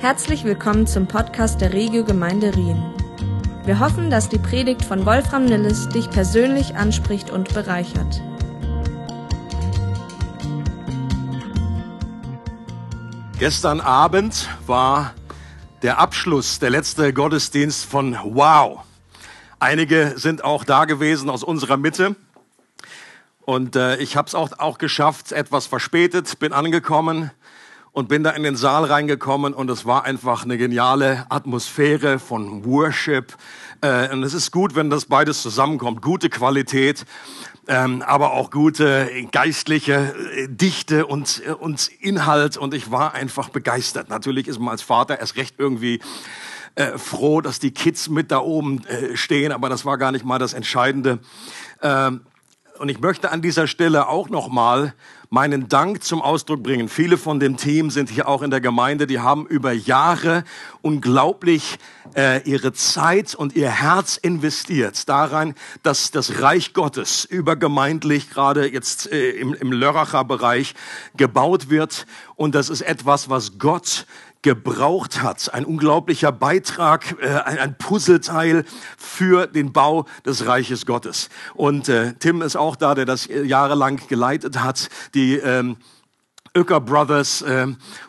Herzlich 0.00 0.44
willkommen 0.44 0.86
zum 0.86 1.08
Podcast 1.08 1.60
der 1.60 1.72
Regio 1.72 2.04
Gemeinde 2.04 2.54
Rien. 2.54 2.80
Wir 3.64 3.80
hoffen, 3.80 4.10
dass 4.10 4.28
die 4.28 4.38
Predigt 4.38 4.84
von 4.84 5.04
Wolfram 5.04 5.44
Nilles 5.44 5.88
dich 5.88 6.08
persönlich 6.08 6.76
anspricht 6.76 7.30
und 7.30 7.52
bereichert. 7.52 8.22
Gestern 13.40 13.80
Abend 13.80 14.48
war 14.68 15.14
der 15.82 15.98
Abschluss, 15.98 16.60
der 16.60 16.70
letzte 16.70 17.12
Gottesdienst 17.12 17.84
von 17.84 18.16
Wow. 18.22 18.84
Einige 19.58 20.12
sind 20.14 20.44
auch 20.44 20.62
da 20.62 20.84
gewesen 20.84 21.28
aus 21.28 21.42
unserer 21.42 21.76
Mitte. 21.76 22.14
Und 23.40 23.74
äh, 23.74 23.96
ich 23.96 24.16
habe 24.16 24.28
es 24.28 24.36
auch, 24.36 24.60
auch 24.60 24.78
geschafft, 24.78 25.32
etwas 25.32 25.66
verspätet, 25.66 26.38
bin 26.38 26.52
angekommen 26.52 27.32
und 27.98 28.08
bin 28.08 28.22
da 28.22 28.30
in 28.30 28.44
den 28.44 28.54
Saal 28.54 28.84
reingekommen 28.84 29.52
und 29.52 29.68
es 29.68 29.84
war 29.84 30.04
einfach 30.04 30.44
eine 30.44 30.56
geniale 30.56 31.26
Atmosphäre 31.30 32.20
von 32.20 32.64
Worship. 32.64 33.36
Äh, 33.80 34.12
und 34.12 34.22
es 34.22 34.34
ist 34.34 34.52
gut, 34.52 34.76
wenn 34.76 34.88
das 34.88 35.06
beides 35.06 35.42
zusammenkommt. 35.42 36.00
Gute 36.00 36.30
Qualität, 36.30 37.04
ähm, 37.66 38.02
aber 38.02 38.34
auch 38.34 38.52
gute 38.52 39.10
geistliche 39.32 40.14
äh, 40.32 40.46
Dichte 40.46 41.06
und, 41.06 41.42
äh, 41.44 41.50
und 41.50 41.88
Inhalt. 41.98 42.56
Und 42.56 42.72
ich 42.72 42.92
war 42.92 43.14
einfach 43.14 43.48
begeistert. 43.48 44.10
Natürlich 44.10 44.46
ist 44.46 44.60
man 44.60 44.68
als 44.68 44.82
Vater 44.82 45.18
erst 45.18 45.34
recht 45.34 45.56
irgendwie 45.58 45.98
äh, 46.76 46.98
froh, 46.98 47.40
dass 47.40 47.58
die 47.58 47.72
Kids 47.72 48.08
mit 48.08 48.30
da 48.30 48.38
oben 48.38 48.86
äh, 48.86 49.16
stehen, 49.16 49.50
aber 49.50 49.68
das 49.68 49.84
war 49.84 49.98
gar 49.98 50.12
nicht 50.12 50.24
mal 50.24 50.38
das 50.38 50.52
Entscheidende. 50.54 51.18
Ähm, 51.82 52.20
und 52.78 52.90
ich 52.90 53.00
möchte 53.00 53.32
an 53.32 53.42
dieser 53.42 53.66
Stelle 53.66 54.06
auch 54.06 54.28
noch 54.28 54.46
mal 54.46 54.94
meinen 55.30 55.68
Dank 55.68 56.02
zum 56.02 56.22
Ausdruck 56.22 56.62
bringen. 56.62 56.88
Viele 56.88 57.18
von 57.18 57.38
dem 57.38 57.56
Team 57.56 57.90
sind 57.90 58.08
hier 58.08 58.28
auch 58.28 58.42
in 58.42 58.50
der 58.50 58.60
Gemeinde, 58.60 59.06
die 59.06 59.20
haben 59.20 59.46
über 59.46 59.72
Jahre 59.72 60.44
unglaublich 60.80 61.78
äh, 62.16 62.42
ihre 62.48 62.72
Zeit 62.72 63.34
und 63.34 63.54
ihr 63.54 63.70
Herz 63.70 64.16
investiert 64.16 65.08
daran, 65.08 65.54
dass 65.82 66.10
das 66.10 66.40
Reich 66.40 66.72
Gottes 66.72 67.26
übergemeindlich 67.26 68.30
gerade 68.30 68.72
jetzt 68.72 69.10
äh, 69.12 69.30
im, 69.32 69.52
im 69.54 69.72
Lörracher 69.72 70.24
Bereich 70.24 70.74
gebaut 71.16 71.68
wird. 71.68 72.06
Und 72.34 72.54
das 72.54 72.70
ist 72.70 72.80
etwas, 72.80 73.28
was 73.28 73.58
Gott 73.58 74.06
gebraucht 74.42 75.22
hat. 75.22 75.52
Ein 75.52 75.64
unglaublicher 75.64 76.32
Beitrag, 76.32 77.16
äh, 77.20 77.28
ein 77.28 77.76
Puzzleteil 77.76 78.64
für 78.96 79.46
den 79.46 79.72
Bau 79.72 80.06
des 80.24 80.46
Reiches 80.46 80.86
Gottes. 80.86 81.28
Und 81.54 81.88
äh, 81.88 82.14
Tim 82.18 82.42
ist 82.42 82.56
auch 82.56 82.76
da, 82.76 82.94
der 82.94 83.04
das 83.04 83.26
jahrelang 83.26 84.00
geleitet 84.08 84.62
hat. 84.62 84.88
Die 85.14 85.36
ähm, 85.36 85.76
Öcker 86.54 86.80
Brothers, 86.80 87.42
äh, 87.42 87.66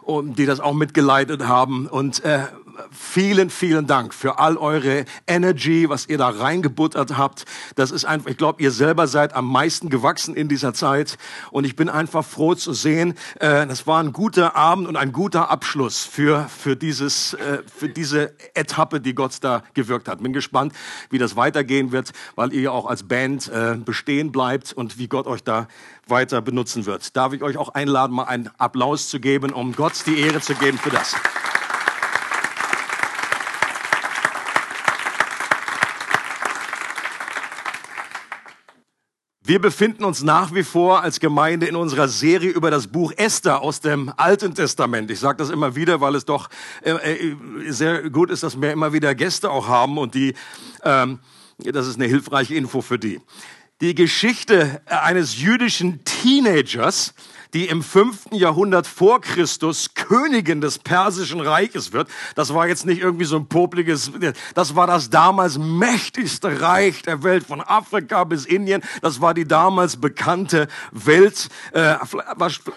die 0.07 0.45
das 0.45 0.59
auch 0.59 0.73
mitgeleitet 0.73 1.47
haben. 1.47 1.87
Und 1.87 2.23
äh, 2.23 2.45
vielen, 2.91 3.49
vielen 3.49 3.87
Dank 3.87 4.13
für 4.13 4.39
all 4.39 4.57
eure 4.57 5.05
Energy, 5.27 5.89
was 5.89 6.07
ihr 6.07 6.17
da 6.17 6.29
reingebuttert 6.29 7.17
habt. 7.17 7.45
Das 7.75 7.91
ist 7.91 8.05
einfach, 8.05 8.29
ich 8.29 8.37
glaube, 8.37 8.61
ihr 8.61 8.71
selber 8.71 9.07
seid 9.07 9.33
am 9.33 9.51
meisten 9.51 9.89
gewachsen 9.89 10.35
in 10.35 10.47
dieser 10.47 10.73
Zeit. 10.73 11.17
Und 11.51 11.65
ich 11.65 11.75
bin 11.75 11.89
einfach 11.89 12.25
froh 12.25 12.55
zu 12.55 12.73
sehen, 12.73 13.15
äh, 13.39 13.65
das 13.67 13.87
war 13.87 14.01
ein 14.01 14.13
guter 14.13 14.55
Abend 14.55 14.87
und 14.87 14.95
ein 14.95 15.11
guter 15.11 15.49
Abschluss 15.49 16.03
für, 16.03 16.47
für, 16.49 16.75
dieses, 16.75 17.33
äh, 17.33 17.59
für 17.73 17.89
diese 17.89 18.33
Etappe, 18.53 19.01
die 19.01 19.15
Gott 19.15 19.37
da 19.41 19.63
gewirkt 19.73 20.07
hat. 20.07 20.21
Bin 20.21 20.33
gespannt, 20.33 20.73
wie 21.09 21.17
das 21.17 21.35
weitergehen 21.35 21.91
wird, 21.91 22.11
weil 22.35 22.53
ihr 22.53 22.71
auch 22.71 22.85
als 22.85 23.03
Band 23.03 23.47
äh, 23.49 23.75
bestehen 23.77 24.31
bleibt 24.31 24.73
und 24.73 24.97
wie 24.97 25.07
Gott 25.07 25.27
euch 25.27 25.43
da 25.43 25.67
weiter 26.07 26.41
benutzen 26.41 26.85
wird. 26.85 27.15
Darf 27.15 27.33
ich 27.33 27.43
euch 27.43 27.57
auch 27.57 27.69
einladen, 27.69 28.13
mal 28.13 28.23
einen 28.23 28.49
Applaus 28.57 29.09
zu 29.09 29.19
geben, 29.19 29.53
um 29.53 29.75
Gott 29.75 29.93
die 30.05 30.19
Ehre 30.19 30.41
zu 30.41 30.55
geben 30.55 30.77
für 30.77 30.89
das. 30.89 31.15
Wir 39.49 39.59
befinden 39.59 40.03
uns 40.03 40.21
nach 40.21 40.53
wie 40.53 40.61
vor 40.61 41.01
als 41.01 41.19
Gemeinde 41.19 41.65
in 41.65 41.75
unserer 41.75 42.07
Serie 42.07 42.51
über 42.51 42.69
das 42.69 42.85
Buch 42.85 43.11
Esther 43.17 43.63
aus 43.63 43.81
dem 43.81 44.13
Alten 44.15 44.53
Testament. 44.53 45.09
Ich 45.09 45.19
sage 45.19 45.39
das 45.39 45.49
immer 45.49 45.75
wieder, 45.75 46.01
weil 46.01 46.13
es 46.13 46.23
doch 46.23 46.51
äh, 46.83 46.91
äh, 46.91 47.35
sehr 47.69 48.11
gut 48.11 48.29
ist, 48.29 48.43
dass 48.43 48.61
wir 48.61 48.71
immer 48.71 48.93
wieder 48.93 49.15
Gäste 49.15 49.49
auch 49.49 49.67
haben 49.67 49.97
und 49.97 50.13
die, 50.13 50.35
ähm, 50.83 51.17
das 51.57 51.87
ist 51.87 51.95
eine 51.95 52.05
hilfreiche 52.05 52.53
Info 52.53 52.81
für 52.81 52.99
die. 52.99 53.21
Die 53.81 53.95
Geschichte 53.95 54.83
eines 54.85 55.41
jüdischen 55.41 56.05
Teenagers, 56.05 57.15
die 57.53 57.67
im 57.67 57.81
fünften 57.81 58.35
Jahrhundert 58.35 58.85
vor 58.85 59.21
Christus 59.21 59.93
Königin 59.95 60.61
des 60.61 60.77
Persischen 60.79 61.41
Reiches 61.41 61.93
wird. 61.93 62.09
Das 62.35 62.53
war 62.53 62.67
jetzt 62.67 62.85
nicht 62.85 63.01
irgendwie 63.01 63.25
so 63.25 63.37
ein 63.37 63.47
popliges, 63.47 64.11
das 64.53 64.75
war 64.75 64.87
das 64.87 65.09
damals 65.09 65.57
mächtigste 65.57 66.61
Reich 66.61 67.01
der 67.01 67.23
Welt, 67.23 67.45
von 67.45 67.61
Afrika 67.61 68.23
bis 68.23 68.45
Indien. 68.45 68.83
Das 69.01 69.21
war 69.21 69.33
die 69.33 69.47
damals 69.47 69.97
bekannte 69.97 70.67
Welt, 70.91 71.49
äh, 71.71 71.95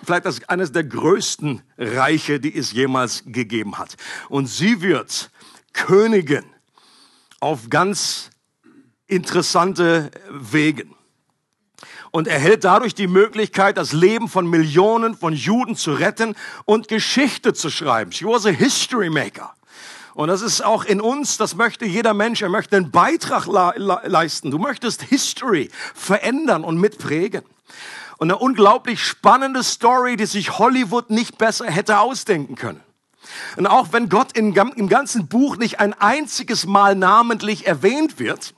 vielleicht 0.04 0.24
das 0.24 0.42
eines 0.48 0.72
der 0.72 0.84
größten 0.84 1.62
Reiche, 1.76 2.40
die 2.40 2.56
es 2.56 2.72
jemals 2.72 3.24
gegeben 3.26 3.78
hat. 3.78 3.96
Und 4.28 4.46
sie 4.46 4.80
wird 4.80 5.30
Königin 5.72 6.44
auf 7.40 7.68
ganz 7.68 8.30
interessante 9.06 10.10
Wegen 10.30 10.94
und 12.12 12.28
erhält 12.28 12.62
dadurch 12.62 12.94
die 12.94 13.08
Möglichkeit, 13.08 13.76
das 13.76 13.92
Leben 13.92 14.28
von 14.28 14.46
Millionen 14.46 15.16
von 15.16 15.32
Juden 15.32 15.74
zu 15.74 15.94
retten 15.94 16.36
und 16.64 16.86
Geschichte 16.86 17.54
zu 17.54 17.70
schreiben. 17.70 18.12
She 18.12 18.26
was 18.26 18.46
a 18.46 18.50
history 18.50 19.10
maker. 19.10 19.52
Und 20.14 20.28
das 20.28 20.42
ist 20.42 20.62
auch 20.62 20.84
in 20.84 21.00
uns, 21.00 21.38
das 21.38 21.56
möchte 21.56 21.86
jeder 21.86 22.12
Mensch, 22.12 22.42
er 22.42 22.50
möchte 22.50 22.76
einen 22.76 22.90
Beitrag 22.90 23.46
leisten. 23.46 24.50
Du 24.50 24.58
möchtest 24.58 25.02
History 25.02 25.70
verändern 25.94 26.64
und 26.64 26.76
mitprägen. 26.76 27.42
Und 28.18 28.30
eine 28.30 28.38
unglaublich 28.38 29.02
spannende 29.02 29.62
Story, 29.62 30.16
die 30.16 30.26
sich 30.26 30.58
Hollywood 30.58 31.08
nicht 31.08 31.38
besser 31.38 31.64
hätte 31.64 31.98
ausdenken 31.98 32.56
können. 32.56 32.80
Und 33.56 33.66
auch 33.66 33.88
wenn 33.92 34.10
Gott 34.10 34.36
im 34.36 34.52
ganzen 34.52 35.28
Buch 35.28 35.56
nicht 35.56 35.80
ein 35.80 35.94
einziges 35.94 36.66
Mal 36.66 36.94
namentlich 36.94 37.66
erwähnt 37.66 38.18
wird, 38.18 38.54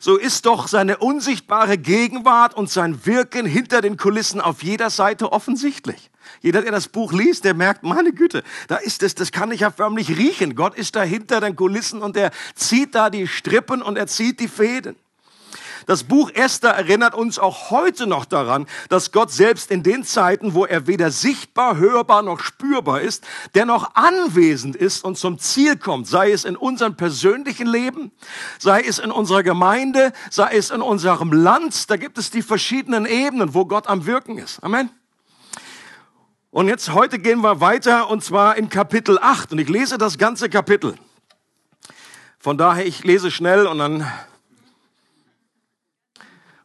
so 0.00 0.16
ist 0.16 0.46
doch 0.46 0.68
seine 0.68 0.98
unsichtbare 0.98 1.78
Gegenwart 1.78 2.54
und 2.54 2.70
sein 2.70 3.04
Wirken 3.06 3.46
hinter 3.46 3.80
den 3.80 3.96
Kulissen 3.96 4.40
auf 4.40 4.62
jeder 4.62 4.90
Seite 4.90 5.32
offensichtlich. 5.32 6.10
Jeder, 6.40 6.62
der 6.62 6.72
das 6.72 6.88
Buch 6.88 7.12
liest, 7.12 7.44
der 7.44 7.54
merkt, 7.54 7.82
meine 7.82 8.12
Güte, 8.12 8.42
da 8.68 8.76
ist 8.76 9.02
es, 9.02 9.14
das 9.14 9.32
kann 9.32 9.50
ich 9.50 9.60
ja 9.60 9.70
förmlich 9.70 10.16
riechen. 10.16 10.54
Gott 10.54 10.76
ist 10.76 10.94
da 10.94 11.02
hinter 11.02 11.40
den 11.40 11.56
Kulissen 11.56 12.02
und 12.02 12.16
er 12.16 12.30
zieht 12.54 12.94
da 12.94 13.10
die 13.10 13.26
Strippen 13.26 13.82
und 13.82 13.96
er 13.96 14.06
zieht 14.06 14.40
die 14.40 14.48
Fäden. 14.48 14.96
Das 15.88 16.04
Buch 16.04 16.30
Esther 16.34 16.68
erinnert 16.68 17.14
uns 17.14 17.38
auch 17.38 17.70
heute 17.70 18.06
noch 18.06 18.26
daran, 18.26 18.66
dass 18.90 19.10
Gott 19.10 19.30
selbst 19.30 19.70
in 19.70 19.82
den 19.82 20.04
Zeiten, 20.04 20.52
wo 20.52 20.66
er 20.66 20.86
weder 20.86 21.10
sichtbar, 21.10 21.78
hörbar 21.78 22.20
noch 22.20 22.40
spürbar 22.40 23.00
ist, 23.00 23.26
dennoch 23.54 23.94
anwesend 23.94 24.76
ist 24.76 25.02
und 25.02 25.16
zum 25.16 25.38
Ziel 25.38 25.78
kommt, 25.78 26.06
sei 26.06 26.30
es 26.30 26.44
in 26.44 26.56
unserem 26.56 26.94
persönlichen 26.94 27.66
Leben, 27.66 28.12
sei 28.58 28.82
es 28.82 28.98
in 28.98 29.10
unserer 29.10 29.42
Gemeinde, 29.42 30.12
sei 30.30 30.58
es 30.58 30.70
in 30.70 30.82
unserem 30.82 31.32
Land. 31.32 31.88
Da 31.90 31.96
gibt 31.96 32.18
es 32.18 32.30
die 32.30 32.42
verschiedenen 32.42 33.06
Ebenen, 33.06 33.54
wo 33.54 33.64
Gott 33.64 33.86
am 33.86 34.04
Wirken 34.04 34.36
ist. 34.36 34.62
Amen. 34.62 34.90
Und 36.50 36.68
jetzt 36.68 36.92
heute 36.92 37.18
gehen 37.18 37.40
wir 37.40 37.62
weiter 37.62 38.10
und 38.10 38.22
zwar 38.22 38.58
in 38.58 38.68
Kapitel 38.68 39.18
8 39.18 39.52
und 39.52 39.58
ich 39.58 39.70
lese 39.70 39.96
das 39.96 40.18
ganze 40.18 40.50
Kapitel. 40.50 40.96
Von 42.38 42.58
daher, 42.58 42.84
ich 42.84 43.04
lese 43.04 43.30
schnell 43.30 43.66
und 43.66 43.78
dann 43.78 44.06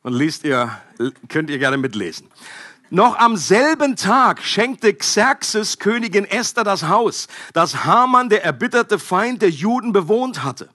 und 0.04 0.14
liest 0.14 0.44
ihr, 0.44 0.78
könnt 1.30 1.50
ihr 1.50 1.58
gerne 1.58 1.78
mitlesen. 1.78 2.28
Noch 2.90 3.18
am 3.18 3.38
selben 3.38 3.96
Tag 3.96 4.44
schenkte 4.44 4.94
Xerxes 4.94 5.80
Königin 5.80 6.26
Esther 6.26 6.64
das 6.64 6.84
Haus, 6.84 7.28
das 7.54 7.86
Haman, 7.86 8.30
der 8.30 8.44
erbitterte 8.44 9.00
Feind 9.00 9.42
der 9.42 9.50
Juden, 9.50 9.94
bewohnt 9.94 10.44
hatte. 10.44 10.70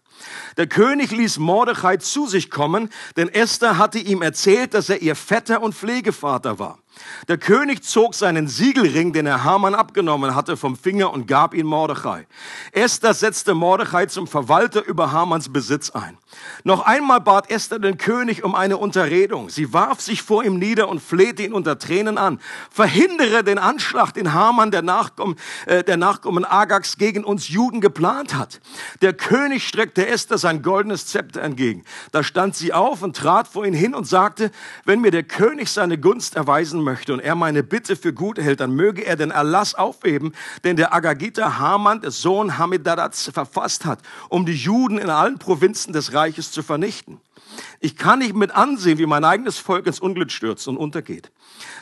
Der 0.57 0.67
König 0.67 1.13
ließ 1.13 1.39
Mordechai 1.39 1.99
zu 1.99 2.27
sich 2.27 2.51
kommen, 2.51 2.91
denn 3.17 3.29
Esther 3.29 3.79
hatte 3.79 4.01
ihm 4.01 4.23
erzählt, 4.23 4.75
dass 4.75 4.89
er 4.89 5.01
ihr 5.01 5.15
Vetter 5.15 5.63
und 5.63 5.77
Pflegevater 5.77 6.59
war. 6.59 6.81
Der 7.29 7.37
König 7.37 7.83
zog 7.85 8.15
seinen 8.15 8.49
Siegelring, 8.49 9.13
den 9.13 9.27
er 9.27 9.45
Haman 9.45 9.75
abgenommen 9.75 10.35
hatte, 10.35 10.57
vom 10.57 10.77
Finger 10.77 11.13
und 11.13 11.27
gab 11.27 11.53
ihn 11.53 11.67
Mordechai. 11.67 12.27
Esther 12.73 13.13
setzte 13.13 13.53
Mordechai 13.53 14.07
zum 14.07 14.27
Verwalter 14.27 14.85
über 14.87 15.13
Hamans 15.13 15.53
Besitz 15.53 15.91
ein. 15.91 16.17
Noch 16.65 16.87
einmal 16.87 17.21
bat 17.21 17.51
Esther 17.51 17.79
den 17.79 17.99
König 17.99 18.45
um 18.45 18.55
eine 18.55 18.79
Unterredung. 18.79 19.51
Sie 19.51 19.73
warf 19.73 20.01
sich 20.01 20.23
vor 20.23 20.43
ihm 20.43 20.59
nieder 20.59 20.89
und 20.89 21.03
flehte 21.03 21.43
ihn 21.43 21.53
unter 21.53 21.79
Tränen 21.79 22.17
an. 22.17 22.41
Verhindere 22.71 23.45
den 23.45 23.59
Anschlag, 23.59 24.13
den 24.13 24.33
Haman, 24.33 24.71
der 24.71 24.83
Nachkommen, 24.83 25.37
äh, 25.67 25.85
der 25.85 25.97
Nachkommen 25.97 26.45
Agags, 26.45 26.97
gegen 26.97 27.25
uns 27.25 27.49
Juden 27.49 27.81
geplant 27.81 28.35
hat. 28.35 28.61
Der 29.03 29.13
König 29.13 29.67
streckte 29.67 30.07
Esther 30.07 30.39
sein 30.39 30.63
goldenes 30.63 31.07
Zepter 31.07 31.43
entgegen. 31.43 31.85
Da 32.13 32.23
stand 32.23 32.57
sie 32.57 32.73
auf 32.73 33.03
und 33.03 33.17
trat 33.17 33.49
vor 33.49 33.67
ihn 33.67 33.75
hin 33.75 33.95
und 33.95 34.07
sagte, 34.07 34.51
wenn 34.85 35.01
mir 35.01 35.11
der 35.11 35.25
König 35.25 35.71
seine 35.71 35.99
Gunst 35.99 36.37
erweisen 36.37 36.79
erlösen 36.79 36.85
möchte 36.89 37.13
und 37.13 37.21
er 37.21 37.35
meine 37.35 37.63
Bitte 37.63 37.97
für 37.97 38.15
gut 38.15 38.39
hält, 38.39 38.61
dann 38.61 38.75
möge 38.75 39.05
er 39.05 39.17
den 39.17 39.31
Erlass 39.31 39.75
aufheben, 39.75 40.33
den 40.65 40.77
der 40.77 40.95
Agagiter 40.95 41.59
Haman, 41.59 42.01
der 42.01 42.11
Sohn 42.11 42.57
Hamidadats, 42.57 43.31
verfasst 43.33 43.85
hat, 43.85 43.99
um 44.31 44.47
die 44.47 44.55
Juden 44.55 44.97
in 44.97 45.11
allen 45.11 45.39
Provinzen 45.39 45.93
des 45.93 46.15
Reiches 46.15 46.51
zu 46.51 46.63
vernichten. 46.63 47.21
Ich 47.81 47.97
kann 47.97 48.21
nicht 48.21 48.35
mit 48.35 48.53
ansehen, 48.53 48.99
wie 48.99 49.07
mein 49.07 49.25
eigenes 49.25 49.59
Volk 49.59 49.87
ins 49.87 50.01
Unglück 50.01 50.31
stürzt 50.31 50.67
und 50.67 50.77
untergeht. 50.79 51.31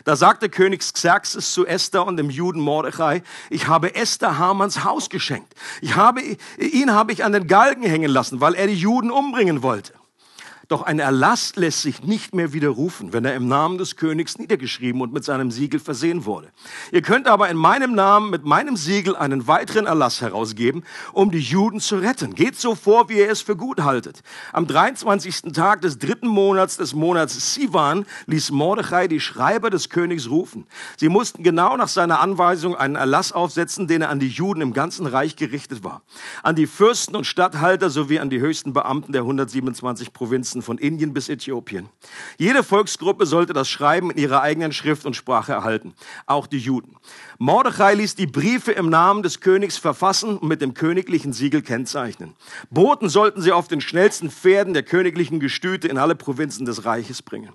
Da 0.05 0.17
sagte 0.17 0.49
König 0.49 0.81
Xerxes 0.81 1.53
zu 1.53 1.67
Esther 1.67 2.05
und 2.05 2.17
dem 2.17 2.31
Juden 2.31 2.61
Mordechai, 2.61 3.23
ich 3.51 3.69
habe 3.69 3.95
Esther 3.95 4.39
Hamans 4.39 4.85
Haus 4.85 5.09
geschenkt. 5.09 5.55
Ich 5.81 5.95
habe, 5.95 6.21
ihn 6.59 6.93
habe 6.93 7.13
ich 7.13 7.25
an 7.25 7.33
den 7.33 7.47
Galgen 7.47 7.85
hängen 7.85 8.11
lassen, 8.11 8.41
weil 8.41 8.55
er 8.55 8.67
die 8.67 8.75
Juden 8.75 9.11
umbringen 9.11 9.63
wollte. 9.63 9.93
Doch 10.69 10.83
ein 10.83 10.99
Erlass 10.99 11.55
lässt 11.55 11.83
sich 11.83 12.03
nicht 12.03 12.35
mehr 12.35 12.53
widerrufen, 12.53 13.13
wenn 13.13 13.25
er 13.25 13.35
im 13.35 13.47
Namen 13.47 13.79
des 13.79 13.95
Königs 13.95 14.39
niedergeschrieben 14.39 15.01
und 15.01 15.13
mit 15.13 15.25
seinem 15.25 15.53
Siegel 15.53 15.79
versehen 15.79 16.25
wurde. 16.25 16.49
Ihr 16.91 17.03
könnt 17.03 17.29
aber 17.29 17.49
in 17.49 17.57
meinem 17.57 17.95
Namen 17.95 18.31
mit 18.31 18.45
meinem 18.45 18.77
Siegel 18.77 19.15
einen 19.15 19.47
weiteren 19.47 19.87
Erlass 19.87 20.21
herausgeben, 20.21 20.83
um 21.13 21.31
die 21.31 21.39
Juden 21.39 21.79
zu 21.79 21.97
retten. 21.97 22.35
Geht 22.35 22.59
so 22.59 22.75
vor, 22.75 23.09
wie 23.09 23.19
ihr 23.19 23.31
es 23.31 23.43
für 23.43 23.57
gut 23.57 23.85
haltet. 23.85 24.23
Am 24.53 24.67
23. 24.67 25.53
Tag 25.53 25.83
des 25.83 25.99
dritten 25.99 26.27
Monats 26.27 26.77
des 26.77 26.95
Monats 26.95 27.55
Sivan 27.55 28.05
ließ 28.27 28.51
Mordechai 28.51 29.07
die 29.07 29.21
Schreiber 29.21 29.71
des 29.71 29.89
Königs 29.89 30.29
rufen. 30.29 30.67
Sie 30.97 31.09
mussten 31.09 31.45
genau 31.45 31.77
nach 31.77 31.89
seiner 31.89 32.21
Anweisung 32.21 32.75
einen 32.77 32.97
Erlass 32.97 33.31
aufsetzen, 33.31 33.87
den 33.87 34.03
er 34.03 34.11
an 34.11 34.19
die 34.19 34.29
Juden 34.29 34.63
im 34.63 34.73
ganzen 34.73 35.07
Reich 35.07 35.37
gerichtet 35.37 35.85
war. 35.85 36.03
An 36.43 36.57
die 36.57 36.67
Fürsten 36.67 37.15
und 37.15 37.25
Statthalter 37.25 37.89
sowie 37.89 38.19
an 38.19 38.31
die 38.31 38.41
höchsten 38.41 38.73
Beamten 38.73 39.13
der 39.13 39.23
127 39.23 40.13
Provinzen 40.13 40.56
Grenzen 40.57 40.63
von 40.63 40.79
Indien 40.79 41.13
bis 41.13 41.29
Äthiopien. 41.29 41.89
Jede 42.39 42.63
Volksgruppe 42.63 43.27
sollte 43.27 43.53
das 43.53 43.69
Schreiben 43.69 44.11
in 44.11 44.19
ihrer 44.19 44.43
eigenen 44.43 44.73
Schrift 44.73 45.05
und 45.05 45.15
Sprache 45.15 45.53
erhalten, 45.53 45.95
auch 46.27 46.47
die 46.47 46.59
Juden. 46.59 46.97
Mordechai 47.39 47.95
ließ 47.95 48.15
die 48.15 48.27
Briefe 48.27 48.73
im 48.73 48.89
Namen 48.89 49.23
des 49.23 49.41
Königs 49.41 49.77
verfassen 49.77 50.39
und 50.39 50.49
mit 50.49 50.63
dem 50.63 50.73
königlichen 50.75 51.33
Siegel 51.33 51.63
kennzeichnen. 51.63 52.35
Boten 52.71 53.09
sollten 53.09 53.43
sie 53.43 53.53
auf 53.53 53.69
den 53.69 53.81
schnellsten 53.81 54.31
Pferden 54.31 54.73
der 54.73 54.83
königlichen 54.83 55.41
Gestüte 55.41 55.89
in 55.89 55.99
alle 55.99 56.15
Provinzen 56.15 56.65
des 56.65 56.85
Reiches 56.85 57.23
bringen. 57.23 57.53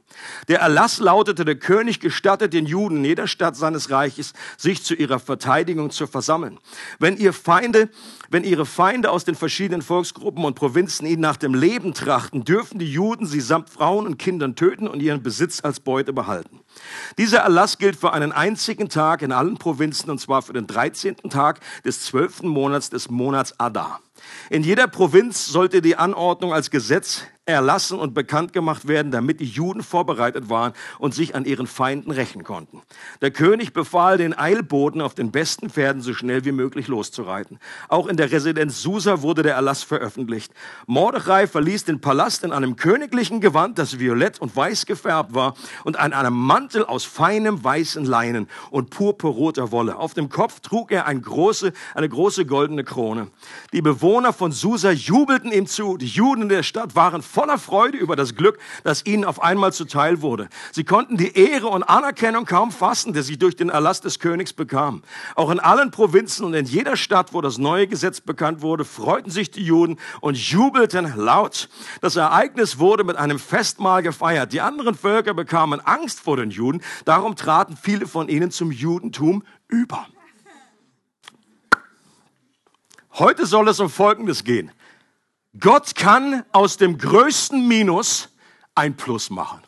Der 0.47 0.59
Erlass 0.59 0.99
lautete, 0.99 1.45
der 1.45 1.55
König 1.55 1.99
gestattet 1.99 2.53
den 2.53 2.65
Juden 2.65 2.97
in 2.97 3.05
jeder 3.05 3.27
Stadt 3.27 3.55
seines 3.55 3.89
Reiches, 3.89 4.33
sich 4.57 4.83
zu 4.83 4.93
ihrer 4.93 5.19
Verteidigung 5.19 5.89
zu 5.89 6.05
versammeln. 6.05 6.59
Wenn 6.99 7.17
ihr 7.17 7.33
Feinde, 7.33 7.89
wenn 8.29 8.43
ihre 8.43 8.65
Feinde 8.65 9.09
aus 9.09 9.25
den 9.25 9.35
verschiedenen 9.35 9.81
Volksgruppen 9.81 10.45
und 10.45 10.55
Provinzen 10.55 11.07
ihnen 11.07 11.21
nach 11.21 11.37
dem 11.37 11.55
Leben 11.55 11.93
trachten, 11.93 12.43
dürfen 12.43 12.77
die 12.77 12.90
Juden 12.91 13.25
sie 13.25 13.41
samt 13.41 13.69
Frauen 13.69 14.05
und 14.05 14.17
Kindern 14.17 14.55
töten 14.55 14.87
und 14.87 15.01
ihren 15.01 15.23
Besitz 15.23 15.61
als 15.63 15.79
Beute 15.79 16.13
behalten. 16.13 16.59
Dieser 17.17 17.39
Erlass 17.39 17.77
gilt 17.77 17.95
für 17.95 18.13
einen 18.13 18.31
einzigen 18.31 18.89
Tag 18.89 19.21
in 19.21 19.31
allen 19.31 19.57
Provinzen, 19.57 20.09
und 20.09 20.19
zwar 20.19 20.41
für 20.41 20.53
den 20.53 20.67
13. 20.67 21.17
Tag 21.29 21.59
des 21.83 22.05
12. 22.05 22.43
Monats 22.43 22.89
des 22.89 23.09
Monats 23.09 23.59
Adar. 23.59 23.99
In 24.49 24.63
jeder 24.63 24.87
Provinz 24.87 25.47
sollte 25.47 25.81
die 25.81 25.95
Anordnung 25.95 26.53
als 26.53 26.69
Gesetz 26.69 27.23
erlassen 27.47 27.97
und 27.97 28.13
bekannt 28.13 28.53
gemacht 28.53 28.87
werden, 28.87 29.11
damit 29.11 29.39
die 29.39 29.45
Juden 29.45 29.81
vorbereitet 29.81 30.49
waren 30.49 30.73
und 30.99 31.15
sich 31.15 31.33
an 31.33 31.43
ihren 31.45 31.65
Feinden 31.65 32.11
rächen 32.11 32.43
konnten. 32.43 32.83
Der 33.19 33.31
König 33.31 33.73
befahl 33.73 34.19
den 34.19 34.37
Eilboten 34.37 35.01
auf 35.01 35.15
den 35.15 35.31
besten 35.31 35.71
Pferden 35.71 36.03
so 36.03 36.13
schnell 36.13 36.45
wie 36.45 36.51
möglich 36.51 36.87
loszureiten. 36.87 37.57
Auch 37.89 38.05
in 38.05 38.15
der 38.15 38.31
Residenz 38.31 38.83
Susa 38.83 39.23
wurde 39.23 39.41
der 39.41 39.55
Erlass 39.55 39.81
veröffentlicht. 39.81 40.53
Mordechai 40.85 41.47
verließ 41.47 41.85
den 41.85 41.99
Palast 41.99 42.43
in 42.43 42.51
einem 42.51 42.75
königlichen 42.75 43.41
Gewand, 43.41 43.79
das 43.79 43.97
violett 43.97 44.39
und 44.39 44.55
weiß 44.55 44.85
gefärbt 44.85 45.33
war 45.33 45.55
und 45.83 45.97
an 45.97 46.13
einem 46.13 46.35
Mantel 46.35 46.85
aus 46.85 47.05
feinem 47.05 47.63
weißen 47.63 48.05
Leinen 48.05 48.49
und 48.69 48.91
purpurroter 48.91 49.71
Wolle. 49.71 49.97
Auf 49.97 50.13
dem 50.13 50.29
Kopf 50.29 50.59
trug 50.59 50.91
er 50.91 51.07
eine 51.07 51.21
große, 51.21 51.73
eine 51.95 52.07
große 52.07 52.45
goldene 52.45 52.83
Krone. 52.83 53.31
Die 53.73 53.81
Bewohner 53.81 54.31
von 54.31 54.51
Susa 54.51 54.91
jubelten 54.91 55.51
ihm 55.51 55.65
zu. 55.65 55.97
Die 55.97 56.05
Juden 56.05 56.43
in 56.43 56.49
der 56.49 56.61
Stadt 56.61 56.95
waren 56.95 57.23
voller 57.31 57.57
Freude 57.57 57.97
über 57.97 58.15
das 58.15 58.35
Glück, 58.35 58.59
das 58.83 59.05
ihnen 59.05 59.25
auf 59.25 59.41
einmal 59.41 59.73
zuteil 59.73 60.21
wurde. 60.21 60.49
Sie 60.71 60.83
konnten 60.83 61.17
die 61.17 61.35
Ehre 61.35 61.67
und 61.67 61.83
Anerkennung 61.83 62.45
kaum 62.45 62.71
fassen, 62.71 63.13
die 63.13 63.21
sie 63.21 63.37
durch 63.37 63.55
den 63.55 63.69
Erlass 63.69 64.01
des 64.01 64.19
Königs 64.19 64.53
bekamen. 64.53 65.03
Auch 65.35 65.49
in 65.49 65.59
allen 65.59 65.91
Provinzen 65.91 66.45
und 66.45 66.53
in 66.53 66.65
jeder 66.65 66.97
Stadt, 66.97 67.33
wo 67.33 67.41
das 67.41 67.57
neue 67.57 67.87
Gesetz 67.87 68.21
bekannt 68.21 68.61
wurde, 68.61 68.85
freuten 68.85 69.31
sich 69.31 69.51
die 69.51 69.63
Juden 69.63 69.97
und 70.19 70.37
jubelten 70.37 71.13
laut. 71.15 71.69
Das 72.01 72.15
Ereignis 72.15 72.79
wurde 72.79 73.03
mit 73.03 73.15
einem 73.15 73.39
Festmahl 73.39 74.03
gefeiert. 74.03 74.53
Die 74.53 74.61
anderen 74.61 74.95
Völker 74.95 75.33
bekamen 75.33 75.79
Angst 75.79 76.19
vor 76.19 76.37
den 76.37 76.51
Juden. 76.51 76.81
Darum 77.05 77.35
traten 77.35 77.77
viele 77.77 78.07
von 78.07 78.27
ihnen 78.27 78.51
zum 78.51 78.71
Judentum 78.71 79.43
über. 79.67 80.07
Heute 83.13 83.45
soll 83.45 83.67
es 83.67 83.79
um 83.79 83.89
Folgendes 83.89 84.43
gehen. 84.43 84.71
Gott 85.59 85.95
kann 85.95 86.45
aus 86.51 86.77
dem 86.77 86.97
größten 86.97 87.67
Minus 87.67 88.29
ein 88.73 88.95
Plus 88.95 89.29
machen. 89.29 89.61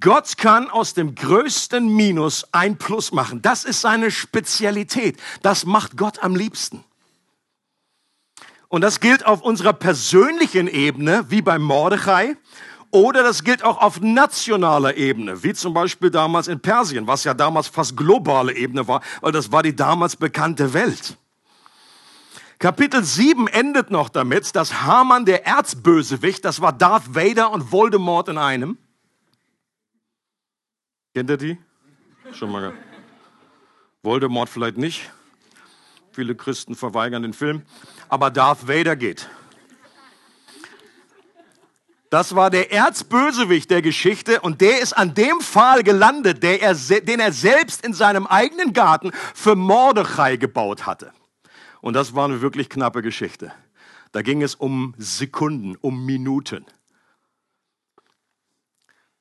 Gott 0.00 0.36
kann 0.36 0.70
aus 0.70 0.94
dem 0.94 1.14
größten 1.14 1.88
Minus 1.88 2.44
ein 2.52 2.76
Plus 2.76 3.10
machen. 3.10 3.40
Das 3.42 3.64
ist 3.64 3.80
seine 3.80 4.10
Spezialität. 4.10 5.18
Das 5.42 5.64
macht 5.64 5.96
Gott 5.96 6.22
am 6.22 6.36
liebsten. 6.36 6.84
Und 8.68 8.82
das 8.82 9.00
gilt 9.00 9.24
auf 9.24 9.40
unserer 9.40 9.72
persönlichen 9.72 10.68
Ebene, 10.68 11.24
wie 11.30 11.42
beim 11.42 11.62
Mordechai, 11.62 12.36
oder 12.90 13.22
das 13.22 13.42
gilt 13.42 13.64
auch 13.64 13.78
auf 13.78 14.00
nationaler 14.00 14.96
Ebene, 14.96 15.42
wie 15.42 15.54
zum 15.54 15.74
Beispiel 15.74 16.10
damals 16.10 16.48
in 16.48 16.60
Persien, 16.60 17.06
was 17.06 17.24
ja 17.24 17.34
damals 17.34 17.66
fast 17.66 17.96
globale 17.96 18.54
Ebene 18.54 18.86
war, 18.86 19.00
weil 19.20 19.32
das 19.32 19.50
war 19.50 19.62
die 19.62 19.74
damals 19.74 20.16
bekannte 20.16 20.74
Welt. 20.74 21.16
Kapitel 22.64 23.04
7 23.04 23.46
endet 23.46 23.90
noch 23.90 24.08
damit, 24.08 24.56
dass 24.56 24.84
Haman 24.84 25.26
der 25.26 25.46
Erzbösewicht, 25.46 26.46
das 26.46 26.62
war 26.62 26.72
Darth 26.72 27.14
Vader 27.14 27.50
und 27.50 27.70
Voldemort 27.70 28.30
in 28.30 28.38
einem. 28.38 28.78
Kennt 31.14 31.28
ihr 31.28 31.36
die? 31.36 31.58
Schon 32.32 32.50
mal. 32.50 32.72
Voldemort 34.02 34.48
vielleicht 34.48 34.78
nicht. 34.78 35.10
Viele 36.12 36.34
Christen 36.34 36.74
verweigern 36.74 37.22
den 37.22 37.34
Film. 37.34 37.60
Aber 38.08 38.30
Darth 38.30 38.66
Vader 38.66 38.96
geht. 38.96 39.28
Das 42.08 42.34
war 42.34 42.48
der 42.48 42.72
Erzbösewicht 42.72 43.70
der 43.70 43.82
Geschichte 43.82 44.40
und 44.40 44.62
der 44.62 44.80
ist 44.80 44.94
an 44.94 45.12
dem 45.12 45.40
Pfahl 45.42 45.82
gelandet, 45.82 46.42
er, 46.42 46.74
den 46.74 47.20
er 47.20 47.32
selbst 47.32 47.84
in 47.84 47.92
seinem 47.92 48.26
eigenen 48.26 48.72
Garten 48.72 49.12
für 49.34 49.54
Mordechai 49.54 50.38
gebaut 50.38 50.86
hatte. 50.86 51.12
Und 51.84 51.92
das 51.92 52.14
war 52.14 52.24
eine 52.24 52.40
wirklich 52.40 52.70
knappe 52.70 53.02
Geschichte. 53.02 53.52
Da 54.10 54.22
ging 54.22 54.40
es 54.40 54.54
um 54.54 54.94
Sekunden, 54.96 55.76
um 55.82 56.06
Minuten. 56.06 56.64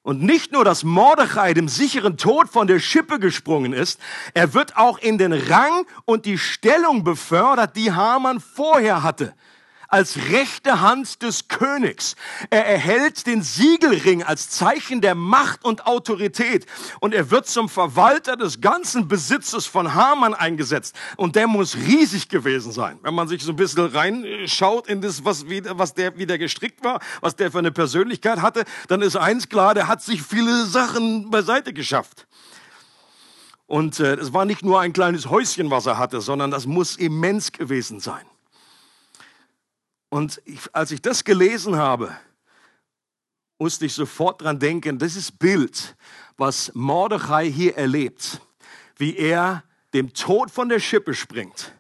Und 0.02 0.24
nicht 0.24 0.54
nur, 0.54 0.64
dass 0.64 0.86
Mordechai 0.86 1.54
dem 1.54 1.68
sicheren 1.68 2.16
Tod 2.16 2.48
von 2.48 2.68
der 2.68 2.80
Schippe 2.80 3.20
gesprungen 3.20 3.74
ist, 3.74 4.00
er 4.34 4.54
wird 4.54 4.78
auch 4.78 4.98
in 4.98 5.18
den 5.18 5.34
Rang 5.34 5.86
und 6.06 6.26
die 6.26 6.38
Stellung 6.38 7.04
befördert, 7.04 7.76
die 7.76 7.92
Haman 7.92 8.40
vorher 8.40 9.04
hatte 9.04 9.36
als 9.94 10.18
rechte 10.32 10.82
Hand 10.82 11.22
des 11.22 11.48
Königs. 11.50 12.16
Er 12.50 12.66
erhält 12.66 13.28
den 13.28 13.44
Siegelring 13.44 14.24
als 14.24 14.50
Zeichen 14.50 15.02
der 15.02 15.14
Macht 15.14 15.64
und 15.64 15.86
Autorität 15.86 16.66
und 17.00 17.14
er 17.14 17.30
wird 17.30 17.46
zum 17.46 17.70
Verwalter 17.70 18.36
des 18.36 18.60
ganzen 18.60 19.08
Besitzes 19.08 19.68
von 19.68 19.94
Haman 19.94 20.34
eingesetzt 20.34 20.96
und 21.16 21.36
der 21.36 21.46
muss 21.46 21.76
riesig 21.76 22.28
gewesen 22.28 22.72
sein. 22.72 22.98
Wenn 23.04 23.14
man 23.14 23.28
sich 23.28 23.44
so 23.44 23.52
ein 23.52 23.56
bisschen 23.56 23.86
reinschaut 23.86 24.88
in 24.88 25.00
das, 25.00 25.24
was, 25.26 25.48
wieder, 25.48 25.78
was 25.78 25.94
der 25.94 26.18
wieder 26.18 26.40
gestrickt 26.40 26.84
war, 26.84 27.00
was 27.22 27.36
der 27.36 27.52
für 27.52 27.60
eine 27.60 27.72
Persönlichkeit 27.72 28.42
hatte, 28.42 28.64
dann 28.88 29.04
ist 29.04 29.16
eins 29.16 29.48
klar, 29.48 29.76
der 29.76 29.88
hat 29.88 30.02
sich 30.02 30.24
viele 30.24 30.66
Sachen 30.66 31.30
beiseite 31.30 31.72
geschafft. 31.72 32.26
Und 33.68 34.00
äh, 34.00 34.16
es 34.16 34.34
war 34.34 34.46
nicht 34.46 34.66
nur 34.66 34.82
ein 34.82 34.92
kleines 34.92 35.30
Häuschen, 35.30 35.70
was 35.70 35.86
er 35.86 36.00
hatte, 36.00 36.20
sondern 36.20 36.50
das 36.50 36.66
muss 36.66 36.96
immens 36.96 37.52
gewesen 37.52 38.00
sein. 38.00 38.26
Und 40.14 40.44
ich, 40.46 40.60
als 40.74 40.92
ich 40.92 41.02
das 41.02 41.24
gelesen 41.24 41.76
habe, 41.76 42.16
musste 43.58 43.88
ich 43.88 43.96
sofort 43.96 44.44
dran 44.44 44.60
denken, 44.60 45.00
das 45.00 45.16
ist 45.16 45.40
Bild, 45.40 45.96
was 46.38 46.72
Mordechai 46.76 47.50
hier 47.50 47.78
erlebt, 47.78 48.40
wie 48.98 49.18
er 49.18 49.64
dem 49.96 50.14
Tod 50.14 50.52
von 50.52 50.70
der 50.70 50.80
Schippe 50.80 51.16
springt 51.16 51.74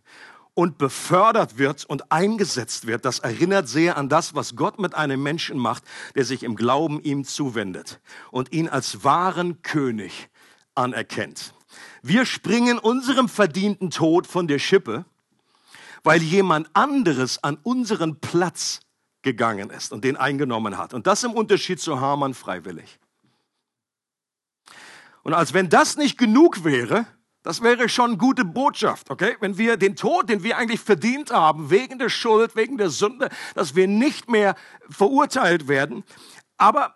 und 0.56 0.80
befördert 0.80 1.60
wird 1.60 1.86
und 1.86 2.12
eingesetzt 2.12 2.88
wird. 2.88 3.06
Das 3.06 3.20
erinnert 3.20 3.68
sehr 3.68 3.98
an 3.98 4.10
das, 4.10 4.34
was 4.34 4.56
Gott 4.56 4.80
mit 4.80 4.96
einem 4.96 5.22
Menschen 5.22 5.60
macht, 5.60 5.84
der 6.16 6.26
sich 6.26 6.42
im 6.42 6.56
Glauben 6.56 7.04
ihm 7.04 7.26
zuwendet 7.26 8.02
und 8.32 8.52
ihn 8.52 8.68
als 8.68 9.04
wahren 9.04 9.62
König 9.62 10.32
anerkennt. 10.74 11.54
Wir 12.02 12.26
springen 12.26 12.80
unserem 12.80 13.30
verdienten 13.30 13.92
Tod 13.92 14.26
von 14.26 14.48
der 14.48 14.58
Schippe 14.58 15.06
weil 16.04 16.22
jemand 16.22 16.70
anderes 16.74 17.44
an 17.44 17.58
unseren 17.64 18.20
Platz 18.20 18.82
gegangen 19.22 19.70
ist 19.70 19.92
und 19.94 20.04
den 20.04 20.18
eingenommen 20.18 20.78
hat. 20.78 20.94
Und 20.94 21.08
das 21.08 21.24
im 21.24 21.32
Unterschied 21.32 21.80
zu 21.80 22.00
Hamann 22.00 22.34
freiwillig. 22.34 23.00
Und 25.24 25.34
als 25.34 25.54
wenn 25.54 25.70
das 25.70 25.96
nicht 25.96 26.18
genug 26.18 26.66
wäre, 26.66 27.08
das 27.42 27.62
wäre 27.62 27.90
schon 27.90 28.18
gute 28.18 28.46
Botschaft, 28.46 29.10
okay? 29.10 29.36
Wenn 29.40 29.58
wir 29.58 29.78
den 29.78 29.96
Tod, 29.96 30.30
den 30.30 30.44
wir 30.44 30.58
eigentlich 30.58 30.80
verdient 30.80 31.32
haben, 31.32 31.70
wegen 31.70 32.00
der 32.00 32.10
Schuld, 32.10 32.56
wegen 32.56 32.78
der 32.78 32.90
Sünde, 32.90 33.30
dass 33.56 33.76
wir 33.76 33.88
nicht 33.88 34.30
mehr 34.30 34.56
verurteilt 34.90 35.68
werden. 35.68 36.04
Aber 36.58 36.96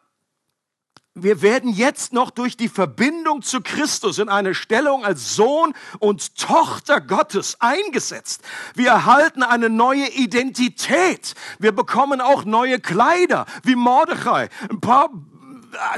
wir 1.24 1.42
werden 1.42 1.72
jetzt 1.72 2.14
noch 2.14 2.30
durch 2.30 2.58
die 2.58 2.70
Verbindung 2.70 3.42
zu 3.42 3.62
Christus 3.62 4.20
in 4.20 4.30
eine 4.30 4.54
Stellung 4.54 5.06
als 5.06 5.36
Sohn 5.36 5.74
und 6.00 6.38
Tochter 6.38 7.02
Gottes 7.02 7.58
eingesetzt. 7.60 8.42
Wir 8.76 8.90
erhalten 8.90 9.44
eine 9.44 9.70
neue 9.70 10.08
Identität. 10.10 11.34
Wir 11.60 11.72
bekommen 11.72 12.22
auch 12.22 12.46
neue 12.46 12.80
Kleider, 12.80 13.46
wie 13.64 13.76
Mordechai. 13.76 14.50
Ein 14.70 14.80
paar 14.80 15.10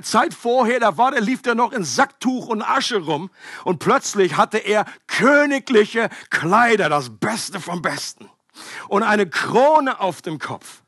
Zeit 0.01 0.33
vorher, 0.33 0.79
da 0.79 0.97
war 0.97 1.11
der, 1.11 1.21
lief 1.21 1.45
er 1.45 1.55
noch 1.55 1.73
in 1.73 1.83
Sacktuch 1.83 2.47
und 2.47 2.61
Asche 2.61 2.97
rum 2.97 3.29
und 3.63 3.79
plötzlich 3.79 4.37
hatte 4.37 4.57
er 4.57 4.85
königliche 5.07 6.09
Kleider, 6.29 6.89
das 6.89 7.09
Beste 7.09 7.59
vom 7.59 7.81
Besten 7.81 8.29
und 8.87 9.03
eine 9.03 9.29
Krone 9.29 9.99
auf 9.99 10.21
dem 10.21 10.39
Kopf. 10.39 10.78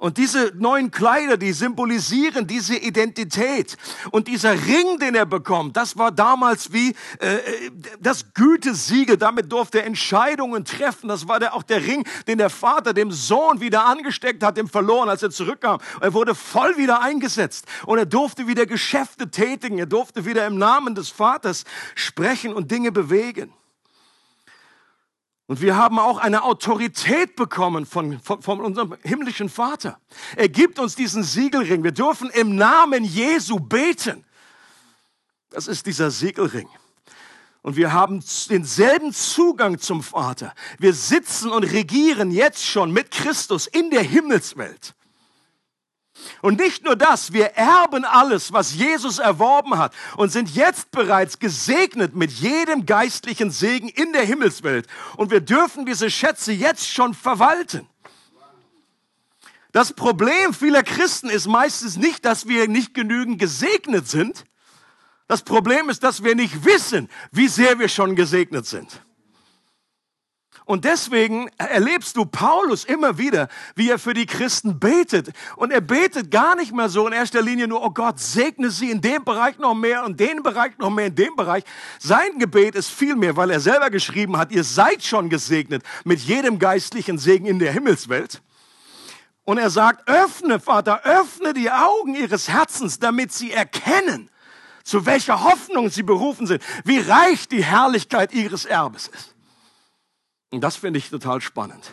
Und 0.00 0.16
diese 0.16 0.52
neuen 0.56 0.90
Kleider, 0.90 1.36
die 1.36 1.52
symbolisieren 1.52 2.46
diese 2.46 2.74
Identität. 2.74 3.76
Und 4.10 4.28
dieser 4.28 4.52
Ring, 4.52 4.98
den 4.98 5.14
er 5.14 5.26
bekommt, 5.26 5.76
das 5.76 5.98
war 5.98 6.10
damals 6.10 6.72
wie 6.72 6.94
äh, 7.18 7.38
das 8.00 8.32
Gütesiegel. 8.32 9.18
Damit 9.18 9.52
durfte 9.52 9.80
er 9.80 9.86
Entscheidungen 9.86 10.64
treffen. 10.64 11.08
Das 11.08 11.28
war 11.28 11.38
der, 11.38 11.54
auch 11.54 11.62
der 11.62 11.84
Ring, 11.84 12.08
den 12.26 12.38
der 12.38 12.48
Vater 12.48 12.94
dem 12.94 13.12
Sohn 13.12 13.60
wieder 13.60 13.84
angesteckt 13.84 14.42
hat, 14.42 14.56
dem 14.56 14.68
verloren, 14.68 15.10
als 15.10 15.22
er 15.22 15.30
zurückkam. 15.30 15.78
Er 16.00 16.14
wurde 16.14 16.34
voll 16.34 16.78
wieder 16.78 17.02
eingesetzt. 17.02 17.66
Und 17.84 17.98
er 17.98 18.06
durfte 18.06 18.46
wieder 18.46 18.64
Geschäfte 18.64 19.30
tätigen. 19.30 19.78
Er 19.78 19.86
durfte 19.86 20.24
wieder 20.24 20.46
im 20.46 20.56
Namen 20.56 20.94
des 20.94 21.10
Vaters 21.10 21.64
sprechen 21.94 22.54
und 22.54 22.70
Dinge 22.70 22.90
bewegen. 22.90 23.52
Und 25.50 25.60
wir 25.60 25.74
haben 25.74 25.98
auch 25.98 26.18
eine 26.18 26.44
Autorität 26.44 27.34
bekommen 27.34 27.84
von, 27.84 28.20
von, 28.20 28.40
von, 28.40 28.60
unserem 28.60 28.94
himmlischen 29.02 29.48
Vater. 29.48 29.98
Er 30.36 30.48
gibt 30.48 30.78
uns 30.78 30.94
diesen 30.94 31.24
Siegelring. 31.24 31.82
Wir 31.82 31.90
dürfen 31.90 32.30
im 32.30 32.54
Namen 32.54 33.02
Jesu 33.02 33.58
beten. 33.58 34.24
Das 35.50 35.66
ist 35.66 35.86
dieser 35.86 36.12
Siegelring. 36.12 36.68
Und 37.62 37.74
wir 37.74 37.92
haben 37.92 38.22
denselben 38.48 39.12
Zugang 39.12 39.80
zum 39.80 40.04
Vater. 40.04 40.54
Wir 40.78 40.94
sitzen 40.94 41.50
und 41.50 41.64
regieren 41.64 42.30
jetzt 42.30 42.64
schon 42.64 42.92
mit 42.92 43.10
Christus 43.10 43.66
in 43.66 43.90
der 43.90 44.02
Himmelswelt. 44.02 44.94
Und 46.42 46.58
nicht 46.58 46.84
nur 46.84 46.96
das, 46.96 47.32
wir 47.32 47.46
erben 47.56 48.04
alles, 48.04 48.52
was 48.52 48.74
Jesus 48.74 49.18
erworben 49.18 49.78
hat 49.78 49.92
und 50.16 50.30
sind 50.32 50.54
jetzt 50.54 50.90
bereits 50.90 51.38
gesegnet 51.38 52.14
mit 52.14 52.30
jedem 52.30 52.86
geistlichen 52.86 53.50
Segen 53.50 53.88
in 53.88 54.12
der 54.12 54.24
Himmelswelt. 54.24 54.86
Und 55.16 55.30
wir 55.30 55.40
dürfen 55.40 55.86
diese 55.86 56.10
Schätze 56.10 56.52
jetzt 56.52 56.88
schon 56.88 57.14
verwalten. 57.14 57.86
Das 59.72 59.92
Problem 59.92 60.52
vieler 60.52 60.82
Christen 60.82 61.30
ist 61.30 61.46
meistens 61.46 61.96
nicht, 61.96 62.24
dass 62.24 62.48
wir 62.48 62.66
nicht 62.66 62.94
genügend 62.94 63.38
gesegnet 63.38 64.08
sind. 64.08 64.44
Das 65.28 65.42
Problem 65.42 65.88
ist, 65.90 66.02
dass 66.02 66.24
wir 66.24 66.34
nicht 66.34 66.64
wissen, 66.64 67.08
wie 67.30 67.46
sehr 67.46 67.78
wir 67.78 67.88
schon 67.88 68.16
gesegnet 68.16 68.66
sind. 68.66 69.00
Und 70.70 70.84
deswegen 70.84 71.48
erlebst 71.58 72.16
du 72.16 72.24
Paulus 72.24 72.84
immer 72.84 73.18
wieder, 73.18 73.48
wie 73.74 73.90
er 73.90 73.98
für 73.98 74.14
die 74.14 74.24
Christen 74.24 74.78
betet. 74.78 75.30
Und 75.56 75.72
er 75.72 75.80
betet 75.80 76.30
gar 76.30 76.54
nicht 76.54 76.72
mehr 76.72 76.88
so 76.88 77.08
in 77.08 77.12
erster 77.12 77.42
Linie 77.42 77.66
nur, 77.66 77.82
oh 77.82 77.90
Gott, 77.90 78.20
segne 78.20 78.70
sie 78.70 78.88
in 78.92 79.00
dem 79.00 79.24
Bereich 79.24 79.58
noch 79.58 79.74
mehr 79.74 80.04
und 80.04 80.20
den 80.20 80.44
Bereich 80.44 80.78
noch 80.78 80.90
mehr, 80.90 81.06
in 81.06 81.16
dem 81.16 81.34
Bereich. 81.34 81.64
Sein 81.98 82.38
Gebet 82.38 82.76
ist 82.76 82.88
viel 82.88 83.16
mehr, 83.16 83.36
weil 83.36 83.50
er 83.50 83.58
selber 83.58 83.90
geschrieben 83.90 84.36
hat, 84.36 84.52
ihr 84.52 84.62
seid 84.62 85.02
schon 85.02 85.28
gesegnet 85.28 85.82
mit 86.04 86.20
jedem 86.20 86.60
geistlichen 86.60 87.18
Segen 87.18 87.46
in 87.46 87.58
der 87.58 87.72
Himmelswelt. 87.72 88.40
Und 89.42 89.58
er 89.58 89.70
sagt, 89.70 90.08
öffne, 90.08 90.60
Vater, 90.60 91.02
öffne 91.02 91.52
die 91.52 91.72
Augen 91.72 92.14
ihres 92.14 92.48
Herzens, 92.48 93.00
damit 93.00 93.32
sie 93.32 93.50
erkennen, 93.50 94.30
zu 94.84 95.04
welcher 95.04 95.42
Hoffnung 95.42 95.90
sie 95.90 96.04
berufen 96.04 96.46
sind, 96.46 96.62
wie 96.84 97.00
reich 97.00 97.48
die 97.48 97.64
Herrlichkeit 97.64 98.32
ihres 98.32 98.66
Erbes 98.66 99.08
ist. 99.08 99.34
Und 100.50 100.60
das 100.62 100.76
finde 100.76 100.98
ich 100.98 101.10
total 101.10 101.40
spannend. 101.40 101.92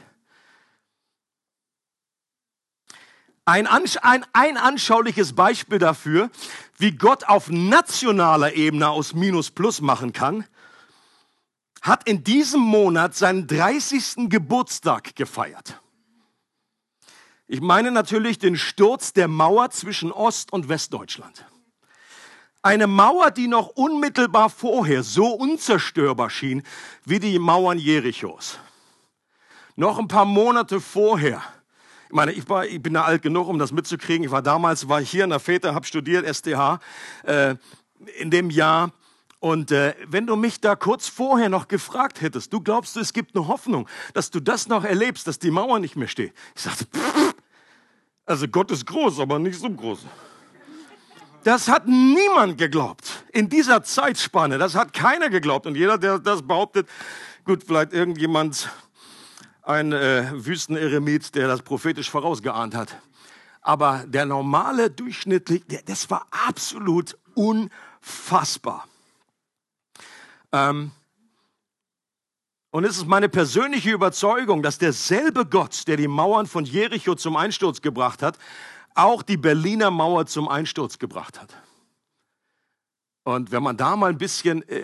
Ein, 3.45 3.65
ein, 3.65 4.25
ein 4.33 4.57
anschauliches 4.57 5.33
Beispiel 5.33 5.79
dafür, 5.79 6.29
wie 6.77 6.91
Gott 6.91 7.23
auf 7.23 7.49
nationaler 7.49 8.53
Ebene 8.55 8.89
aus 8.89 9.13
Minus 9.13 9.51
Plus 9.51 9.79
machen 9.79 10.11
kann, 10.11 10.45
hat 11.81 12.07
in 12.09 12.25
diesem 12.25 12.59
Monat 12.59 13.15
seinen 13.15 13.47
30. 13.47 14.29
Geburtstag 14.29 15.15
gefeiert. 15.15 15.79
Ich 17.47 17.61
meine 17.61 17.91
natürlich 17.91 18.37
den 18.37 18.57
Sturz 18.57 19.13
der 19.13 19.29
Mauer 19.29 19.69
zwischen 19.69 20.11
Ost- 20.11 20.51
und 20.51 20.67
Westdeutschland. 20.67 21.45
Eine 22.67 22.88
Mauer, 22.88 23.31
die 23.31 23.47
noch 23.47 23.69
unmittelbar 23.69 24.50
vorher 24.50 25.01
so 25.01 25.27
unzerstörbar 25.27 26.29
schien 26.29 26.63
wie 27.05 27.17
die 27.17 27.39
Mauern 27.39 27.79
Jerichos. 27.79 28.59
Noch 29.77 29.97
ein 29.97 30.09
paar 30.09 30.25
Monate 30.25 30.81
vorher. 30.81 31.41
Ich 32.09 32.13
meine, 32.13 32.33
ich, 32.33 32.50
war, 32.50 32.65
ich 32.65 32.83
bin 32.83 32.95
da 32.95 33.05
alt 33.05 33.21
genug, 33.21 33.47
um 33.47 33.57
das 33.57 33.71
mitzukriegen. 33.71 34.25
Ich 34.25 34.31
war 34.31 34.41
damals, 34.41 34.89
war 34.89 35.00
hier 35.00 35.24
in 35.24 35.29
der 35.29 35.39
Väter, 35.39 35.74
habe 35.74 35.86
studiert, 35.86 36.25
STH, 36.27 36.81
äh, 37.24 37.55
in 38.19 38.31
dem 38.31 38.50
Jahr. 38.50 38.91
Und 39.39 39.71
äh, 39.71 39.95
wenn 40.05 40.27
du 40.27 40.36
mich 40.36 40.59
da 40.59 40.75
kurz 40.75 41.07
vorher 41.07 41.47
noch 41.47 41.69
gefragt 41.69 42.19
hättest, 42.19 42.51
du 42.51 42.59
glaubst, 42.59 42.97
es 42.97 43.13
gibt 43.13 43.33
eine 43.33 43.47
Hoffnung, 43.47 43.88
dass 44.13 44.29
du 44.29 44.41
das 44.41 44.67
noch 44.67 44.83
erlebst, 44.83 45.25
dass 45.25 45.39
die 45.39 45.51
Mauer 45.51 45.79
nicht 45.79 45.95
mehr 45.95 46.09
steht. 46.09 46.33
Ich 46.53 46.63
sagte, 46.63 46.83
pff, 46.83 47.33
also 48.25 48.45
Gott 48.50 48.71
ist 48.71 48.86
groß, 48.86 49.21
aber 49.21 49.39
nicht 49.39 49.57
so 49.57 49.69
groß. 49.69 50.00
Das 51.47 51.69
hat 51.69 51.87
niemand 51.87 52.57
geglaubt 52.57 53.23
in 53.31 53.47
dieser 53.47 53.81
Zeitspanne. 53.81 54.57
Das 54.57 54.75
hat 54.75 54.91
keiner 54.91 55.29
geglaubt. 55.29 55.65
Und 55.65 55.75
jeder, 55.75 55.97
der 55.97 56.19
das 56.19 56.45
behauptet, 56.45 56.89
gut, 57.45 57.63
vielleicht 57.65 57.93
irgendjemand, 57.93 58.69
ein 59.61 59.93
äh, 59.93 60.29
Wüsteneremit, 60.33 61.35
der 61.35 61.47
das 61.47 61.61
prophetisch 61.61 62.09
vorausgeahnt 62.09 62.75
hat. 62.75 62.97
Aber 63.61 64.03
der 64.07 64.25
normale 64.25 64.89
durchschnittliche, 64.89 65.63
das 65.85 66.09
war 66.09 66.27
absolut 66.31 67.17
unfassbar. 67.33 68.85
Ähm, 70.51 70.91
und 72.71 72.83
es 72.83 72.97
ist 72.97 73.07
meine 73.07 73.29
persönliche 73.29 73.91
Überzeugung, 73.91 74.63
dass 74.63 74.79
derselbe 74.79 75.45
Gott, 75.45 75.87
der 75.87 75.95
die 75.95 76.09
Mauern 76.09 76.45
von 76.45 76.65
Jericho 76.65 77.15
zum 77.15 77.37
Einsturz 77.37 77.81
gebracht 77.81 78.21
hat, 78.21 78.37
auch 78.97 79.21
die 79.21 79.37
Berliner 79.37 79.91
Mauer 79.91 80.25
zum 80.25 80.47
Einsturz 80.47 80.99
gebracht 80.99 81.39
hat. 81.41 81.53
Und 83.23 83.51
wenn 83.51 83.61
man 83.61 83.77
da 83.77 83.95
mal 83.95 84.09
ein 84.09 84.17
bisschen, 84.17 84.67
äh, 84.69 84.83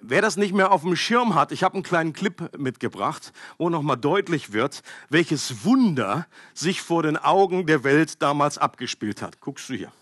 wer 0.00 0.22
das 0.22 0.36
nicht 0.36 0.54
mehr 0.54 0.72
auf 0.72 0.82
dem 0.82 0.96
Schirm 0.96 1.34
hat, 1.34 1.52
ich 1.52 1.62
habe 1.62 1.74
einen 1.74 1.82
kleinen 1.82 2.12
Clip 2.12 2.56
mitgebracht, 2.56 3.32
wo 3.58 3.68
nochmal 3.68 3.98
deutlich 3.98 4.52
wird, 4.52 4.82
welches 5.10 5.64
Wunder 5.64 6.26
sich 6.54 6.80
vor 6.80 7.02
den 7.02 7.16
Augen 7.16 7.66
der 7.66 7.84
Welt 7.84 8.22
damals 8.22 8.58
abgespielt 8.58 9.22
hat. 9.22 9.40
Guckst 9.40 9.68
du 9.68 9.74
hier. 9.74 9.92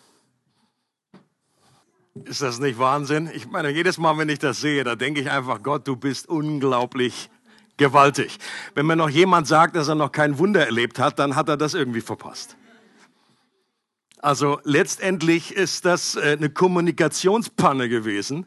Ist 2.24 2.40
das 2.40 2.58
nicht 2.60 2.78
Wahnsinn? 2.78 3.28
Ich 3.34 3.46
meine, 3.46 3.68
jedes 3.70 3.98
Mal, 3.98 4.16
wenn 4.16 4.28
ich 4.28 4.38
das 4.38 4.60
sehe, 4.60 4.84
da 4.84 4.96
denke 4.96 5.20
ich 5.20 5.30
einfach, 5.30 5.62
Gott, 5.62 5.86
du 5.86 5.96
bist 5.96 6.28
unglaublich 6.28 7.28
Gewaltig. 7.76 8.38
Wenn 8.74 8.86
mir 8.86 8.96
noch 8.96 9.10
jemand 9.10 9.46
sagt, 9.46 9.76
dass 9.76 9.88
er 9.88 9.94
noch 9.94 10.12
kein 10.12 10.38
Wunder 10.38 10.64
erlebt 10.64 10.98
hat, 10.98 11.18
dann 11.18 11.36
hat 11.36 11.48
er 11.48 11.56
das 11.56 11.74
irgendwie 11.74 12.00
verpasst. 12.00 12.56
Also 14.18 14.60
letztendlich 14.64 15.54
ist 15.54 15.84
das 15.84 16.16
äh, 16.16 16.36
eine 16.38 16.48
Kommunikationspanne 16.48 17.88
gewesen 17.88 18.46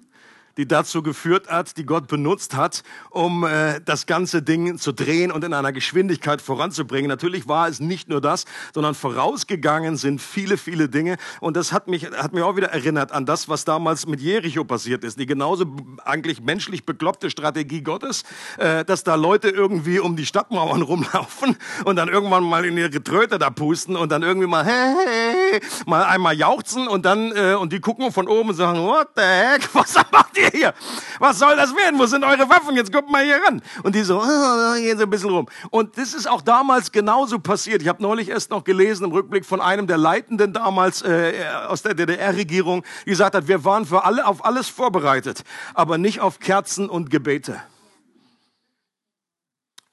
die 0.60 0.68
dazu 0.68 1.02
geführt 1.02 1.48
hat, 1.48 1.78
die 1.78 1.86
Gott 1.86 2.08
benutzt 2.08 2.54
hat, 2.54 2.84
um 3.12 3.46
äh, 3.46 3.80
das 3.86 4.08
ganze 4.08 4.42
Ding 4.42 4.78
zu 4.78 4.92
drehen 4.92 5.32
und 5.32 5.46
in 5.46 5.54
einer 5.54 5.72
Geschwindigkeit 5.72 6.42
voranzubringen. 6.42 7.08
Natürlich 7.08 7.48
war 7.48 7.70
es 7.70 7.80
nicht 7.80 8.10
nur 8.10 8.20
das, 8.20 8.44
sondern 8.74 8.94
vorausgegangen 8.94 9.96
sind 9.96 10.22
viele, 10.22 10.58
viele 10.58 10.90
Dinge. 10.90 11.16
Und 11.40 11.56
das 11.56 11.72
hat 11.72 11.88
mich, 11.88 12.08
hat 12.12 12.34
mich 12.34 12.44
auch 12.44 12.58
wieder 12.58 12.72
erinnert 12.72 13.14
an 13.14 13.26
das, 13.26 13.48
was 13.48 13.64
damals 13.64 14.06
mit 14.06 14.20
Jericho 14.20 14.66
passiert 14.66 15.06
ist. 15.06 15.18
Die 15.18 15.26
genauso 15.26 15.66
eigentlich 16.04 16.42
menschlich 16.42 16.86
bekloppte 16.86 17.30
Strategie 17.30 17.82
Gottes, 17.82 18.24
äh, 18.58 18.84
dass 18.84 19.06
da 19.06 19.16
Leute 19.16 19.48
irgendwie 19.48 20.00
um 20.00 20.18
die 20.18 20.26
Stadtmauern 20.26 20.82
rumlaufen 20.82 21.56
und 21.86 21.96
dann 21.96 22.10
irgendwann 22.10 22.44
mal 22.44 22.66
in 22.66 22.78
ihre 22.78 23.02
Tröte 23.02 23.40
da 23.40 23.50
pusten 23.50 23.96
und 23.96 24.12
dann 24.12 24.24
irgendwie 24.24 24.48
mal, 24.48 24.66
hey, 24.66 24.94
hey, 25.06 25.62
mal 25.86 26.04
einmal 26.04 26.38
jauchzen 26.38 26.90
und 26.90 27.06
dann, 27.06 27.32
äh, 27.32 27.54
und 27.54 27.72
die 27.72 27.80
gucken 27.80 28.12
von 28.12 28.28
oben 28.28 28.50
und 28.50 28.56
sagen, 28.56 28.80
what 28.80 29.08
the 29.16 29.22
heck, 29.22 29.70
was 29.74 29.96
macht 30.12 30.38
ihr 30.38 30.49
ihr 30.54 30.60
hier? 30.60 30.74
Was 31.20 31.40
soll 31.40 31.56
das 31.56 31.76
werden? 31.76 32.00
Wo 32.00 32.06
sind 32.06 32.24
eure 32.24 32.50
Waffen? 32.50 32.76
Jetzt 32.76 32.92
kommt 32.92 33.10
mal 33.10 33.24
hier 33.24 33.40
ran. 33.46 33.62
Und 33.84 33.96
die 33.96 34.04
so, 34.04 34.20
gehen 34.76 34.98
so 34.98 35.04
ein 35.04 35.10
bisschen 35.10 35.30
rum. 35.30 35.48
Und 35.70 35.98
das 35.98 36.14
ist 36.14 36.28
auch 36.28 36.42
damals 36.42 36.92
genauso 36.92 37.40
passiert. 37.40 37.82
Ich 37.82 37.88
habe 37.88 38.02
neulich 38.02 38.30
erst 38.30 38.52
noch 38.52 38.64
gelesen 38.64 39.06
im 39.06 39.12
Rückblick 39.12 39.46
von 39.46 39.62
einem 39.62 39.88
der 39.88 39.98
Leitenden 39.98 40.54
damals 40.54 41.02
äh, 41.02 41.34
aus 41.68 41.82
der 41.82 41.94
DDR-Regierung, 41.94 42.84
die 43.06 43.12
gesagt 43.12 43.36
hat, 43.36 43.48
wir 43.48 43.64
waren 43.64 43.86
für 43.86 44.04
alle 44.04 44.26
auf 44.26 44.46
alles 44.46 44.70
vorbereitet, 44.70 45.44
aber 45.74 45.98
nicht 45.98 46.20
auf 46.20 46.40
Kerzen 46.40 46.90
und 46.90 47.10
Gebete. 47.10 47.62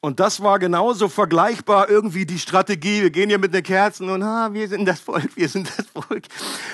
Und 0.06 0.20
das 0.20 0.40
war 0.40 0.60
genauso 0.60 1.08
vergleichbar 1.08 1.90
irgendwie 1.90 2.26
die 2.26 2.38
Strategie. 2.38 3.02
Wir 3.02 3.10
gehen 3.10 3.28
hier 3.28 3.40
mit 3.40 3.52
den 3.52 3.64
Kerzen 3.64 4.08
und 4.08 4.22
ah, 4.22 4.52
wir 4.52 4.68
sind 4.68 4.86
das 4.86 5.00
Volk, 5.00 5.30
wir 5.34 5.48
sind 5.48 5.68
das 5.76 5.84
Volk. 5.88 6.26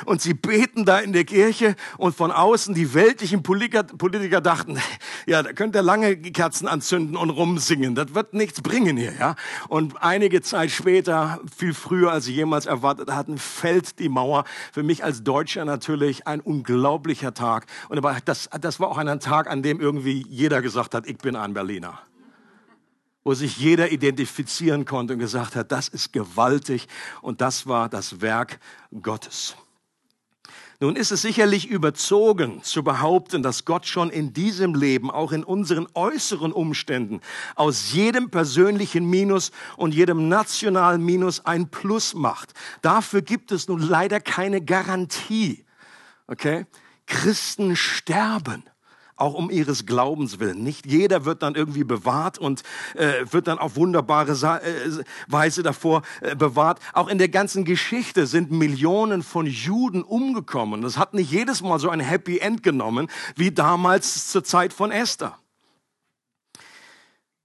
Und 0.04 0.20
sie 0.20 0.34
beten 0.34 0.84
da 0.84 0.98
in 0.98 1.14
der 1.14 1.24
Kirche 1.24 1.74
und 1.96 2.14
von 2.14 2.30
außen 2.30 2.74
die 2.74 2.92
weltlichen 2.92 3.42
Politiker, 3.42 3.84
Politiker 3.84 4.42
dachten, 4.42 4.78
ja, 5.24 5.42
da 5.42 5.54
könnt 5.54 5.74
ihr 5.74 5.80
lange 5.80 6.14
Kerzen 6.14 6.68
anzünden 6.68 7.16
und 7.16 7.30
rumsingen. 7.30 7.94
Das 7.94 8.14
wird 8.14 8.34
nichts 8.34 8.60
bringen 8.60 8.98
hier, 8.98 9.14
ja. 9.18 9.34
Und 9.68 10.02
einige 10.02 10.42
Zeit 10.42 10.70
später, 10.70 11.40
viel 11.56 11.72
früher 11.72 12.12
als 12.12 12.26
sie 12.26 12.34
jemals 12.34 12.66
erwartet 12.66 13.10
hatten, 13.10 13.38
fällt 13.38 13.98
die 13.98 14.10
Mauer. 14.10 14.44
Für 14.72 14.82
mich 14.82 15.04
als 15.04 15.24
Deutscher 15.24 15.64
natürlich 15.64 16.26
ein 16.26 16.42
unglaublicher 16.42 17.32
Tag. 17.32 17.64
Und 17.88 17.96
aber 17.96 18.14
das, 18.26 18.50
das 18.60 18.78
war 18.78 18.88
auch 18.88 18.98
ein 18.98 19.20
Tag, 19.20 19.48
an 19.48 19.62
dem 19.62 19.80
irgendwie 19.80 20.22
jeder 20.28 20.60
gesagt 20.60 20.94
hat, 20.94 21.06
ich 21.06 21.16
bin 21.16 21.34
ein 21.34 21.54
Berliner 21.54 21.98
wo 23.24 23.34
sich 23.34 23.56
jeder 23.58 23.92
identifizieren 23.92 24.84
konnte 24.84 25.14
und 25.14 25.18
gesagt 25.18 25.56
hat, 25.56 25.72
das 25.72 25.88
ist 25.88 26.12
gewaltig 26.12 26.88
und 27.20 27.40
das 27.40 27.66
war 27.66 27.88
das 27.88 28.20
Werk 28.20 28.58
Gottes. 29.02 29.56
Nun 30.82 30.96
ist 30.96 31.12
es 31.12 31.22
sicherlich 31.22 31.68
überzogen 31.68 32.60
zu 32.64 32.82
behaupten, 32.82 33.44
dass 33.44 33.64
Gott 33.64 33.86
schon 33.86 34.10
in 34.10 34.32
diesem 34.32 34.74
Leben, 34.74 35.12
auch 35.12 35.30
in 35.30 35.44
unseren 35.44 35.86
äußeren 35.94 36.50
Umständen, 36.50 37.20
aus 37.54 37.92
jedem 37.92 38.30
persönlichen 38.30 39.08
Minus 39.08 39.52
und 39.76 39.94
jedem 39.94 40.28
nationalen 40.28 41.04
Minus 41.04 41.46
ein 41.46 41.68
Plus 41.68 42.14
macht. 42.14 42.52
Dafür 42.80 43.22
gibt 43.22 43.52
es 43.52 43.68
nun 43.68 43.80
leider 43.80 44.18
keine 44.18 44.60
Garantie. 44.60 45.64
Okay? 46.26 46.66
Christen 47.06 47.76
sterben 47.76 48.64
auch 49.16 49.34
um 49.34 49.50
ihres 49.50 49.86
Glaubens 49.86 50.38
willen. 50.38 50.62
Nicht 50.62 50.86
jeder 50.86 51.24
wird 51.24 51.42
dann 51.42 51.54
irgendwie 51.54 51.84
bewahrt 51.84 52.38
und 52.38 52.62
äh, 52.94 53.24
wird 53.30 53.46
dann 53.46 53.58
auf 53.58 53.76
wunderbare 53.76 54.34
Sa 54.34 54.58
äh, 54.58 55.04
Weise 55.28 55.62
davor 55.62 56.02
äh, 56.20 56.34
bewahrt. 56.34 56.80
Auch 56.92 57.08
in 57.08 57.18
der 57.18 57.28
ganzen 57.28 57.64
Geschichte 57.64 58.26
sind 58.26 58.50
Millionen 58.50 59.22
von 59.22 59.46
Juden 59.46 60.02
umgekommen. 60.02 60.82
Das 60.82 60.96
hat 60.96 61.14
nicht 61.14 61.30
jedes 61.30 61.62
Mal 61.62 61.78
so 61.78 61.90
ein 61.90 62.00
Happy 62.00 62.38
End 62.38 62.62
genommen 62.62 63.08
wie 63.36 63.50
damals 63.50 64.28
zur 64.28 64.44
Zeit 64.44 64.72
von 64.72 64.90
Esther. 64.90 65.38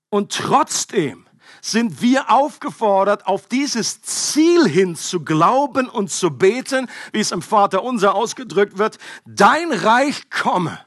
Und 0.10 0.32
trotzdem 0.32 1.26
sind 1.62 2.02
wir 2.02 2.32
aufgefordert, 2.32 3.28
auf 3.28 3.48
dieses 3.48 4.02
Ziel 4.02 4.68
hin 4.68 4.96
zu 4.96 5.22
glauben 5.22 5.90
und 5.90 6.10
zu 6.12 6.32
beten, 6.32 6.88
wie 7.12 7.20
es 7.20 7.32
im 7.32 7.42
Vater 7.42 7.84
unser 7.84 8.16
ausgedrückt 8.16 8.78
wird, 8.78 9.00
dein 9.26 9.72
Reich 9.72 10.30
komme 10.30 10.80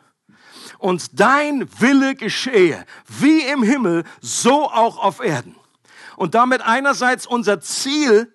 und 0.81 1.21
dein 1.21 1.69
Wille 1.81 2.15
geschehe, 2.15 2.85
wie 3.07 3.43
im 3.43 3.63
Himmel, 3.63 4.05
so 4.21 4.65
auch 4.65 4.99
auf 4.99 5.21
Erden. 5.21 5.55
Und 6.17 6.35
damit 6.35 6.63
einerseits 6.63 7.27
unser 7.27 7.61
Ziel 7.61 8.33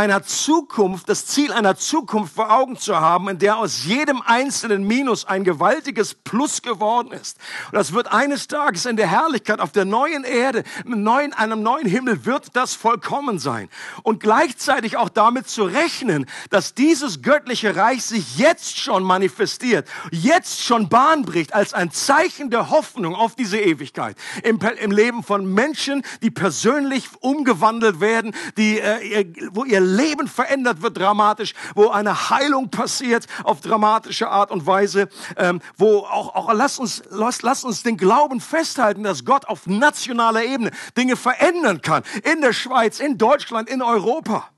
einer 0.00 0.22
Zukunft, 0.22 1.10
das 1.10 1.26
Ziel 1.26 1.52
einer 1.52 1.76
Zukunft 1.76 2.34
vor 2.34 2.50
Augen 2.50 2.78
zu 2.78 2.98
haben, 2.98 3.28
in 3.28 3.38
der 3.38 3.58
aus 3.58 3.84
jedem 3.84 4.22
einzelnen 4.22 4.82
Minus 4.84 5.26
ein 5.26 5.44
gewaltiges 5.44 6.14
Plus 6.14 6.62
geworden 6.62 7.12
ist. 7.12 7.36
Und 7.66 7.74
das 7.74 7.92
wird 7.92 8.10
eines 8.10 8.48
Tages 8.48 8.86
in 8.86 8.96
der 8.96 9.08
Herrlichkeit 9.08 9.60
auf 9.60 9.72
der 9.72 9.84
neuen 9.84 10.24
Erde, 10.24 10.64
im 10.86 11.06
einem 11.10 11.62
neuen 11.62 11.86
Himmel 11.86 12.24
wird 12.24 12.46
das 12.54 12.74
vollkommen 12.74 13.38
sein. 13.38 13.68
Und 14.02 14.20
gleichzeitig 14.20 14.96
auch 14.96 15.10
damit 15.10 15.50
zu 15.50 15.64
rechnen, 15.64 16.24
dass 16.48 16.72
dieses 16.72 17.20
göttliche 17.20 17.76
Reich 17.76 18.02
sich 18.02 18.38
jetzt 18.38 18.78
schon 18.78 19.02
manifestiert, 19.02 19.86
jetzt 20.12 20.62
schon 20.62 20.88
Bahn 20.88 21.26
bricht 21.26 21.52
als 21.52 21.74
ein 21.74 21.90
Zeichen 21.90 22.48
der 22.48 22.70
Hoffnung 22.70 23.14
auf 23.14 23.34
diese 23.36 23.58
Ewigkeit. 23.58 24.16
Im, 24.44 24.58
im 24.78 24.92
Leben 24.92 25.22
von 25.22 25.52
Menschen, 25.52 26.02
die 26.22 26.30
persönlich 26.30 27.06
umgewandelt 27.20 28.00
werden, 28.00 28.34
die, 28.56 28.80
äh, 28.80 29.26
wo 29.52 29.64
ihr 29.64 29.89
Leben 29.96 30.28
verändert 30.28 30.82
wird 30.82 30.98
dramatisch, 30.98 31.54
wo 31.74 31.88
eine 31.88 32.30
Heilung 32.30 32.70
passiert 32.70 33.26
auf 33.44 33.60
dramatische 33.60 34.28
Art 34.28 34.50
und 34.50 34.66
Weise, 34.66 35.08
ähm, 35.36 35.60
wo 35.76 35.98
auch, 35.98 36.34
auch 36.34 36.52
lass 36.52 36.78
uns, 36.78 37.02
lass, 37.10 37.42
lass 37.42 37.64
uns 37.64 37.82
den 37.82 37.96
Glauben 37.96 38.40
festhalten, 38.40 39.02
dass 39.02 39.24
Gott 39.24 39.46
auf 39.46 39.66
nationaler 39.66 40.44
Ebene 40.44 40.70
Dinge 40.96 41.16
verändern 41.16 41.82
kann. 41.82 42.02
In 42.32 42.40
der 42.40 42.52
Schweiz, 42.52 43.00
in 43.00 43.18
Deutschland, 43.18 43.68
in 43.68 43.82
Europa. 43.82 44.48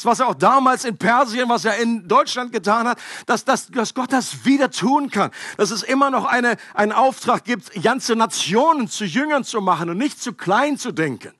Das, 0.00 0.06
was 0.06 0.20
er 0.20 0.28
auch 0.28 0.34
damals 0.34 0.86
in 0.86 0.96
Persien, 0.96 1.48
was 1.50 1.66
er 1.66 1.76
in 1.76 2.08
Deutschland 2.08 2.52
getan 2.52 2.88
hat, 2.88 2.98
dass, 3.26 3.44
dass, 3.44 3.66
dass 3.66 3.92
Gott 3.92 4.12
das 4.12 4.46
wieder 4.46 4.70
tun 4.70 5.10
kann. 5.10 5.30
Dass 5.58 5.70
es 5.70 5.82
immer 5.82 6.10
noch 6.10 6.24
eine, 6.24 6.56
einen 6.72 6.92
Auftrag 6.92 7.44
gibt, 7.44 7.70
ganze 7.82 8.16
Nationen 8.16 8.88
zu 8.88 9.04
Jüngern 9.04 9.44
zu 9.44 9.60
machen 9.60 9.90
und 9.90 9.98
nicht 9.98 10.22
zu 10.22 10.32
klein 10.32 10.78
zu 10.78 10.92
denken. 10.92 11.34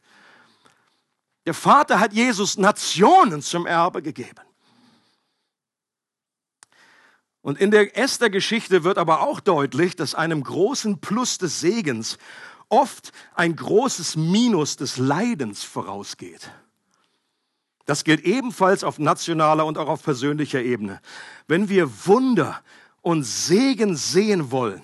Der 1.46 1.54
Vater 1.54 2.00
hat 2.00 2.12
Jesus 2.12 2.58
Nationen 2.58 3.42
zum 3.42 3.66
Erbe 3.66 4.02
gegeben. 4.02 4.40
Und 7.42 7.58
in 7.58 7.70
der 7.70 7.96
Esther-Geschichte 7.96 8.84
wird 8.84 8.98
aber 8.98 9.20
auch 9.20 9.40
deutlich, 9.40 9.96
dass 9.96 10.14
einem 10.14 10.42
großen 10.42 11.00
Plus 11.00 11.38
des 11.38 11.60
Segens 11.60 12.18
oft 12.68 13.12
ein 13.34 13.56
großes 13.56 14.16
Minus 14.16 14.76
des 14.76 14.98
Leidens 14.98 15.64
vorausgeht. 15.64 16.50
Das 17.86 18.04
gilt 18.04 18.20
ebenfalls 18.20 18.84
auf 18.84 18.98
nationaler 18.98 19.66
und 19.66 19.78
auch 19.78 19.88
auf 19.88 20.02
persönlicher 20.02 20.62
Ebene. 20.62 21.00
Wenn 21.48 21.68
wir 21.68 22.06
Wunder 22.06 22.62
und 23.00 23.24
Segen 23.24 23.96
sehen 23.96 24.50
wollen, 24.50 24.82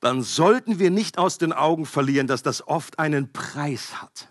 dann 0.00 0.22
sollten 0.22 0.78
wir 0.78 0.90
nicht 0.90 1.16
aus 1.16 1.38
den 1.38 1.52
Augen 1.52 1.86
verlieren, 1.86 2.26
dass 2.26 2.42
das 2.42 2.66
oft 2.66 2.98
einen 2.98 3.32
Preis 3.32 4.02
hat. 4.02 4.28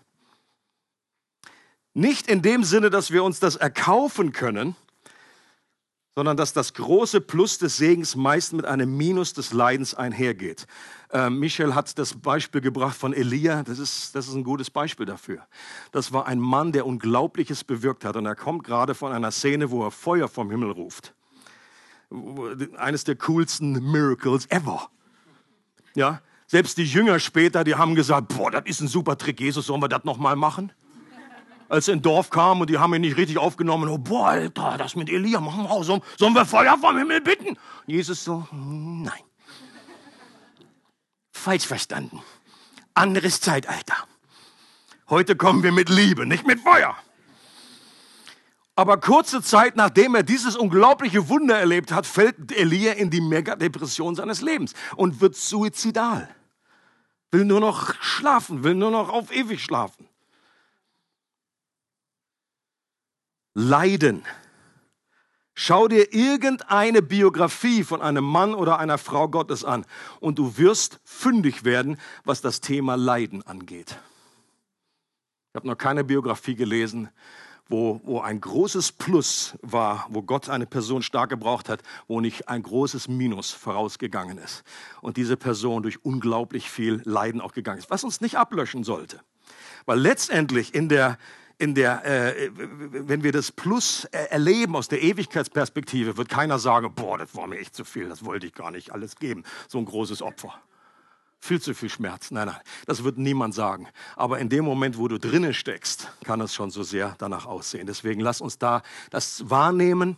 Nicht 1.98 2.28
in 2.28 2.42
dem 2.42 2.62
Sinne, 2.62 2.90
dass 2.90 3.10
wir 3.10 3.24
uns 3.24 3.40
das 3.40 3.56
erkaufen 3.56 4.30
können, 4.30 4.76
sondern 6.14 6.36
dass 6.36 6.52
das 6.52 6.72
große 6.74 7.20
Plus 7.20 7.58
des 7.58 7.76
Segens 7.76 8.14
meist 8.14 8.52
mit 8.52 8.66
einem 8.66 8.96
Minus 8.96 9.32
des 9.32 9.52
Leidens 9.52 9.94
einhergeht. 9.94 10.68
Äh, 11.10 11.28
Michel 11.28 11.74
hat 11.74 11.98
das 11.98 12.14
Beispiel 12.14 12.60
gebracht 12.60 12.96
von 12.96 13.12
Elia. 13.12 13.64
Das 13.64 13.80
ist, 13.80 14.14
das 14.14 14.28
ist 14.28 14.34
ein 14.34 14.44
gutes 14.44 14.70
Beispiel 14.70 15.06
dafür. 15.06 15.44
Das 15.90 16.12
war 16.12 16.28
ein 16.28 16.38
Mann, 16.38 16.70
der 16.70 16.86
Unglaubliches 16.86 17.64
bewirkt 17.64 18.04
hat. 18.04 18.14
Und 18.14 18.26
er 18.26 18.36
kommt 18.36 18.62
gerade 18.62 18.94
von 18.94 19.10
einer 19.10 19.32
Szene, 19.32 19.72
wo 19.72 19.84
er 19.84 19.90
Feuer 19.90 20.28
vom 20.28 20.52
Himmel 20.52 20.70
ruft. 20.70 21.14
Eines 22.76 23.02
der 23.02 23.16
coolsten 23.16 23.72
Miracles 23.90 24.46
ever. 24.50 24.88
Ja, 25.96 26.22
selbst 26.46 26.78
die 26.78 26.84
Jünger 26.84 27.18
später, 27.18 27.64
die 27.64 27.74
haben 27.74 27.96
gesagt, 27.96 28.28
boah, 28.36 28.52
das 28.52 28.66
ist 28.66 28.82
ein 28.82 28.86
super 28.86 29.18
Trick, 29.18 29.40
Jesus, 29.40 29.66
sollen 29.66 29.82
wir 29.82 29.88
das 29.88 30.04
nochmal 30.04 30.36
machen? 30.36 30.70
Als 31.68 31.88
er 31.88 31.94
in 31.94 32.02
Dorf 32.02 32.30
kam 32.30 32.60
und 32.60 32.70
die 32.70 32.78
haben 32.78 32.94
ihn 32.94 33.02
nicht 33.02 33.16
richtig 33.16 33.38
aufgenommen. 33.38 33.88
Oh, 33.88 33.98
boah, 33.98 34.28
Alter, 34.28 34.76
das 34.78 34.96
mit 34.96 35.10
Elia, 35.10 35.40
machen 35.40 35.64
wir 35.64 35.70
auch 35.70 35.84
so. 35.84 36.00
Sollen 36.16 36.34
wir 36.34 36.46
Feuer 36.46 36.76
vom 36.78 36.96
Himmel 36.96 37.20
bitten? 37.20 37.56
Jesus 37.86 38.24
so, 38.24 38.46
hm, 38.50 39.02
nein. 39.02 39.20
Falsch 41.32 41.66
verstanden. 41.66 42.22
Anderes 42.94 43.40
Zeitalter. 43.40 43.96
Heute 45.08 45.36
kommen 45.36 45.62
wir 45.62 45.72
mit 45.72 45.88
Liebe, 45.88 46.26
nicht 46.26 46.46
mit 46.46 46.60
Feuer. 46.60 46.96
Aber 48.74 48.98
kurze 48.98 49.42
Zeit 49.42 49.76
nachdem 49.76 50.14
er 50.14 50.22
dieses 50.22 50.56
unglaubliche 50.56 51.28
Wunder 51.28 51.58
erlebt 51.58 51.92
hat, 51.92 52.06
fällt 52.06 52.52
Elia 52.52 52.92
in 52.92 53.10
die 53.10 53.20
Megadepression 53.20 54.14
seines 54.14 54.40
Lebens 54.40 54.74
und 54.96 55.20
wird 55.20 55.36
suizidal. 55.36 56.28
Will 57.30 57.44
nur 57.44 57.60
noch 57.60 57.94
schlafen, 58.00 58.64
will 58.64 58.74
nur 58.74 58.90
noch 58.90 59.08
auf 59.08 59.32
ewig 59.32 59.62
schlafen. 59.62 60.07
Leiden. 63.60 64.22
Schau 65.52 65.88
dir 65.88 66.14
irgendeine 66.14 67.02
Biografie 67.02 67.82
von 67.82 68.00
einem 68.00 68.22
Mann 68.22 68.54
oder 68.54 68.78
einer 68.78 68.98
Frau 68.98 69.26
Gottes 69.28 69.64
an 69.64 69.84
und 70.20 70.38
du 70.38 70.58
wirst 70.58 71.00
fündig 71.02 71.64
werden, 71.64 71.98
was 72.24 72.40
das 72.40 72.60
Thema 72.60 72.94
Leiden 72.94 73.44
angeht. 73.44 73.98
Ich 75.50 75.56
habe 75.56 75.66
noch 75.66 75.76
keine 75.76 76.04
Biografie 76.04 76.54
gelesen, 76.54 77.08
wo, 77.66 78.00
wo 78.04 78.20
ein 78.20 78.40
großes 78.40 78.92
Plus 78.92 79.58
war, 79.60 80.06
wo 80.08 80.22
Gott 80.22 80.48
eine 80.48 80.66
Person 80.66 81.02
stark 81.02 81.30
gebraucht 81.30 81.68
hat, 81.68 81.82
wo 82.06 82.20
nicht 82.20 82.48
ein 82.48 82.62
großes 82.62 83.08
Minus 83.08 83.50
vorausgegangen 83.50 84.38
ist. 84.38 84.62
Und 85.00 85.16
diese 85.16 85.36
Person 85.36 85.82
durch 85.82 86.04
unglaublich 86.04 86.70
viel 86.70 87.02
Leiden 87.04 87.40
auch 87.40 87.54
gegangen 87.54 87.80
ist, 87.80 87.90
was 87.90 88.04
uns 88.04 88.20
nicht 88.20 88.36
ablöschen 88.36 88.84
sollte. 88.84 89.20
Weil 89.84 89.98
letztendlich 89.98 90.76
in 90.76 90.88
der 90.88 91.18
in 91.58 91.74
der, 91.74 92.04
äh, 92.04 92.50
wenn 92.54 93.22
wir 93.22 93.32
das 93.32 93.50
Plus 93.50 94.04
erleben 94.04 94.76
aus 94.76 94.88
der 94.88 95.02
Ewigkeitsperspektive, 95.02 96.16
wird 96.16 96.28
keiner 96.28 96.58
sagen, 96.58 96.92
boah, 96.94 97.18
das 97.18 97.34
war 97.34 97.46
mir 97.46 97.58
echt 97.58 97.74
zu 97.74 97.84
viel, 97.84 98.08
das 98.08 98.24
wollte 98.24 98.46
ich 98.46 98.54
gar 98.54 98.70
nicht 98.70 98.92
alles 98.92 99.16
geben, 99.16 99.44
so 99.66 99.78
ein 99.78 99.84
großes 99.84 100.22
Opfer. 100.22 100.54
Viel 101.40 101.60
zu 101.60 101.72
viel 101.72 101.88
Schmerz. 101.88 102.32
Nein, 102.32 102.48
nein, 102.48 102.60
das 102.86 103.04
wird 103.04 103.16
niemand 103.16 103.54
sagen. 103.54 103.88
Aber 104.16 104.40
in 104.40 104.48
dem 104.48 104.64
Moment, 104.64 104.98
wo 104.98 105.06
du 105.06 105.18
drinnen 105.18 105.54
steckst, 105.54 106.10
kann 106.24 106.40
es 106.40 106.52
schon 106.52 106.70
so 106.70 106.82
sehr 106.82 107.14
danach 107.18 107.46
aussehen. 107.46 107.86
Deswegen 107.86 108.20
lass 108.20 108.40
uns 108.40 108.58
da 108.58 108.82
das 109.10 109.48
wahrnehmen 109.48 110.16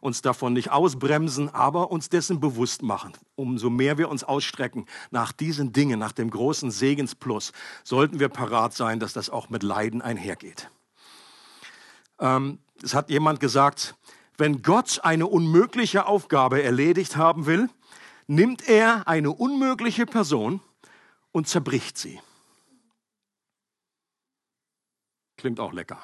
uns 0.00 0.22
davon 0.22 0.52
nicht 0.52 0.70
ausbremsen, 0.70 1.52
aber 1.52 1.90
uns 1.90 2.08
dessen 2.08 2.40
bewusst 2.40 2.82
machen. 2.82 3.12
Umso 3.36 3.70
mehr 3.70 3.98
wir 3.98 4.08
uns 4.08 4.24
ausstrecken 4.24 4.86
nach 5.10 5.32
diesen 5.32 5.72
Dingen, 5.72 5.98
nach 5.98 6.12
dem 6.12 6.30
großen 6.30 6.70
Segensplus, 6.70 7.52
sollten 7.84 8.20
wir 8.20 8.28
parat 8.28 8.74
sein, 8.74 9.00
dass 9.00 9.12
das 9.12 9.30
auch 9.30 9.50
mit 9.50 9.62
Leiden 9.62 10.02
einhergeht. 10.02 10.70
Ähm, 12.20 12.58
es 12.82 12.94
hat 12.94 13.10
jemand 13.10 13.40
gesagt, 13.40 13.94
wenn 14.36 14.62
Gott 14.62 15.00
eine 15.02 15.26
unmögliche 15.26 16.06
Aufgabe 16.06 16.62
erledigt 16.62 17.16
haben 17.16 17.46
will, 17.46 17.68
nimmt 18.26 18.68
er 18.68 19.08
eine 19.08 19.30
unmögliche 19.30 20.06
Person 20.06 20.60
und 21.32 21.48
zerbricht 21.48 21.98
sie. 21.98 22.20
Klingt 25.36 25.60
auch 25.60 25.72
lecker. 25.72 26.02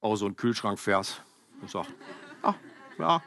Auch 0.00 0.16
so 0.16 0.26
ein 0.26 0.36
Kühlschrankvers. 0.36 1.20
Und 1.60 1.70
sagt, 1.70 1.92
ah, 2.42 2.54
ja. 2.98 3.22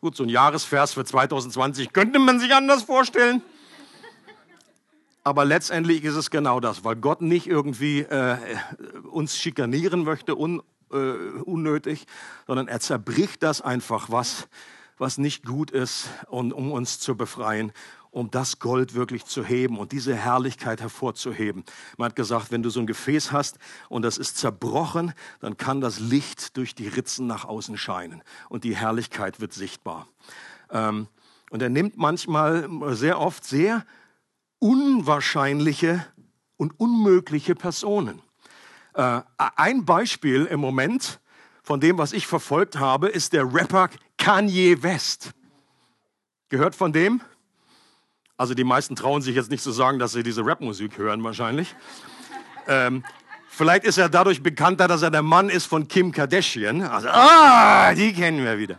Gut, 0.00 0.16
so 0.16 0.22
ein 0.22 0.28
Jahresvers 0.28 0.94
für 0.94 1.04
2020 1.04 1.92
könnte 1.92 2.20
man 2.20 2.38
sich 2.38 2.54
anders 2.54 2.84
vorstellen. 2.84 3.42
Aber 5.28 5.44
letztendlich 5.44 6.04
ist 6.04 6.14
es 6.14 6.30
genau 6.30 6.58
das, 6.58 6.84
weil 6.84 6.96
Gott 6.96 7.20
nicht 7.20 7.46
irgendwie 7.46 8.00
äh, 8.00 8.38
uns 9.12 9.36
schikanieren 9.36 10.02
möchte, 10.02 10.34
un, 10.34 10.62
äh, 10.90 10.96
unnötig, 10.96 12.06
sondern 12.46 12.66
er 12.66 12.80
zerbricht 12.80 13.42
das 13.42 13.60
einfach, 13.60 14.08
was, 14.08 14.48
was 14.96 15.18
nicht 15.18 15.44
gut 15.44 15.70
ist, 15.70 16.08
und, 16.30 16.54
um 16.54 16.72
uns 16.72 16.98
zu 16.98 17.14
befreien 17.14 17.72
um 18.10 18.30
das 18.30 18.58
Gold 18.58 18.94
wirklich 18.94 19.26
zu 19.26 19.44
heben 19.44 19.78
und 19.78 19.92
diese 19.92 20.16
Herrlichkeit 20.16 20.80
hervorzuheben. 20.80 21.62
Man 21.98 22.06
hat 22.06 22.16
gesagt, 22.16 22.50
wenn 22.50 22.62
du 22.62 22.70
so 22.70 22.80
ein 22.80 22.86
Gefäß 22.86 23.30
hast 23.30 23.58
und 23.90 24.00
das 24.00 24.16
ist 24.16 24.38
zerbrochen, 24.38 25.12
dann 25.40 25.58
kann 25.58 25.82
das 25.82 26.00
Licht 26.00 26.56
durch 26.56 26.74
die 26.74 26.88
Ritzen 26.88 27.26
nach 27.26 27.44
außen 27.44 27.76
scheinen 27.76 28.22
und 28.48 28.64
die 28.64 28.74
Herrlichkeit 28.74 29.40
wird 29.40 29.52
sichtbar. 29.52 30.08
Ähm, 30.70 31.06
und 31.50 31.60
er 31.60 31.68
nimmt 31.68 31.98
manchmal, 31.98 32.66
sehr 32.96 33.20
oft 33.20 33.44
sehr 33.44 33.84
unwahrscheinliche 34.58 36.04
und 36.56 36.78
unmögliche 36.78 37.54
Personen. 37.54 38.20
Äh, 38.94 39.20
ein 39.56 39.84
Beispiel 39.84 40.44
im 40.46 40.60
Moment 40.60 41.20
von 41.62 41.80
dem, 41.80 41.98
was 41.98 42.12
ich 42.12 42.26
verfolgt 42.26 42.78
habe, 42.78 43.08
ist 43.08 43.32
der 43.32 43.52
Rapper 43.52 43.90
Kanye 44.16 44.82
West. 44.82 45.30
Gehört 46.48 46.74
von 46.74 46.92
dem? 46.92 47.20
Also 48.36 48.54
die 48.54 48.64
meisten 48.64 48.96
trauen 48.96 49.20
sich 49.20 49.34
jetzt 49.34 49.50
nicht 49.50 49.62
zu 49.62 49.72
sagen, 49.72 49.98
dass 49.98 50.12
sie 50.12 50.22
diese 50.22 50.44
Rapmusik 50.44 50.96
hören 50.96 51.22
wahrscheinlich. 51.24 51.74
Ähm, 52.66 53.04
vielleicht 53.48 53.84
ist 53.84 53.98
er 53.98 54.08
dadurch 54.08 54.42
bekannter, 54.42 54.88
dass 54.88 55.02
er 55.02 55.10
der 55.10 55.22
Mann 55.22 55.48
ist 55.48 55.66
von 55.66 55.88
Kim 55.88 56.12
Kardashian. 56.12 56.82
Also, 56.82 57.08
ah, 57.08 57.94
die 57.94 58.12
kennen 58.12 58.44
wir 58.44 58.58
wieder. 58.58 58.78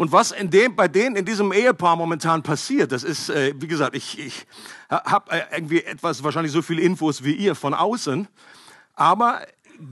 Und 0.00 0.12
was 0.12 0.30
in 0.30 0.48
dem, 0.48 0.74
bei 0.74 0.88
denen 0.88 1.14
in 1.14 1.26
diesem 1.26 1.52
Ehepaar 1.52 1.94
momentan 1.94 2.42
passiert, 2.42 2.90
das 2.90 3.02
ist, 3.02 3.28
äh, 3.28 3.52
wie 3.58 3.66
gesagt, 3.66 3.94
ich, 3.94 4.18
ich 4.18 4.46
habe 4.88 5.30
äh, 5.30 5.42
irgendwie 5.54 5.84
etwas, 5.84 6.24
wahrscheinlich 6.24 6.52
so 6.52 6.62
viele 6.62 6.80
Infos 6.80 7.22
wie 7.22 7.34
ihr 7.34 7.54
von 7.54 7.74
außen, 7.74 8.26
aber 8.94 9.42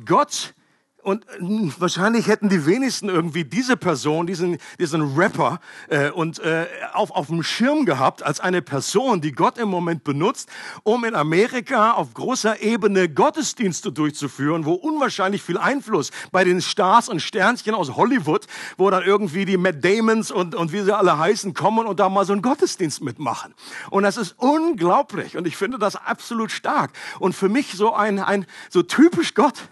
Gott 0.07 0.55
und 1.03 1.25
äh, 1.29 1.73
wahrscheinlich 1.79 2.27
hätten 2.27 2.49
die 2.49 2.67
wenigsten 2.67 3.09
irgendwie 3.09 3.45
diese 3.45 3.77
Person, 3.77 4.27
diesen, 4.27 4.59
diesen 4.79 5.17
Rapper 5.17 5.61
äh, 5.89 6.11
und 6.11 6.39
äh, 6.41 6.67
auf, 6.93 7.11
auf 7.13 7.29
dem 7.29 7.43
Schirm 7.43 7.87
gehabt 7.87 8.23
als 8.23 8.41
eine 8.41 8.63
Person, 8.63 9.21
die 9.21 9.33
Gott 9.33 9.59
im 9.59 9.69
Moment 9.69 10.05
benutzt, 10.05 10.49
um 10.83 11.05
in 11.05 11.15
Amerika 11.15 11.93
auf 11.93 12.15
großer 12.15 12.63
Ebene 12.63 13.09
Gottesdienste 13.09 13.93
durchzuführen, 13.93 14.65
wo 14.65 14.75
unwahrscheinlich 14.75 15.43
viel 15.43 15.57
Einfluss 15.57 16.11
bei 16.33 16.45
den 16.45 16.61
Stars 16.61 17.09
und 17.09 17.21
Sternchen 17.21 17.75
aus 17.75 17.97
Hollywood, 17.97 18.47
wo 18.77 18.91
dann 18.91 19.05
irgendwie 19.05 19.45
die 19.45 19.57
Matt 19.57 19.85
Damons 19.85 20.31
und, 20.31 20.55
und 20.55 20.73
wie 20.73 20.81
sie 20.81 20.97
alle 20.97 21.17
heißen, 21.17 21.55
kommen 21.55 21.87
und 21.87 22.01
da 22.01 22.09
mal 22.09 22.25
so 22.25 22.33
einen 22.33 22.43
Gottesdienst 22.43 23.03
mitmachen. 23.03 23.55
Und 23.91 24.03
das 24.03 24.17
ist 24.17 24.35
unglaublich 24.37 25.37
und 25.37 25.47
ich 25.47 25.57
finde 25.57 25.79
das 25.79 25.97
absolut 25.97 26.51
stark. 26.51 26.91
Und 27.21 27.35
für 27.35 27.49
mich 27.49 27.73
so 27.75 27.95
ein, 27.95 28.19
ein 28.19 28.47
so 28.69 28.83
typisch 28.83 29.35
Gott 29.35 29.69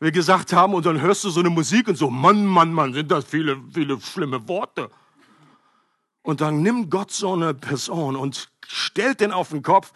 wir 0.00 0.12
gesagt 0.12 0.52
haben 0.52 0.74
und 0.74 0.86
dann 0.86 1.00
hörst 1.00 1.24
du 1.24 1.30
so 1.30 1.40
eine 1.40 1.50
Musik 1.50 1.88
und 1.88 1.96
so, 1.96 2.10
Mann, 2.10 2.46
Mann, 2.46 2.72
Mann, 2.72 2.92
sind 2.92 3.10
das 3.10 3.24
viele, 3.24 3.60
viele 3.72 4.00
schlimme 4.00 4.46
Worte. 4.48 4.90
Und 6.28 6.42
dann 6.42 6.60
nimmt 6.60 6.90
Gott 6.90 7.10
so 7.10 7.32
eine 7.32 7.54
Person 7.54 8.14
und 8.14 8.50
stellt 8.66 9.20
den 9.20 9.32
auf 9.32 9.48
den 9.48 9.62
Kopf 9.62 9.94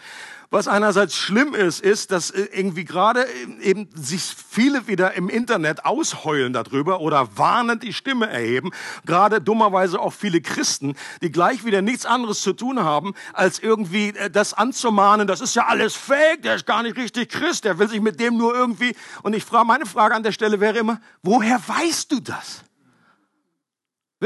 was 0.52 0.68
einerseits 0.68 1.16
schlimm 1.16 1.54
ist, 1.54 1.80
ist, 1.80 2.12
dass 2.12 2.30
äh, 2.30 2.42
irgendwie 2.52 2.84
gerade 2.84 3.24
äh, 3.24 3.62
eben 3.62 3.88
sich 3.94 4.22
viele 4.22 4.86
wieder 4.86 5.14
im 5.14 5.30
Internet 5.30 5.86
ausheulen 5.86 6.52
darüber 6.52 7.00
oder 7.00 7.38
warnend 7.38 7.82
die 7.82 7.94
Stimme 7.94 8.28
erheben. 8.28 8.70
Gerade 9.06 9.40
dummerweise 9.40 9.98
auch 9.98 10.12
viele 10.12 10.42
Christen, 10.42 10.94
die 11.22 11.32
gleich 11.32 11.64
wieder 11.64 11.80
nichts 11.80 12.04
anderes 12.04 12.42
zu 12.42 12.52
tun 12.52 12.80
haben, 12.84 13.14
als 13.32 13.60
irgendwie 13.60 14.10
äh, 14.10 14.30
das 14.30 14.52
anzumahnen. 14.52 15.26
Das 15.26 15.40
ist 15.40 15.56
ja 15.56 15.66
alles 15.66 15.96
fake, 15.96 16.42
der 16.42 16.56
ist 16.56 16.66
gar 16.66 16.82
nicht 16.82 16.96
richtig 16.96 17.30
Christ, 17.30 17.64
der 17.64 17.78
will 17.78 17.88
sich 17.88 18.02
mit 18.02 18.20
dem 18.20 18.36
nur 18.36 18.54
irgendwie. 18.54 18.94
Und 19.22 19.32
ich 19.32 19.44
frage, 19.44 19.66
meine 19.66 19.86
Frage 19.86 20.14
an 20.14 20.22
der 20.22 20.32
Stelle 20.32 20.60
wäre 20.60 20.78
immer, 20.78 21.00
woher 21.22 21.60
weißt 21.66 22.12
du 22.12 22.20
das? 22.20 22.62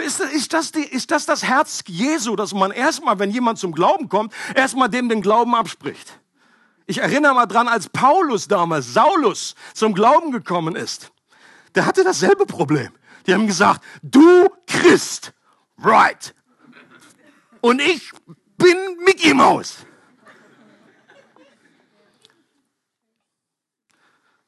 Ist, 0.02 0.20
ist, 0.20 0.52
das 0.52 0.72
die, 0.72 0.82
ist 0.82 1.10
das 1.10 1.24
das 1.24 1.42
Herz 1.42 1.82
Jesu, 1.86 2.36
dass 2.36 2.52
man 2.52 2.70
erstmal, 2.70 3.18
wenn 3.18 3.30
jemand 3.30 3.58
zum 3.58 3.72
Glauben 3.72 4.08
kommt, 4.08 4.34
erstmal 4.54 4.90
dem 4.90 5.08
den 5.08 5.22
Glauben 5.22 5.54
abspricht? 5.54 6.20
Ich 6.86 6.98
erinnere 6.98 7.34
mal 7.34 7.46
dran, 7.46 7.66
als 7.66 7.88
Paulus 7.88 8.46
damals, 8.46 8.92
Saulus, 8.92 9.54
zum 9.74 9.94
Glauben 9.94 10.32
gekommen 10.32 10.76
ist. 10.76 11.10
Der 11.74 11.86
hatte 11.86 12.04
dasselbe 12.04 12.46
Problem. 12.46 12.92
Die 13.26 13.34
haben 13.34 13.46
gesagt, 13.46 13.82
du 14.02 14.48
Christ, 14.66 15.32
right. 15.82 16.34
Und 17.60 17.80
ich 17.80 18.12
bin 18.58 18.76
Mickey 19.04 19.34
Mouse. 19.34 19.85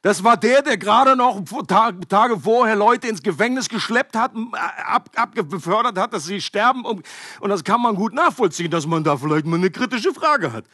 Das 0.02 0.22
war 0.22 0.37
der, 0.37 0.62
der 0.62 0.78
gerade 0.78 1.16
noch 1.16 1.42
Tage 1.66 2.38
vorher 2.38 2.76
Leute 2.76 3.08
ins 3.08 3.22
Gefängnis 3.22 3.68
geschleppt 3.68 4.14
hat, 4.16 4.32
ab, 4.84 5.11
befördert 5.48 5.98
hat, 5.98 6.12
dass 6.12 6.24
sie 6.24 6.40
sterben. 6.40 6.84
Und 6.84 7.04
das 7.42 7.64
kann 7.64 7.82
man 7.82 7.96
gut 7.96 8.14
nachvollziehen, 8.14 8.70
dass 8.70 8.87
man 8.87 9.02
da 9.02 9.16
vielleicht 9.16 9.46
mal 9.46 9.56
eine 9.56 9.70
kritische 9.70 10.14
Frage 10.14 10.52
hat. 10.52 10.64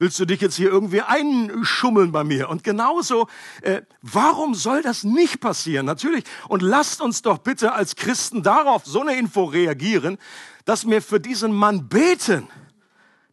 Willst 0.00 0.18
du 0.20 0.24
dich 0.24 0.40
jetzt 0.40 0.54
hier 0.54 0.70
irgendwie 0.70 1.02
einschummeln 1.02 2.12
bei 2.12 2.22
mir? 2.22 2.48
Und 2.48 2.62
genauso, 2.62 3.26
äh, 3.62 3.82
warum 4.00 4.54
soll 4.54 4.80
das 4.80 5.02
nicht 5.02 5.40
passieren? 5.40 5.86
Natürlich. 5.86 6.24
Und 6.48 6.62
lasst 6.62 7.00
uns 7.00 7.22
doch 7.22 7.38
bitte 7.38 7.72
als 7.72 7.96
Christen 7.96 8.44
darauf 8.44 8.86
so 8.86 9.00
eine 9.00 9.18
Info 9.18 9.44
reagieren, 9.44 10.16
dass 10.64 10.86
wir 10.86 11.02
für 11.02 11.18
diesen 11.18 11.52
Mann 11.52 11.88
beten. 11.88 12.46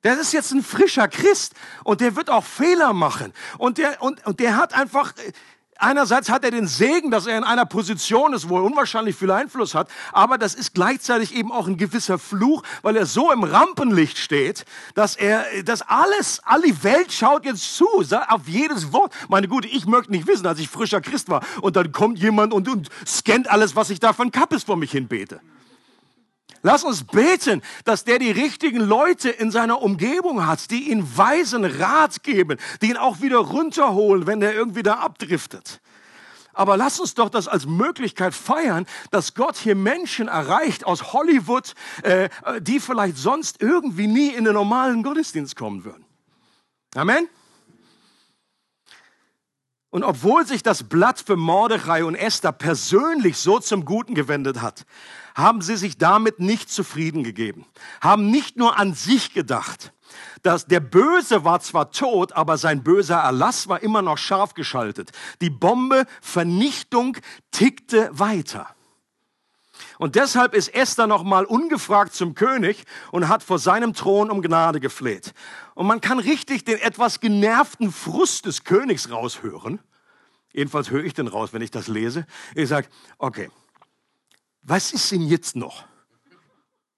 Der 0.05 0.19
ist 0.19 0.33
jetzt 0.33 0.51
ein 0.51 0.61
frischer 0.61 1.07
Christ 1.07 1.55
und 1.83 1.99
der 1.99 2.15
wird 2.15 2.29
auch 2.29 2.43
Fehler 2.43 2.93
machen. 2.93 3.33
Und 3.57 3.79
der, 3.79 4.03
und, 4.03 4.23
und 4.27 4.39
der 4.39 4.55
hat 4.55 4.75
einfach, 4.75 5.13
einerseits 5.77 6.29
hat 6.29 6.43
er 6.43 6.51
den 6.51 6.67
Segen, 6.67 7.09
dass 7.09 7.25
er 7.25 7.39
in 7.39 7.43
einer 7.43 7.65
Position 7.65 8.31
ist, 8.33 8.47
wo 8.47 8.57
er 8.57 8.65
unwahrscheinlich 8.65 9.15
viel 9.15 9.31
Einfluss 9.31 9.73
hat, 9.73 9.89
aber 10.13 10.37
das 10.37 10.53
ist 10.53 10.75
gleichzeitig 10.75 11.33
eben 11.33 11.51
auch 11.51 11.65
ein 11.65 11.77
gewisser 11.77 12.19
Fluch, 12.19 12.61
weil 12.83 12.95
er 12.97 13.07
so 13.07 13.31
im 13.31 13.43
Rampenlicht 13.43 14.19
steht, 14.19 14.65
dass 14.93 15.15
er, 15.15 15.43
dass 15.63 15.81
alles, 15.81 16.39
alle 16.45 16.83
Welt 16.83 17.11
schaut 17.11 17.43
jetzt 17.43 17.75
zu, 17.75 17.87
auf 18.27 18.41
jedes 18.45 18.93
Wort. 18.93 19.11
Meine 19.27 19.47
Gute, 19.47 19.67
ich 19.67 19.87
möchte 19.87 20.11
nicht 20.11 20.27
wissen, 20.27 20.45
als 20.45 20.59
ich 20.59 20.69
frischer 20.69 21.01
Christ 21.01 21.29
war 21.29 21.43
und 21.61 21.77
dann 21.77 21.91
kommt 21.91 22.19
jemand 22.19 22.53
und, 22.53 22.69
und 22.69 22.89
scannt 23.07 23.49
alles, 23.49 23.75
was 23.75 23.89
ich 23.89 23.99
da 23.99 24.13
von 24.13 24.31
Kappes 24.31 24.65
vor 24.65 24.77
mich 24.77 24.91
hin 24.91 25.07
bete. 25.07 25.41
Lass 26.65 26.83
uns 26.83 27.03
beten, 27.03 27.61
dass 27.83 28.05
der 28.05 28.17
die 28.17 28.31
richtigen 28.31 28.79
Leute 28.79 29.29
in 29.29 29.51
seiner 29.51 29.83
Umgebung 29.83 30.47
hat, 30.47 30.71
die 30.71 30.89
ihn 30.89 31.15
weisen 31.15 31.63
Rat 31.63 32.23
geben, 32.23 32.57
die 32.81 32.89
ihn 32.89 32.97
auch 32.97 33.21
wieder 33.21 33.37
runterholen, 33.37 34.25
wenn 34.25 34.41
er 34.41 34.55
irgendwie 34.55 34.81
da 34.81 34.95
abdriftet. 34.95 35.79
Aber 36.53 36.75
lass 36.75 36.99
uns 36.99 37.13
doch 37.13 37.29
das 37.29 37.47
als 37.47 37.67
Möglichkeit 37.67 38.33
feiern, 38.33 38.87
dass 39.11 39.35
Gott 39.35 39.57
hier 39.57 39.75
Menschen 39.75 40.27
erreicht 40.27 40.87
aus 40.87 41.13
Hollywood, 41.13 41.75
äh, 42.01 42.29
die 42.61 42.79
vielleicht 42.79 43.17
sonst 43.17 43.61
irgendwie 43.61 44.07
nie 44.07 44.29
in 44.29 44.43
den 44.43 44.55
normalen 44.55 45.03
Gottesdienst 45.03 45.55
kommen 45.55 45.85
würden. 45.85 46.03
Amen. 46.95 47.27
Und 49.91 50.03
obwohl 50.03 50.47
sich 50.47 50.63
das 50.63 50.81
Blatt 50.81 51.21
für 51.23 51.35
Mordechai 51.35 52.03
und 52.03 52.15
Esther 52.15 52.51
persönlich 52.51 53.37
so 53.37 53.59
zum 53.59 53.85
Guten 53.85 54.15
gewendet 54.15 54.63
hat, 54.63 54.83
haben 55.35 55.61
sie 55.61 55.75
sich 55.75 55.97
damit 55.97 56.39
nicht 56.39 56.69
zufrieden 56.69 57.23
gegeben, 57.23 57.65
haben 58.01 58.31
nicht 58.31 58.57
nur 58.57 58.79
an 58.79 58.93
sich 58.93 59.33
gedacht, 59.33 59.91
dass 60.41 60.65
der 60.65 60.79
Böse 60.79 61.43
war 61.43 61.59
zwar 61.59 61.91
tot, 61.91 62.33
aber 62.33 62.57
sein 62.57 62.83
böser 62.83 63.17
Erlass 63.17 63.67
war 63.67 63.83
immer 63.83 64.01
noch 64.01 64.17
scharf 64.17 64.53
geschaltet. 64.53 65.11
Die 65.41 65.49
Bombe 65.49 66.05
Vernichtung 66.21 67.17
tickte 67.51 68.09
weiter. 68.11 68.67
Und 69.97 70.15
deshalb 70.15 70.53
ist 70.53 70.73
Esther 70.73 71.07
nochmal 71.07 71.45
ungefragt 71.45 72.13
zum 72.13 72.33
König 72.33 72.85
und 73.11 73.27
hat 73.27 73.43
vor 73.43 73.59
seinem 73.59 73.93
Thron 73.93 74.29
um 74.29 74.41
Gnade 74.41 74.79
gefleht. 74.79 75.33
Und 75.73 75.87
man 75.87 76.01
kann 76.01 76.19
richtig 76.19 76.63
den 76.63 76.77
etwas 76.77 77.19
genervten 77.19 77.91
Frust 77.91 78.45
des 78.45 78.63
Königs 78.63 79.09
raushören. 79.09 79.79
Jedenfalls 80.53 80.89
höre 80.89 81.03
ich 81.03 81.13
den 81.13 81.27
raus, 81.27 81.49
wenn 81.51 81.61
ich 81.61 81.71
das 81.71 81.87
lese. 81.87 82.25
Ich 82.55 82.69
sage, 82.69 82.87
okay, 83.17 83.49
was 84.65 84.93
ist 84.93 85.11
denn 85.11 85.21
jetzt 85.21 85.55
noch? 85.55 85.85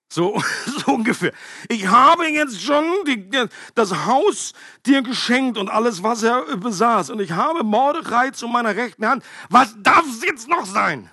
So, 0.10 0.41
so 0.65 0.93
ungefähr. 0.93 1.34
Ich 1.67 1.88
habe 1.88 2.27
jetzt 2.27 2.62
schon 2.62 2.86
die, 3.06 3.30
das 3.75 4.06
Haus 4.06 4.53
dir 4.86 5.01
geschenkt 5.01 5.58
und 5.58 5.69
alles, 5.69 6.01
was 6.01 6.23
er 6.23 6.58
besaß. 6.58 7.10
Und 7.10 7.19
ich 7.19 7.32
habe 7.32 7.63
Mordechai 7.63 8.32
zu 8.32 8.47
meiner 8.47 8.75
rechten 8.75 9.06
Hand. 9.06 9.23
Was 9.49 9.75
darf 9.80 10.06
es 10.08 10.23
jetzt 10.23 10.47
noch 10.47 10.65
sein? 10.65 11.10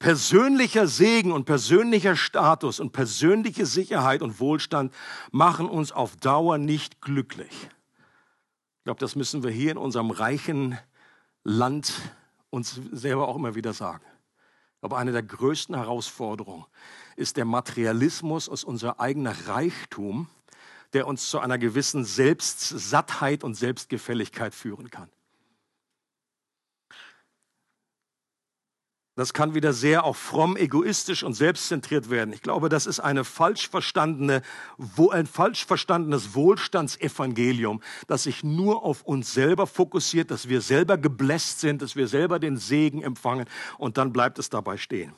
Persönlicher 0.00 0.86
Segen 0.86 1.32
und 1.32 1.44
persönlicher 1.44 2.14
Status 2.14 2.78
und 2.78 2.92
persönliche 2.92 3.66
Sicherheit 3.66 4.22
und 4.22 4.38
Wohlstand 4.38 4.92
machen 5.32 5.68
uns 5.68 5.90
auf 5.90 6.16
Dauer 6.16 6.58
nicht 6.58 7.00
glücklich. 7.00 7.50
Ich 7.50 8.84
glaube, 8.84 9.00
das 9.00 9.16
müssen 9.16 9.42
wir 9.42 9.50
hier 9.50 9.72
in 9.72 9.76
unserem 9.76 10.10
reichen 10.10 10.78
Land 11.42 11.92
uns 12.50 12.80
selber 12.92 13.28
auch 13.28 13.36
immer 13.36 13.54
wieder 13.54 13.72
sagen. 13.72 14.04
Aber 14.80 14.98
eine 14.98 15.12
der 15.12 15.22
größten 15.22 15.74
Herausforderungen 15.74 16.64
ist 17.16 17.36
der 17.36 17.44
Materialismus 17.44 18.48
aus 18.48 18.64
unser 18.64 19.00
eigener 19.00 19.48
Reichtum, 19.48 20.28
der 20.92 21.06
uns 21.06 21.28
zu 21.28 21.40
einer 21.40 21.58
gewissen 21.58 22.04
Selbstsattheit 22.04 23.44
und 23.44 23.54
Selbstgefälligkeit 23.54 24.54
führen 24.54 24.90
kann. 24.90 25.10
Das 29.18 29.32
kann 29.32 29.52
wieder 29.52 29.72
sehr 29.72 30.04
auch 30.04 30.14
fromm, 30.14 30.56
egoistisch 30.56 31.24
und 31.24 31.34
selbstzentriert 31.34 32.08
werden. 32.08 32.32
Ich 32.32 32.40
glaube, 32.40 32.68
das 32.68 32.86
ist 32.86 33.00
eine 33.00 33.24
falsch 33.24 33.68
verstandene, 33.68 34.42
ein 35.10 35.26
falsch 35.26 35.66
verstandenes 35.66 36.36
Wohlstandsevangelium, 36.36 37.82
das 38.06 38.22
sich 38.22 38.44
nur 38.44 38.84
auf 38.84 39.02
uns 39.02 39.34
selber 39.34 39.66
fokussiert, 39.66 40.30
dass 40.30 40.48
wir 40.48 40.60
selber 40.60 40.98
gebläst 40.98 41.58
sind, 41.58 41.82
dass 41.82 41.96
wir 41.96 42.06
selber 42.06 42.38
den 42.38 42.58
Segen 42.58 43.02
empfangen 43.02 43.46
und 43.76 43.98
dann 43.98 44.12
bleibt 44.12 44.38
es 44.38 44.50
dabei 44.50 44.76
stehen. 44.76 45.12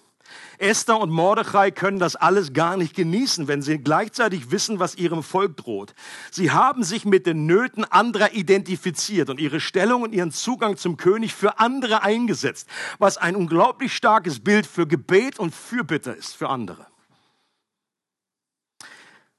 Esther 0.59 0.99
und 0.99 1.11
Mordechai 1.11 1.71
können 1.71 1.99
das 1.99 2.17
alles 2.17 2.53
gar 2.53 2.77
nicht 2.77 2.95
genießen, 2.95 3.49
wenn 3.49 3.63
sie 3.63 3.79
gleichzeitig 3.79 4.51
wissen, 4.51 4.79
was 4.79 4.95
ihrem 4.97 5.23
Volk 5.23 5.57
droht. 5.57 5.95
Sie 6.31 6.51
haben 6.51 6.85
sich 6.85 7.05
mit 7.05 7.27
den 7.27 7.47
Nöten 7.47 7.85
anderer 7.85 8.33
identifiziert 8.33 9.31
und 9.31 9.41
ihre 9.41 9.61
Stellung 9.61 10.03
und 10.03 10.15
ihren 10.15 10.33
Zugang 10.33 10.77
zum 10.77 10.97
König 10.97 11.35
für 11.35 11.59
andere 11.59 12.03
eingesetzt, 12.03 12.69
was 12.99 13.17
ein 13.17 13.37
unglaublich 13.37 13.95
starkes 13.95 14.41
Bild 14.41 14.67
für 14.67 14.87
Gebet 14.87 15.39
und 15.39 15.55
Fürbitte 15.55 16.11
ist 16.11 16.35
für 16.35 16.49
andere. 16.49 16.87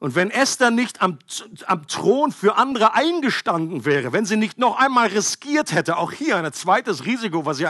Und 0.02 0.16
wenn 0.16 0.32
Esther 0.32 0.72
nicht 0.72 1.00
am, 1.00 1.20
am, 1.68 1.86
Thron 1.86 2.32
für 2.32 2.56
andere 2.56 2.96
eingestanden 2.96 3.86
wäre, 3.86 4.12
wenn 4.12 4.26
sie 4.26 4.36
nicht 4.36 4.58
noch 4.58 4.80
einmal 4.80 5.10
riskiert 5.10 5.74
hätte, 5.74 5.98
auch 5.98 6.12
hier 6.12 6.38
ein 6.38 6.54
zweites 6.54 7.06
Risiko, 7.06 7.46
was 7.46 7.60
ja 7.60 7.70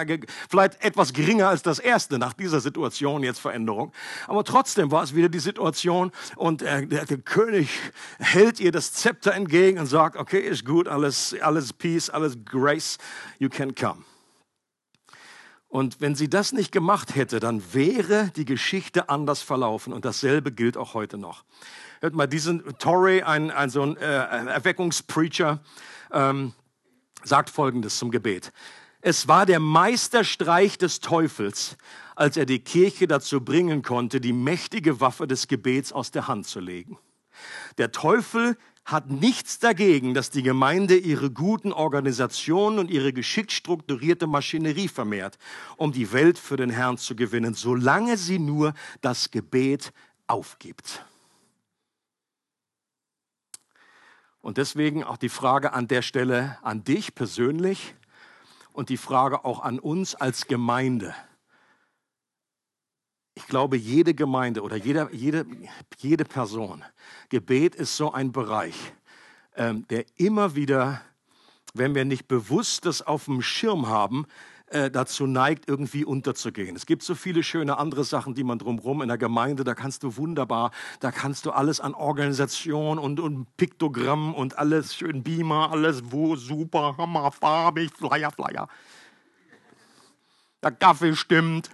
vielleicht 0.50 0.82
etwas 0.82 1.12
geringer 1.12 1.50
als 1.50 1.62
das 1.62 1.78
erste 1.78 2.18
nach 2.20 2.32
dieser 2.32 2.62
Situation 2.62 3.22
jetzt 3.22 3.42
Veränderung, 3.42 3.92
aber 4.28 4.46
trotzdem 4.46 4.92
war 4.92 5.04
es 5.04 5.14
wieder 5.14 5.28
die 5.28 5.42
Situation 5.42 6.14
und 6.38 6.62
äh, 6.62 6.88
der, 6.88 7.06
der, 7.06 7.18
König 7.18 7.68
hält 8.18 8.62
ihr 8.62 8.72
das 8.72 8.94
Zepter 8.94 9.34
entgegen 9.34 9.78
und 9.78 9.88
sagt, 9.88 10.16
okay, 10.16 10.40
ist 10.40 10.64
gut, 10.64 10.88
alles, 10.88 11.36
alles 11.42 11.74
Peace, 11.74 12.10
alles 12.10 12.38
Grace, 12.46 12.98
you 13.40 13.50
can 13.50 13.76
come. 13.76 14.06
Und 15.68 16.00
wenn 16.00 16.16
sie 16.16 16.30
das 16.30 16.54
nicht 16.54 16.72
gemacht 16.72 17.14
hätte, 17.14 17.42
dann 17.42 17.62
wäre 17.74 18.32
die 18.38 18.46
Geschichte 18.46 19.10
anders 19.10 19.42
verlaufen 19.42 19.92
und 19.92 20.06
dasselbe 20.06 20.54
gilt 20.54 20.78
auch 20.78 20.94
heute 20.94 21.18
noch. 21.18 21.44
Hört 22.02 22.16
mal, 22.16 22.26
diesen 22.26 22.64
Torrey, 22.80 23.22
ein, 23.22 23.52
ein 23.52 23.70
so 23.70 23.84
ein 23.84 23.96
äh, 23.96 24.02
Erweckungspreacher, 24.02 25.60
ähm, 26.12 26.54
sagt 27.24 27.52
Folgendes 27.52 28.00
zum 28.00 28.10
Gebet. 28.10 28.52
Es 29.02 29.28
war 29.28 29.46
der 29.46 29.60
Meisterstreich 29.60 30.80
des 30.80 31.00
Teufels, 31.00 31.78
als 32.16 32.38
er 32.38 32.48
die 32.48 32.58
Kirche 32.58 33.06
dazu 33.06 33.42
bringen 33.42 33.84
konnte, 33.84 34.20
die 34.20 34.34
mächtige 34.34 35.00
Waffe 35.00 35.28
des 35.28 35.48
Gebets 35.48 35.94
aus 35.94 36.10
der 36.10 36.28
Hand 36.28 36.48
zu 36.48 36.60
legen. 36.60 36.98
Der 37.78 37.92
Teufel 37.92 38.58
hat 38.84 39.12
nichts 39.12 39.60
dagegen, 39.60 40.16
dass 40.16 40.32
die 40.32 40.42
Gemeinde 40.42 40.98
ihre 40.98 41.30
guten 41.30 41.72
Organisationen 41.72 42.80
und 42.80 42.90
ihre 42.90 43.14
geschickt 43.14 43.52
strukturierte 43.52 44.26
Maschinerie 44.26 44.88
vermehrt, 44.88 45.38
um 45.78 45.92
die 45.92 46.12
Welt 46.12 46.40
für 46.40 46.58
den 46.58 46.72
Herrn 46.72 46.98
zu 46.98 47.16
gewinnen, 47.16 47.54
solange 47.54 48.18
sie 48.18 48.40
nur 48.40 48.74
das 49.02 49.30
Gebet 49.30 49.94
aufgibt. 50.26 51.06
Und 54.42 54.58
deswegen 54.58 55.04
auch 55.04 55.18
die 55.18 55.30
Frage 55.30 55.74
an 55.74 55.88
der 55.88 56.02
Stelle 56.02 56.58
an 56.64 56.84
dich 56.84 57.14
persönlich 57.14 57.96
und 58.74 58.90
die 58.90 58.98
Frage 58.98 59.46
auch 59.46 59.62
an 59.62 59.80
uns 59.80 60.16
als 60.16 60.48
Gemeinde. 60.48 61.16
Ich 63.36 63.48
glaube, 63.48 63.78
jede 63.78 64.14
Gemeinde 64.14 64.62
oder 64.62 64.76
jede, 64.76 65.10
jede, 65.14 65.46
jede 65.98 66.26
Person, 66.26 66.84
Gebet 67.30 67.76
ist 67.76 67.96
so 67.96 68.12
ein 68.12 68.32
Bereich, 68.32 68.76
ähm, 69.56 69.88
der 69.90 70.06
immer 70.18 70.56
wieder, 70.56 71.02
wenn 71.74 71.96
wir 71.96 72.04
nicht 72.04 72.28
bewusst 72.28 72.86
das 72.86 73.02
auf 73.02 73.26
dem 73.26 73.42
Schirm 73.42 73.88
haben, 73.88 74.26
äh, 74.72 74.90
dazu 74.90 75.28
neigt, 75.28 75.68
irgendwie 75.68 76.06
unterzugehen. 76.06 76.76
Es 76.76 76.86
gibt 76.86 77.04
so 77.04 77.14
viele 77.14 77.44
schöne 77.44 77.78
andere 77.78 78.04
Sachen, 78.04 78.36
die 78.36 78.44
man 78.44 78.58
drumherum 78.58 79.02
in 79.02 79.10
der 79.10 79.18
Gemeinde, 79.18 79.64
da 79.64 79.76
kannst 79.76 80.04
du 80.04 80.16
wunderbar, 80.16 80.72
da 81.00 81.12
kannst 81.12 81.46
du 81.46 81.52
alles 81.52 81.80
an 81.80 81.94
Organisation 81.94 82.98
und, 82.98 83.20
und 83.20 83.58
Piktogramm 83.58 84.34
und 84.34 84.58
alles 84.58 84.96
schön 84.96 85.24
Beamer, 85.24 85.72
alles 85.72 86.02
wo 86.06 86.36
super, 86.36 86.96
hammer, 86.98 87.32
farbig, 87.32 87.92
Flyer, 87.92 88.32
Flyer. 88.32 88.68
Der 90.64 90.72
Kaffee 90.72 91.16
stimmt, 91.16 91.70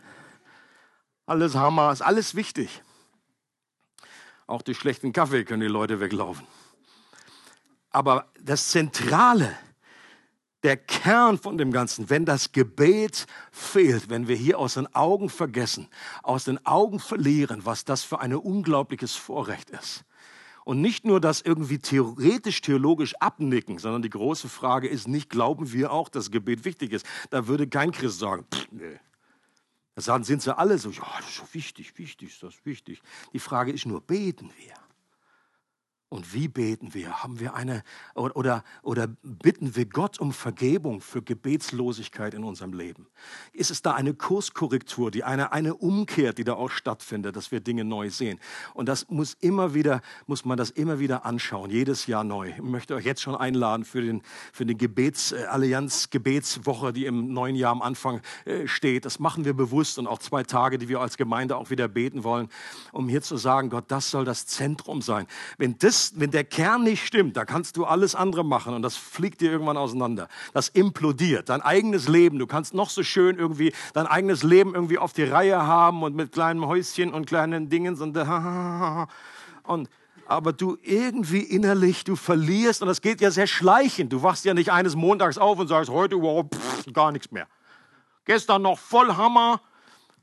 alles 1.27 1.55
Hammer, 1.55 1.91
ist 1.91 2.01
alles 2.01 2.35
wichtig. 2.35 2.81
Auch 4.47 4.61
durch 4.61 4.77
schlechten 4.77 5.13
Kaffee 5.13 5.43
können 5.43 5.61
die 5.61 5.67
Leute 5.67 5.99
weglaufen. 5.99 6.47
Aber 7.91 8.31
das 8.41 8.69
Zentrale 8.69 9.55
der 10.63 10.77
Kern 10.77 11.37
von 11.37 11.57
dem 11.57 11.71
Ganzen, 11.71 12.09
wenn 12.09 12.25
das 12.25 12.51
Gebet 12.51 13.27
fehlt, 13.51 14.09
wenn 14.09 14.27
wir 14.27 14.35
hier 14.35 14.59
aus 14.59 14.73
den 14.73 14.93
Augen 14.95 15.29
vergessen, 15.29 15.87
aus 16.23 16.45
den 16.45 16.65
Augen 16.65 16.99
verlieren, 16.99 17.65
was 17.65 17.85
das 17.85 18.03
für 18.03 18.19
ein 18.19 18.33
unglaubliches 18.33 19.15
Vorrecht 19.15 19.69
ist. 19.69 20.03
Und 20.65 20.81
nicht 20.81 21.05
nur 21.05 21.21
das 21.21 21.41
irgendwie 21.41 21.79
theoretisch, 21.79 22.59
theologisch 22.61 23.15
abnicken, 23.21 23.77
sondern 23.77 24.01
die 24.01 24.09
große 24.09 24.49
Frage 24.49 24.89
ist 24.89 25.07
nicht, 25.07 25.29
glauben 25.29 25.71
wir 25.71 25.93
auch, 25.93 26.09
dass 26.09 26.31
Gebet 26.31 26.65
wichtig 26.65 26.91
ist? 26.91 27.05
Da 27.29 27.47
würde 27.47 27.67
kein 27.67 27.91
Christ 27.91 28.19
sagen, 28.19 28.45
pff, 28.53 28.67
nee. 28.71 28.99
Da 29.95 30.23
sind 30.23 30.41
sie 30.41 30.55
alle 30.55 30.77
so, 30.77 30.89
ja, 30.89 31.07
das 31.19 31.29
ist 31.29 31.53
wichtig, 31.53 31.97
wichtig, 31.97 32.37
das 32.39 32.55
ist 32.55 32.65
wichtig. 32.65 33.01
Die 33.33 33.39
Frage 33.39 33.71
ist 33.71 33.85
nur, 33.85 34.01
beten 34.01 34.51
wir? 34.57 34.73
Und 36.09 36.33
wie 36.33 36.47
beten 36.47 36.93
wir? 36.93 37.21
Haben 37.21 37.41
wir 37.41 37.53
eine 37.53 37.83
oder, 38.15 38.63
oder 38.81 39.07
bitten 39.23 39.75
wir 39.75 39.85
Gott 39.85 40.19
um 40.21 40.31
Vergebung 40.31 41.01
für 41.01 41.21
Gebetslosigkeit 41.21 42.33
in 42.33 42.45
unserem 42.45 42.71
Leben? 42.71 43.07
Ist 43.51 43.71
es 43.71 43.81
da 43.81 43.93
eine 43.93 44.13
Kurskorrektur, 44.13 45.11
die 45.11 45.25
eine, 45.25 45.51
eine 45.51 45.75
Umkehr, 45.75 46.31
die 46.31 46.45
da 46.45 46.53
auch 46.53 46.71
stattfindet, 46.71 47.35
dass 47.35 47.51
wir 47.51 47.59
Dinge 47.59 47.83
neu 47.83 48.09
sehen? 48.09 48.39
Und 48.73 48.87
das 48.87 49.09
muss 49.09 49.33
immer 49.41 49.73
wieder, 49.73 50.01
muss 50.27 50.45
man 50.45 50.57
das 50.57 50.69
immer 50.69 50.99
wieder 50.99 51.25
anschauen, 51.25 51.71
jedes 51.71 52.07
Jahr 52.07 52.23
neu. 52.23 52.51
Ich 52.51 52.61
möchte 52.61 52.95
euch 52.95 53.03
jetzt 53.03 53.21
schon 53.21 53.35
einladen 53.35 53.83
für 53.83 54.01
den, 54.01 54.21
für 54.53 54.65
den 54.65 54.77
Gebetsallianz, 54.77 56.09
Gebetswoche, 56.09 56.93
die 56.93 57.05
im 57.05 57.33
neuen 57.33 57.57
Jahr 57.57 57.73
am 57.73 57.81
Anfang 57.81 58.21
äh, 58.45 58.65
steht. 58.65 59.03
Das 59.03 59.19
machen 59.19 59.43
wir 59.43 59.53
bewusst 59.53 59.99
und 59.99 60.07
auch 60.07 60.19
zwei 60.19 60.43
Tage, 60.43 60.77
die 60.77 60.87
wir 60.87 61.01
als 61.01 61.17
Gemeinde 61.17 61.57
auch 61.57 61.69
wieder 61.69 61.89
beten 61.89 62.23
wollen, 62.23 62.47
um 62.93 63.09
hier 63.09 63.21
zu 63.21 63.35
sagen, 63.35 63.69
Gott, 63.69 63.85
das 63.89 64.09
soll 64.09 64.23
das 64.23 64.45
Zentrum 64.45 65.01
sein. 65.01 65.27
Wenn 65.57 65.77
das 65.77 65.96
ist, 65.97 66.19
wenn 66.19 66.31
der 66.31 66.43
Kern 66.43 66.83
nicht 66.83 67.05
stimmt, 67.05 67.37
da 67.37 67.45
kannst 67.45 67.77
du 67.77 67.85
alles 67.85 68.15
andere 68.15 68.43
machen 68.45 68.73
und 68.73 68.81
das 68.81 68.95
fliegt 68.95 69.41
dir 69.41 69.51
irgendwann 69.51 69.77
auseinander. 69.77 70.27
Das 70.53 70.69
implodiert. 70.69 71.49
Dein 71.49 71.61
eigenes 71.61 72.07
Leben, 72.07 72.39
du 72.39 72.47
kannst 72.47 72.73
noch 72.73 72.89
so 72.89 73.03
schön 73.03 73.37
irgendwie 73.37 73.73
dein 73.93 74.07
eigenes 74.07 74.43
Leben 74.43 74.75
irgendwie 74.75 74.97
auf 74.97 75.13
die 75.13 75.23
Reihe 75.23 75.65
haben 75.65 76.03
und 76.03 76.15
mit 76.15 76.31
kleinen 76.31 76.65
Häuschen 76.65 77.13
und 77.13 77.25
kleinen 77.25 77.69
Dingen 77.69 77.99
und, 77.99 78.17
und 79.63 79.89
aber 80.27 80.53
du 80.53 80.77
irgendwie 80.83 81.39
innerlich, 81.39 82.03
du 82.03 82.15
verlierst 82.15 82.81
und 82.81 82.87
das 82.87 83.01
geht 83.01 83.21
ja 83.21 83.31
sehr 83.31 83.47
schleichend. 83.47 84.11
Du 84.11 84.23
wachst 84.23 84.45
ja 84.45 84.53
nicht 84.53 84.71
eines 84.71 84.95
Montags 84.95 85.37
auf 85.37 85.57
und 85.57 85.67
sagst, 85.67 85.89
heute 85.89 86.21
wow, 86.21 86.45
pff, 86.45 86.93
gar 86.93 87.11
nichts 87.11 87.31
mehr. 87.31 87.47
Gestern 88.25 88.61
noch 88.61 88.77
voll 88.77 89.15
Hammer, 89.15 89.61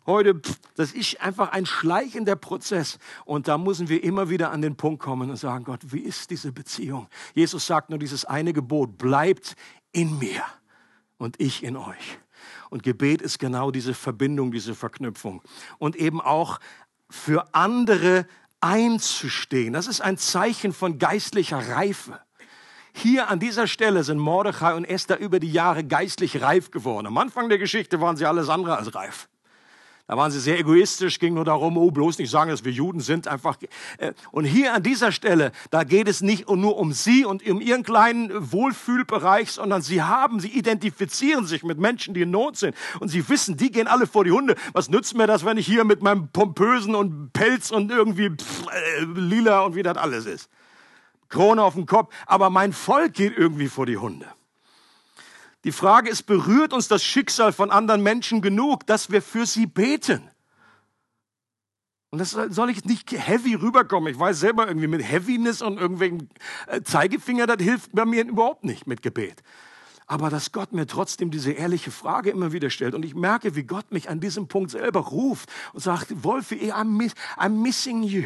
Heute, 0.06 0.40
das 0.76 0.92
ist 0.92 1.20
einfach 1.22 1.52
ein 1.52 1.64
schleichender 1.64 2.36
Prozess. 2.36 2.98
Und 3.24 3.48
da 3.48 3.56
müssen 3.56 3.88
wir 3.88 4.04
immer 4.04 4.28
wieder 4.28 4.50
an 4.50 4.60
den 4.60 4.76
Punkt 4.76 5.02
kommen 5.02 5.30
und 5.30 5.36
sagen, 5.36 5.64
Gott, 5.64 5.80
wie 5.92 6.00
ist 6.00 6.30
diese 6.30 6.52
Beziehung? 6.52 7.08
Jesus 7.34 7.66
sagt 7.66 7.88
nur 7.90 7.98
dieses 7.98 8.24
eine 8.26 8.52
Gebot, 8.52 8.98
bleibt 8.98 9.56
in 9.92 10.18
mir 10.18 10.42
und 11.16 11.40
ich 11.40 11.62
in 11.62 11.76
euch. 11.76 12.18
Und 12.68 12.82
Gebet 12.82 13.22
ist 13.22 13.38
genau 13.38 13.70
diese 13.70 13.94
Verbindung, 13.94 14.52
diese 14.52 14.74
Verknüpfung. 14.74 15.42
Und 15.78 15.96
eben 15.96 16.20
auch 16.20 16.60
für 17.08 17.54
andere 17.54 18.26
einzustehen. 18.60 19.72
Das 19.72 19.86
ist 19.86 20.00
ein 20.00 20.18
Zeichen 20.18 20.72
von 20.72 20.98
geistlicher 20.98 21.68
Reife. 21.76 22.20
Hier 22.92 23.28
an 23.28 23.40
dieser 23.40 23.66
Stelle 23.66 24.04
sind 24.04 24.18
Mordechai 24.18 24.74
und 24.74 24.84
Esther 24.84 25.18
über 25.18 25.40
die 25.40 25.52
Jahre 25.52 25.84
geistlich 25.84 26.42
reif 26.42 26.70
geworden. 26.70 27.06
Am 27.06 27.18
Anfang 27.18 27.48
der 27.48 27.58
Geschichte 27.58 28.00
waren 28.00 28.16
sie 28.16 28.26
alles 28.26 28.48
andere 28.48 28.76
als 28.76 28.94
reif. 28.94 29.28
Da 30.06 30.18
waren 30.18 30.30
sie 30.30 30.38
sehr 30.38 30.58
egoistisch, 30.58 31.18
ging 31.18 31.32
nur 31.32 31.46
darum, 31.46 31.78
oh, 31.78 31.90
bloß 31.90 32.18
nicht 32.18 32.30
sagen, 32.30 32.50
dass 32.50 32.62
wir 32.62 32.72
Juden 32.72 33.00
sind, 33.00 33.26
einfach. 33.26 33.56
Äh, 33.96 34.12
und 34.32 34.44
hier 34.44 34.74
an 34.74 34.82
dieser 34.82 35.12
Stelle, 35.12 35.50
da 35.70 35.84
geht 35.84 36.08
es 36.08 36.20
nicht 36.20 36.46
nur 36.46 36.76
um 36.76 36.92
sie 36.92 37.24
und 37.24 37.46
um 37.48 37.58
ihren 37.58 37.84
kleinen 37.84 38.30
Wohlfühlbereich, 38.52 39.50
sondern 39.50 39.80
sie 39.80 40.02
haben, 40.02 40.40
sie 40.40 40.48
identifizieren 40.48 41.46
sich 41.46 41.64
mit 41.64 41.78
Menschen, 41.78 42.12
die 42.12 42.22
in 42.22 42.30
Not 42.30 42.58
sind. 42.58 42.76
Und 43.00 43.08
sie 43.08 43.26
wissen, 43.30 43.56
die 43.56 43.70
gehen 43.70 43.86
alle 43.86 44.06
vor 44.06 44.24
die 44.24 44.30
Hunde. 44.30 44.56
Was 44.74 44.90
nützt 44.90 45.16
mir 45.16 45.26
das, 45.26 45.46
wenn 45.46 45.56
ich 45.56 45.66
hier 45.66 45.84
mit 45.84 46.02
meinem 46.02 46.28
pompösen 46.28 46.94
und 46.94 47.32
Pelz 47.32 47.70
und 47.70 47.90
irgendwie 47.90 48.28
pff, 48.28 48.66
äh, 48.66 49.04
lila 49.04 49.60
und 49.60 49.74
wie 49.74 49.82
das 49.82 49.96
alles 49.96 50.26
ist? 50.26 50.50
Krone 51.30 51.62
auf 51.62 51.74
dem 51.74 51.86
Kopf. 51.86 52.14
Aber 52.26 52.50
mein 52.50 52.74
Volk 52.74 53.14
geht 53.14 53.38
irgendwie 53.38 53.68
vor 53.68 53.86
die 53.86 53.96
Hunde. 53.96 54.26
Die 55.64 55.72
Frage 55.72 56.10
ist, 56.10 56.24
berührt 56.24 56.72
uns 56.72 56.88
das 56.88 57.02
Schicksal 57.02 57.52
von 57.52 57.70
anderen 57.70 58.02
Menschen 58.02 58.42
genug, 58.42 58.86
dass 58.86 59.10
wir 59.10 59.22
für 59.22 59.46
sie 59.46 59.66
beten? 59.66 60.30
Und 62.10 62.18
das 62.18 62.30
soll 62.30 62.70
ich 62.70 62.84
nicht 62.84 63.10
heavy 63.10 63.54
rüberkommen. 63.54 64.12
Ich 64.12 64.18
weiß 64.20 64.38
selber 64.38 64.68
irgendwie 64.68 64.86
mit 64.86 65.02
Heaviness 65.02 65.62
und 65.62 65.78
irgendwelchen 65.78 66.30
äh, 66.68 66.80
Zeigefinger, 66.82 67.48
das 67.48 67.60
hilft 67.60 67.90
bei 67.92 68.04
mir 68.04 68.24
überhaupt 68.24 68.62
nicht 68.62 68.86
mit 68.86 69.02
Gebet. 69.02 69.42
Aber 70.06 70.30
dass 70.30 70.52
Gott 70.52 70.72
mir 70.72 70.86
trotzdem 70.86 71.30
diese 71.30 71.50
ehrliche 71.50 71.90
Frage 71.90 72.30
immer 72.30 72.52
wieder 72.52 72.70
stellt 72.70 72.94
und 72.94 73.04
ich 73.04 73.14
merke, 73.14 73.56
wie 73.56 73.64
Gott 73.64 73.90
mich 73.90 74.10
an 74.10 74.20
diesem 74.20 74.46
Punkt 74.46 74.70
selber 74.70 75.00
ruft 75.00 75.48
und 75.72 75.80
sagt, 75.80 76.22
Wolfi, 76.22 76.70
I'm, 76.72 77.12
I'm 77.36 77.62
missing 77.62 78.02
you. 78.02 78.24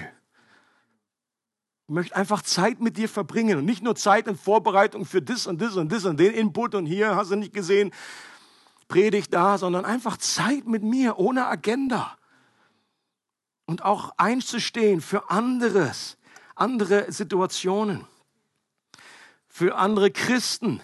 Ich 1.88 1.94
möchte 1.94 2.16
einfach 2.16 2.42
Zeit 2.42 2.80
mit 2.80 2.98
dir 2.98 3.08
verbringen 3.08 3.60
und 3.60 3.64
nicht 3.64 3.82
nur 3.82 3.96
Zeit 3.96 4.28
in 4.28 4.36
Vorbereitung 4.36 5.06
für 5.06 5.22
das 5.22 5.46
und 5.46 5.62
das 5.62 5.74
und 5.74 5.90
das 5.90 6.04
und 6.04 6.20
den 6.20 6.34
Input 6.34 6.74
und 6.74 6.84
hier 6.84 7.16
hast 7.16 7.30
du 7.30 7.36
nicht 7.36 7.54
gesehen, 7.54 7.92
Predigt 8.88 9.32
da, 9.32 9.56
sondern 9.56 9.86
einfach 9.86 10.18
Zeit 10.18 10.66
mit 10.66 10.82
mir 10.82 11.18
ohne 11.18 11.46
Agenda. 11.46 12.16
Und 13.64 13.84
auch 13.84 14.12
einzustehen 14.18 15.00
für 15.00 15.30
anderes, 15.30 16.18
andere 16.54 17.10
Situationen, 17.10 18.06
für 19.46 19.76
andere 19.76 20.10
Christen, 20.10 20.82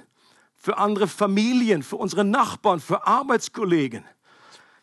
für 0.55 0.79
andere 0.79 1.07
Familien, 1.07 1.83
für 1.83 1.97
unsere 1.97 2.25
Nachbarn, 2.25 2.81
für 2.81 3.07
Arbeitskollegen. 3.07 4.07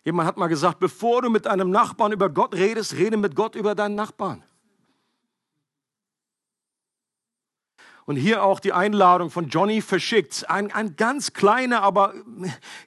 Jemand 0.03 0.27
hat 0.27 0.37
mal 0.37 0.47
gesagt, 0.47 0.79
bevor 0.79 1.23
du 1.23 1.31
mit 1.31 1.47
deinem 1.47 1.71
Nachbarn 1.71 2.11
über 2.11 2.29
Gott 2.29 2.53
redest, 2.53 2.93
rede 2.93 3.17
mit 3.17 3.35
Gott 3.35 3.55
über 3.55 3.73
deinen 3.73 3.95
Nachbarn. 3.95 4.43
Und 8.05 8.15
hier 8.15 8.43
auch 8.43 8.59
die 8.59 8.73
Einladung 8.73 9.29
von 9.29 9.47
Johnny 9.47 9.81
verschickt. 9.81 10.49
Ein, 10.49 10.71
ein 10.71 10.95
ganz 10.95 11.33
kleiner, 11.33 11.83
aber 11.83 12.13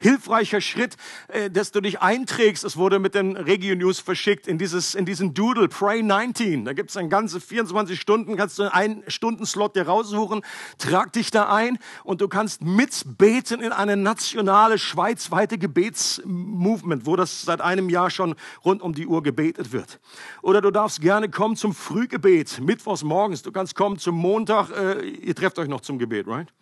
hilfreicher 0.00 0.60
Schritt, 0.60 0.96
äh, 1.28 1.50
dass 1.50 1.70
du 1.70 1.80
dich 1.80 2.00
einträgst. 2.00 2.64
Es 2.64 2.76
wurde 2.76 2.98
mit 2.98 3.14
den 3.14 3.36
Regio 3.36 3.74
News 3.76 4.00
verschickt 4.00 4.46
in, 4.46 4.58
dieses, 4.58 4.94
in 4.94 5.04
diesen 5.04 5.34
Doodle, 5.34 5.68
Pray 5.68 6.02
19. 6.02 6.64
Da 6.64 6.72
gibt 6.72 6.90
es 6.90 6.96
ein 6.96 7.08
ganze 7.08 7.40
24 7.40 8.00
Stunden, 8.00 8.36
kannst 8.36 8.58
du 8.58 8.72
einen 8.72 9.02
Stundenslot 9.08 9.76
dir 9.76 9.86
raussuchen, 9.86 10.42
trag 10.78 11.12
dich 11.12 11.30
da 11.30 11.52
ein 11.52 11.78
und 12.02 12.20
du 12.20 12.28
kannst 12.28 12.62
mitbeten 12.62 13.60
in 13.60 13.72
eine 13.72 13.96
nationale, 13.96 14.78
schweizweite 14.78 15.58
Gebetsmovement, 15.58 17.06
wo 17.06 17.16
das 17.16 17.42
seit 17.42 17.60
einem 17.60 17.88
Jahr 17.88 18.10
schon 18.10 18.34
rund 18.64 18.82
um 18.82 18.94
die 18.94 19.06
Uhr 19.06 19.22
gebetet 19.22 19.72
wird. 19.72 20.00
Oder 20.42 20.60
du 20.60 20.70
darfst 20.70 21.00
gerne 21.00 21.28
kommen 21.28 21.56
zum 21.56 21.74
Frühgebet, 21.74 22.60
mittwochs 22.60 23.02
morgens. 23.02 23.42
Du 23.42 23.52
kannst 23.52 23.74
kommen 23.74 23.98
zum 23.98 24.16
Montag, 24.16 24.70
äh, 24.70 25.13
ihr 25.20 25.34
trefft 25.34 25.58
euch 25.58 25.68
noch 25.68 25.80
zum 25.80 25.98
Gebet, 25.98 26.26
right? 26.26 26.52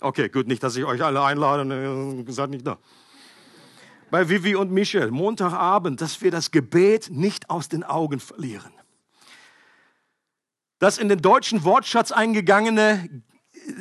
Okay, 0.00 0.28
gut, 0.28 0.46
nicht, 0.46 0.62
dass 0.62 0.76
ich 0.76 0.84
euch 0.84 1.02
alle 1.02 1.22
einlade, 1.22 1.64
ne, 1.64 2.24
seid 2.28 2.50
nicht 2.50 2.66
da. 2.66 2.78
Bei 4.10 4.28
Vivi 4.28 4.54
und 4.54 4.70
Michel, 4.70 5.10
Montagabend, 5.10 6.00
dass 6.00 6.20
wir 6.22 6.30
das 6.30 6.50
Gebet 6.50 7.10
nicht 7.10 7.50
aus 7.50 7.68
den 7.68 7.82
Augen 7.82 8.20
verlieren. 8.20 8.72
Das 10.78 10.98
in 10.98 11.08
den 11.08 11.22
deutschen 11.22 11.64
Wortschatz 11.64 12.12
eingegangene 12.12 13.22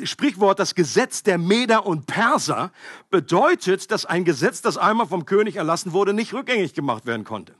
Sprichwort, 0.03 0.59
das 0.59 0.73
Gesetz 0.73 1.21
der 1.21 1.37
Meder 1.37 1.85
und 1.85 2.07
Perser, 2.07 2.71
bedeutet, 3.09 3.91
dass 3.91 4.05
ein 4.05 4.25
Gesetz, 4.25 4.61
das 4.61 4.77
einmal 4.77 5.05
vom 5.05 5.25
König 5.25 5.57
erlassen 5.57 5.91
wurde, 5.91 6.13
nicht 6.13 6.33
rückgängig 6.33 6.73
gemacht 6.73 7.05
werden 7.05 7.23
konnte. 7.23 7.53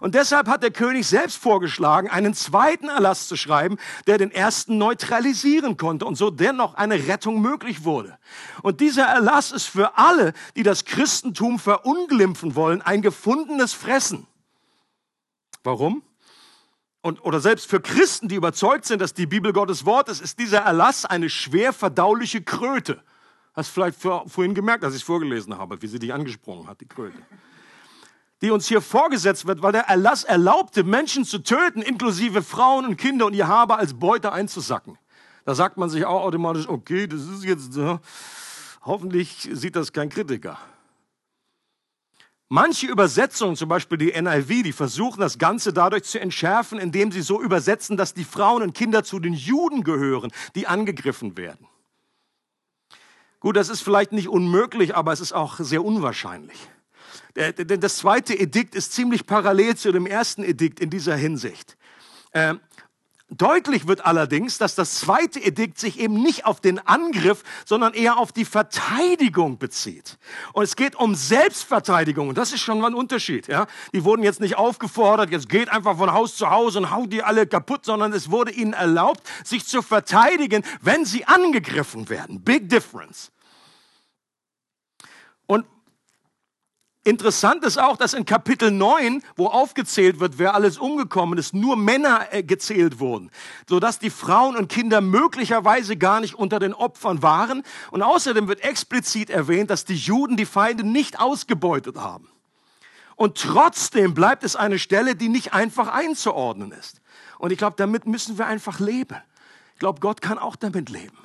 Und 0.00 0.14
deshalb 0.14 0.48
hat 0.48 0.62
der 0.62 0.70
König 0.70 1.06
selbst 1.06 1.36
vorgeschlagen, 1.36 2.08
einen 2.08 2.34
zweiten 2.34 2.88
Erlass 2.88 3.28
zu 3.28 3.36
schreiben, 3.36 3.78
der 4.06 4.18
den 4.18 4.30
ersten 4.30 4.78
neutralisieren 4.78 5.76
konnte 5.76 6.06
und 6.06 6.16
so 6.16 6.30
dennoch 6.30 6.74
eine 6.74 7.06
Rettung 7.06 7.40
möglich 7.40 7.84
wurde. 7.84 8.18
Und 8.62 8.80
dieser 8.80 9.04
Erlass 9.04 9.52
ist 9.52 9.66
für 9.66 9.98
alle, 9.98 10.32
die 10.56 10.62
das 10.62 10.84
Christentum 10.84 11.58
verunglimpfen 11.58 12.54
wollen, 12.54 12.82
ein 12.82 13.02
gefundenes 13.02 13.72
Fressen. 13.72 14.26
Warum? 15.62 16.02
Und, 17.02 17.24
oder 17.24 17.40
selbst 17.40 17.68
für 17.68 17.80
Christen, 17.80 18.28
die 18.28 18.34
überzeugt 18.34 18.84
sind, 18.84 19.00
dass 19.00 19.14
die 19.14 19.26
Bibel 19.26 19.52
Gottes 19.52 19.86
Wort 19.86 20.08
ist, 20.08 20.20
ist 20.20 20.38
dieser 20.38 20.60
Erlass 20.60 21.04
eine 21.04 21.30
schwer 21.30 21.72
verdauliche 21.72 22.42
Kröte. 22.42 23.02
Hast 23.54 23.70
vielleicht 23.70 24.00
vorhin 24.00 24.54
gemerkt, 24.54 24.84
als 24.84 24.94
ich 24.94 25.00
es 25.00 25.06
vorgelesen 25.06 25.56
habe, 25.56 25.80
wie 25.82 25.86
sie 25.86 25.98
dich 25.98 26.12
angesprochen 26.12 26.68
hat, 26.68 26.80
die 26.80 26.86
Kröte 26.86 27.18
die 28.42 28.50
uns 28.50 28.66
hier 28.66 28.80
vorgesetzt 28.80 29.46
wird, 29.46 29.62
weil 29.62 29.72
der 29.72 29.88
Erlass 29.88 30.24
erlaubte, 30.24 30.84
Menschen 30.84 31.24
zu 31.24 31.38
töten, 31.38 31.82
inklusive 31.82 32.42
Frauen 32.42 32.86
und 32.86 32.96
Kinder 32.96 33.26
und 33.26 33.34
ihr 33.34 33.48
Habe 33.48 33.76
als 33.76 33.94
Beute 33.94 34.32
einzusacken. 34.32 34.98
Da 35.44 35.54
sagt 35.54 35.76
man 35.76 35.90
sich 35.90 36.04
auch 36.04 36.22
automatisch, 36.22 36.68
okay, 36.68 37.06
das 37.06 37.22
ist 37.22 37.44
jetzt, 37.44 37.76
äh, 37.76 37.98
hoffentlich 38.82 39.48
sieht 39.52 39.76
das 39.76 39.92
kein 39.92 40.08
Kritiker. 40.08 40.58
Manche 42.48 42.88
Übersetzungen, 42.88 43.54
zum 43.54 43.68
Beispiel 43.68 43.96
die 43.96 44.20
NIV, 44.20 44.64
die 44.64 44.72
versuchen 44.72 45.20
das 45.20 45.38
Ganze 45.38 45.72
dadurch 45.72 46.02
zu 46.02 46.18
entschärfen, 46.18 46.80
indem 46.80 47.12
sie 47.12 47.22
so 47.22 47.40
übersetzen, 47.40 47.96
dass 47.96 48.12
die 48.12 48.24
Frauen 48.24 48.62
und 48.62 48.74
Kinder 48.74 49.04
zu 49.04 49.20
den 49.20 49.34
Juden 49.34 49.84
gehören, 49.84 50.32
die 50.56 50.66
angegriffen 50.66 51.36
werden. 51.36 51.68
Gut, 53.38 53.56
das 53.56 53.68
ist 53.68 53.82
vielleicht 53.82 54.10
nicht 54.12 54.28
unmöglich, 54.28 54.96
aber 54.96 55.12
es 55.12 55.20
ist 55.20 55.32
auch 55.32 55.58
sehr 55.60 55.84
unwahrscheinlich. 55.84 56.68
Das 57.34 57.96
zweite 57.98 58.34
Edikt 58.34 58.74
ist 58.74 58.92
ziemlich 58.92 59.26
parallel 59.26 59.76
zu 59.76 59.92
dem 59.92 60.06
ersten 60.06 60.42
Edikt 60.42 60.80
in 60.80 60.90
dieser 60.90 61.16
Hinsicht. 61.16 61.76
Ähm, 62.32 62.60
deutlich 63.30 63.86
wird 63.86 64.04
allerdings, 64.04 64.58
dass 64.58 64.74
das 64.74 64.96
zweite 64.96 65.40
Edikt 65.40 65.78
sich 65.78 65.98
eben 65.98 66.14
nicht 66.22 66.44
auf 66.44 66.60
den 66.60 66.78
Angriff, 66.80 67.42
sondern 67.64 67.94
eher 67.94 68.18
auf 68.18 68.32
die 68.32 68.44
Verteidigung 68.44 69.58
bezieht. 69.58 70.18
Und 70.52 70.64
es 70.64 70.76
geht 70.76 70.96
um 70.96 71.14
Selbstverteidigung. 71.14 72.28
Und 72.28 72.38
das 72.38 72.52
ist 72.52 72.60
schon 72.60 72.80
mal 72.80 72.88
ein 72.88 72.94
Unterschied. 72.94 73.48
Ja? 73.48 73.66
Die 73.92 74.04
wurden 74.04 74.22
jetzt 74.22 74.40
nicht 74.40 74.56
aufgefordert, 74.56 75.30
jetzt 75.30 75.48
geht 75.48 75.68
einfach 75.70 75.96
von 75.96 76.12
Haus 76.12 76.36
zu 76.36 76.50
Haus 76.50 76.76
und 76.76 76.90
haut 76.90 77.12
die 77.12 77.22
alle 77.22 77.46
kaputt, 77.46 77.84
sondern 77.84 78.12
es 78.12 78.30
wurde 78.30 78.52
ihnen 78.52 78.72
erlaubt, 78.72 79.22
sich 79.44 79.66
zu 79.66 79.82
verteidigen, 79.82 80.64
wenn 80.80 81.04
sie 81.04 81.24
angegriffen 81.24 82.08
werden. 82.08 82.42
Big 82.42 82.68
difference. 82.68 83.30
Und 85.46 85.66
Interessant 87.02 87.64
ist 87.64 87.78
auch, 87.78 87.96
dass 87.96 88.12
in 88.12 88.26
Kapitel 88.26 88.70
9, 88.70 89.22
wo 89.34 89.46
aufgezählt 89.46 90.20
wird, 90.20 90.38
wer 90.38 90.54
alles 90.54 90.76
umgekommen 90.76 91.38
ist, 91.38 91.54
nur 91.54 91.76
Männer 91.76 92.26
äh, 92.30 92.42
gezählt 92.42 93.00
wurden, 93.00 93.30
sodass 93.66 93.98
die 93.98 94.10
Frauen 94.10 94.54
und 94.54 94.68
Kinder 94.68 95.00
möglicherweise 95.00 95.96
gar 95.96 96.20
nicht 96.20 96.34
unter 96.34 96.58
den 96.58 96.74
Opfern 96.74 97.22
waren. 97.22 97.62
Und 97.90 98.02
außerdem 98.02 98.48
wird 98.48 98.60
explizit 98.60 99.30
erwähnt, 99.30 99.70
dass 99.70 99.86
die 99.86 99.96
Juden 99.96 100.36
die 100.36 100.44
Feinde 100.44 100.86
nicht 100.86 101.18
ausgebeutet 101.18 101.96
haben. 101.96 102.28
Und 103.16 103.38
trotzdem 103.38 104.12
bleibt 104.12 104.44
es 104.44 104.54
eine 104.54 104.78
Stelle, 104.78 105.16
die 105.16 105.30
nicht 105.30 105.54
einfach 105.54 105.88
einzuordnen 105.88 106.72
ist. 106.72 107.00
Und 107.38 107.50
ich 107.50 107.56
glaube, 107.56 107.76
damit 107.78 108.06
müssen 108.06 108.36
wir 108.36 108.46
einfach 108.46 108.78
leben. 108.78 109.16
Ich 109.72 109.80
glaube, 109.80 110.00
Gott 110.00 110.20
kann 110.20 110.38
auch 110.38 110.56
damit 110.56 110.90
leben. 110.90 111.16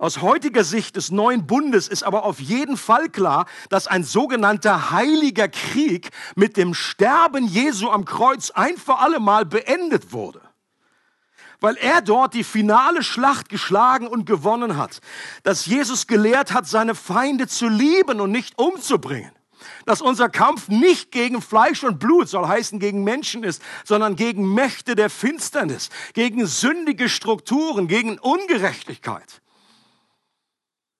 Aus 0.00 0.22
heutiger 0.22 0.64
Sicht 0.64 0.96
des 0.96 1.10
neuen 1.10 1.46
Bundes 1.46 1.86
ist 1.86 2.04
aber 2.04 2.24
auf 2.24 2.40
jeden 2.40 2.78
Fall 2.78 3.10
klar, 3.10 3.44
dass 3.68 3.86
ein 3.86 4.02
sogenannter 4.02 4.92
heiliger 4.92 5.46
Krieg 5.46 6.08
mit 6.34 6.56
dem 6.56 6.72
Sterben 6.72 7.46
Jesu 7.46 7.90
am 7.90 8.06
Kreuz 8.06 8.50
ein 8.50 8.78
für 8.78 8.96
alle 8.96 9.20
Mal 9.20 9.44
beendet 9.44 10.14
wurde. 10.14 10.40
Weil 11.60 11.76
er 11.76 12.00
dort 12.00 12.32
die 12.32 12.44
finale 12.44 13.02
Schlacht 13.02 13.50
geschlagen 13.50 14.06
und 14.06 14.24
gewonnen 14.24 14.78
hat. 14.78 15.00
Dass 15.42 15.66
Jesus 15.66 16.06
gelehrt 16.06 16.54
hat, 16.54 16.66
seine 16.66 16.94
Feinde 16.94 17.46
zu 17.46 17.68
lieben 17.68 18.20
und 18.20 18.32
nicht 18.32 18.58
umzubringen 18.58 19.32
dass 19.84 20.00
unser 20.00 20.30
Kampf 20.30 20.68
nicht 20.68 21.12
gegen 21.12 21.42
Fleisch 21.42 21.84
und 21.84 21.98
Blut, 21.98 22.28
soll 22.28 22.46
heißen 22.46 22.78
gegen 22.78 23.04
Menschen 23.04 23.44
ist, 23.44 23.60
sondern 23.84 24.16
gegen 24.16 24.54
Mächte 24.54 24.94
der 24.94 25.10
Finsternis, 25.10 25.90
gegen 26.14 26.46
sündige 26.46 27.10
Strukturen, 27.10 27.86
gegen 27.86 28.18
Ungerechtigkeit 28.18 29.42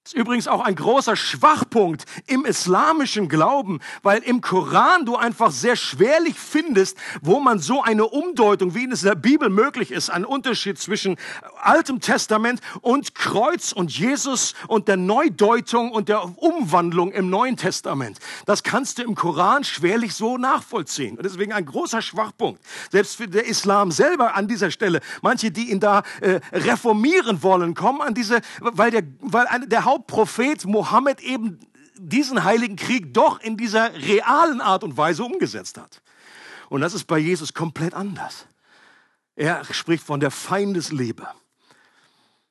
ist 0.05 0.15
übrigens 0.15 0.49
auch 0.49 0.65
ein 0.65 0.77
großer 0.77 1.15
Schwachpunkt 1.15 2.07
im 2.27 2.47
islamischen 2.47 3.29
Glauben, 3.29 3.81
weil 4.03 4.23
im 4.23 4.41
Koran 4.41 5.05
du 5.05 5.17
einfach 5.17 5.51
sehr 5.51 5.77
schwerlich 5.77 6.37
findest, 6.39 6.97
wo 7.21 7.39
man 7.39 7.59
so 7.59 7.83
eine 7.83 8.07
Umdeutung, 8.07 8.75
wie 8.75 8.85
in 8.85 8.95
der 9.03 9.15
Bibel 9.15 9.51
möglich 9.51 9.91
ist, 9.91 10.09
ein 10.09 10.25
Unterschied 10.25 10.79
zwischen 10.79 11.17
Altem 11.61 12.01
Testament 12.01 12.63
und 12.81 13.15
Kreuz 13.15 13.73
und 13.73 13.97
Jesus 13.97 14.55
und 14.69 14.89
der 14.89 14.97
Neudeutung 14.97 15.93
und 15.93 16.09
der 16.09 16.25
Umwandlung 16.39 17.13
im 17.13 17.29
Neuen 17.29 17.59
Testament. 17.59 18.21
Das 18.47 18.63
kannst 18.63 18.99
du 18.99 19.03
im 19.03 19.15
Koran 19.15 19.65
schwerlich 19.65 20.15
so 20.15 20.39
nachvollziehen. 20.39 21.19
Und 21.19 21.25
deswegen 21.25 21.53
ein 21.53 21.67
großer 21.67 22.01
Schwachpunkt. 22.01 22.63
Selbst 22.91 23.17
für 23.17 23.29
der 23.29 23.47
Islam 23.47 23.91
selber 23.91 24.35
an 24.35 24.49
dieser 24.49 24.71
Stelle. 24.71 25.01
Manche, 25.21 25.51
die 25.51 25.71
ihn 25.71 25.79
da 25.79 26.05
äh, 26.23 26.41
reformieren 26.53 27.43
wollen, 27.43 27.75
kommen 27.75 28.01
an 28.01 28.15
diese, 28.15 28.41
weil 28.61 28.91
der, 28.91 29.03
weil 29.21 29.47
der 29.67 29.90
Haupt 29.91 30.07
Prophet 30.07 30.65
Mohammed 30.67 31.21
eben 31.21 31.59
diesen 31.99 32.45
heiligen 32.45 32.77
Krieg 32.77 33.13
doch 33.13 33.41
in 33.41 33.57
dieser 33.57 33.93
realen 33.93 34.61
Art 34.61 34.85
und 34.85 34.97
Weise 34.97 35.25
umgesetzt 35.25 35.79
hat. 35.79 36.01
Und 36.69 36.81
das 36.81 36.95
ist 36.95 37.09
bei 37.09 37.19
Jesus 37.19 37.55
komplett 37.55 37.93
anders. 37.93 38.47
Er 39.35 39.65
spricht 39.65 40.05
von 40.05 40.21
der 40.21 40.31
Feindesliebe. 40.31 41.27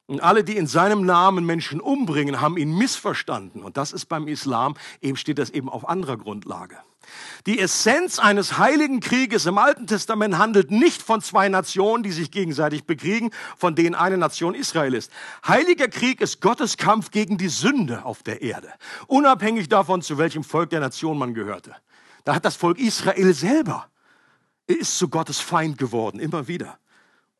Und 0.05 0.21
alle, 0.21 0.43
die 0.43 0.57
in 0.57 0.67
seinem 0.67 1.05
Namen 1.05 1.45
Menschen 1.45 1.79
umbringen, 1.79 2.41
haben 2.41 2.57
ihn 2.57 2.77
missverstanden. 2.77 3.63
Und 3.63 3.77
das 3.77 3.93
ist 3.93 4.07
beim 4.07 4.27
Islam, 4.27 4.75
eben 4.99 5.15
steht 5.15 5.37
das 5.37 5.49
eben 5.49 5.69
auf 5.69 5.87
anderer 5.87 6.17
Grundlage. 6.17 6.77
Die 7.45 7.59
Essenz 7.59 8.19
eines 8.19 8.57
heiligen 8.57 8.99
Krieges 8.99 9.45
im 9.45 9.57
Alten 9.57 9.87
Testament 9.87 10.37
handelt 10.37 10.71
nicht 10.71 11.01
von 11.01 11.21
zwei 11.21 11.49
Nationen, 11.49 12.03
die 12.03 12.11
sich 12.11 12.31
gegenseitig 12.31 12.85
bekriegen, 12.85 13.31
von 13.57 13.75
denen 13.75 13.95
eine 13.95 14.17
Nation 14.17 14.55
Israel 14.55 14.93
ist. 14.93 15.11
Heiliger 15.47 15.87
Krieg 15.87 16.21
ist 16.21 16.41
Gottes 16.41 16.77
Kampf 16.77 17.11
gegen 17.11 17.37
die 17.37 17.49
Sünde 17.49 18.05
auf 18.05 18.23
der 18.23 18.41
Erde, 18.41 18.71
unabhängig 19.07 19.69
davon, 19.69 20.01
zu 20.01 20.17
welchem 20.17 20.43
Volk 20.43 20.69
der 20.69 20.79
Nation 20.79 21.17
man 21.17 21.33
gehörte. 21.33 21.75
Da 22.23 22.35
hat 22.35 22.45
das 22.45 22.55
Volk 22.55 22.79
Israel 22.79 23.33
selber 23.33 23.87
ist 24.67 24.99
zu 24.99 25.09
Gottes 25.09 25.39
Feind 25.39 25.77
geworden, 25.77 26.19
immer 26.19 26.47
wieder 26.47 26.77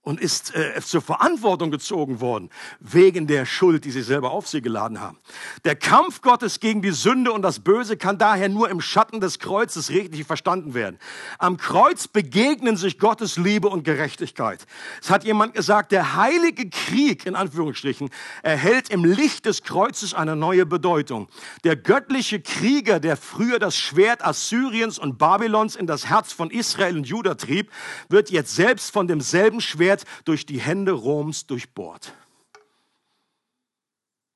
und 0.10 0.20
ist 0.20 0.56
äh, 0.56 0.82
zur 0.82 1.04
Verantwortung 1.04 1.70
gezogen 1.70 2.20
worden 2.20 2.50
wegen 2.80 3.28
der 3.28 3.46
Schuld, 3.46 3.86
die 3.86 3.92
sie 3.92 4.02
selber 4.02 4.32
auf 4.32 4.48
sie 4.48 4.60
geladen 4.60 5.00
haben. 5.00 5.20
Der 5.66 5.76
Kampf 5.76 6.22
Gottes 6.22 6.60
gegen 6.60 6.82
die 6.82 6.90
Sünde 6.90 7.32
und 7.32 7.44
das 7.44 7.60
Böse 7.60 7.96
kann 7.96 8.18
daher 8.18 8.50
nur 8.50 8.72
im 8.72 8.82
Schatten 8.82 9.22
des 9.22 9.38
Kreuzes 9.38 9.92
richtig 9.92 10.26
verstanden 10.26 10.74
werden. 10.74 10.98
Am 11.38 11.58
Kreuz 11.58 12.08
begegnen 12.08 12.76
sich 12.76 12.98
Gottes 12.98 13.38
Liebe 13.38 13.68
und 13.68 13.84
Gerechtigkeit. 13.84 14.66
Es 15.00 15.12
hat 15.12 15.26
jemand 15.26 15.54
gesagt, 15.54 15.92
der 15.92 16.16
heilige 16.16 16.68
Krieg, 16.72 17.28
in 17.28 17.36
Anführungsstrichen, 17.36 18.10
erhält 18.42 18.90
im 18.90 19.06
Licht 19.06 19.46
des 19.46 19.62
Kreuzes 19.62 20.16
eine 20.16 20.36
neue 20.36 20.66
Bedeutung. 20.66 21.28
Der 21.64 21.76
göttliche 21.76 22.42
Krieger, 22.42 23.00
der 23.00 23.16
früher 23.16 23.60
das 23.60 23.78
Schwert 23.78 24.26
Assyriens 24.26 24.98
und 24.98 25.20
Babylons 25.20 25.76
in 25.76 25.86
das 25.86 26.08
Herz 26.10 26.34
von 26.34 26.50
Israel 26.50 26.98
und 26.98 27.08
Juda 27.08 27.36
trieb, 27.36 27.70
wird 28.08 28.32
jetzt 28.32 28.56
selbst 28.56 28.92
von 28.92 29.08
demselben 29.08 29.62
Schwert 29.62 29.99
Schwert 30.00 30.26
durch 30.26 30.46
die 30.46 30.60
Hände 30.60 30.92
Roms 30.92 31.46
durchbohrt. 31.46 32.14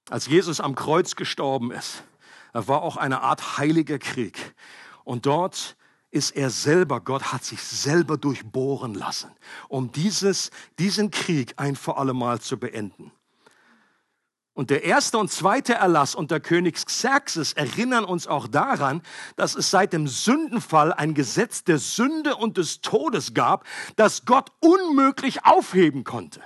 Als 0.09 0.27
Jesus 0.27 0.59
am 0.59 0.75
Kreuz 0.75 1.15
gestorben 1.15 1.71
ist, 1.71 2.03
war 2.53 2.81
auch 2.81 2.97
eine 2.97 3.21
Art 3.21 3.57
heiliger 3.57 3.99
Krieg. 3.99 4.53
Und 5.03 5.25
dort 5.25 5.75
ist 6.11 6.31
er 6.31 6.49
selber, 6.49 7.01
Gott 7.01 7.33
hat 7.33 7.43
sich 7.43 7.61
selber 7.61 8.17
durchbohren 8.17 8.93
lassen, 8.93 9.31
um 9.69 9.91
dieses, 9.91 10.51
diesen 10.77 11.09
Krieg 11.09 11.53
ein 11.57 11.75
für 11.75 11.97
alle 11.97 12.13
Mal 12.13 12.39
zu 12.39 12.57
beenden. 12.57 13.11
Und 14.55 14.69
der 14.69 14.83
erste 14.83 15.17
und 15.17 15.31
zweite 15.31 15.73
Erlass 15.73 16.13
unter 16.13 16.39
König 16.39 16.75
Xerxes 16.85 17.53
erinnern 17.53 18.05
uns 18.05 18.27
auch 18.27 18.47
daran, 18.47 19.01
dass 19.35 19.55
es 19.55 19.71
seit 19.71 19.93
dem 19.93 20.07
Sündenfall 20.07 20.93
ein 20.93 21.15
Gesetz 21.15 21.63
der 21.63 21.79
Sünde 21.79 22.35
und 22.35 22.57
des 22.57 22.81
Todes 22.81 23.33
gab, 23.33 23.65
das 23.95 24.25
Gott 24.25 24.51
unmöglich 24.59 25.43
aufheben 25.45 26.03
konnte. 26.03 26.41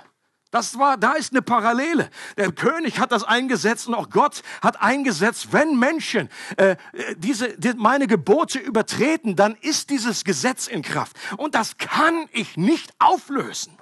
Das 0.50 0.78
war, 0.78 0.96
da 0.96 1.12
ist 1.12 1.32
eine 1.34 1.42
Parallele. 1.42 2.08
Der 2.38 2.52
König 2.52 2.98
hat 2.98 3.12
das 3.12 3.22
eingesetzt 3.22 3.86
und 3.86 3.94
auch 3.94 4.08
Gott 4.08 4.42
hat 4.62 4.80
eingesetzt, 4.80 5.48
wenn 5.52 5.78
Menschen 5.78 6.30
äh, 6.56 6.76
diese, 7.18 7.58
die, 7.58 7.74
meine 7.74 8.06
Gebote 8.06 8.58
übertreten, 8.58 9.36
dann 9.36 9.56
ist 9.60 9.90
dieses 9.90 10.24
Gesetz 10.24 10.66
in 10.66 10.80
Kraft. 10.80 11.16
Und 11.36 11.54
das 11.54 11.76
kann 11.76 12.26
ich 12.32 12.56
nicht 12.56 12.94
auflösen. 12.98 13.77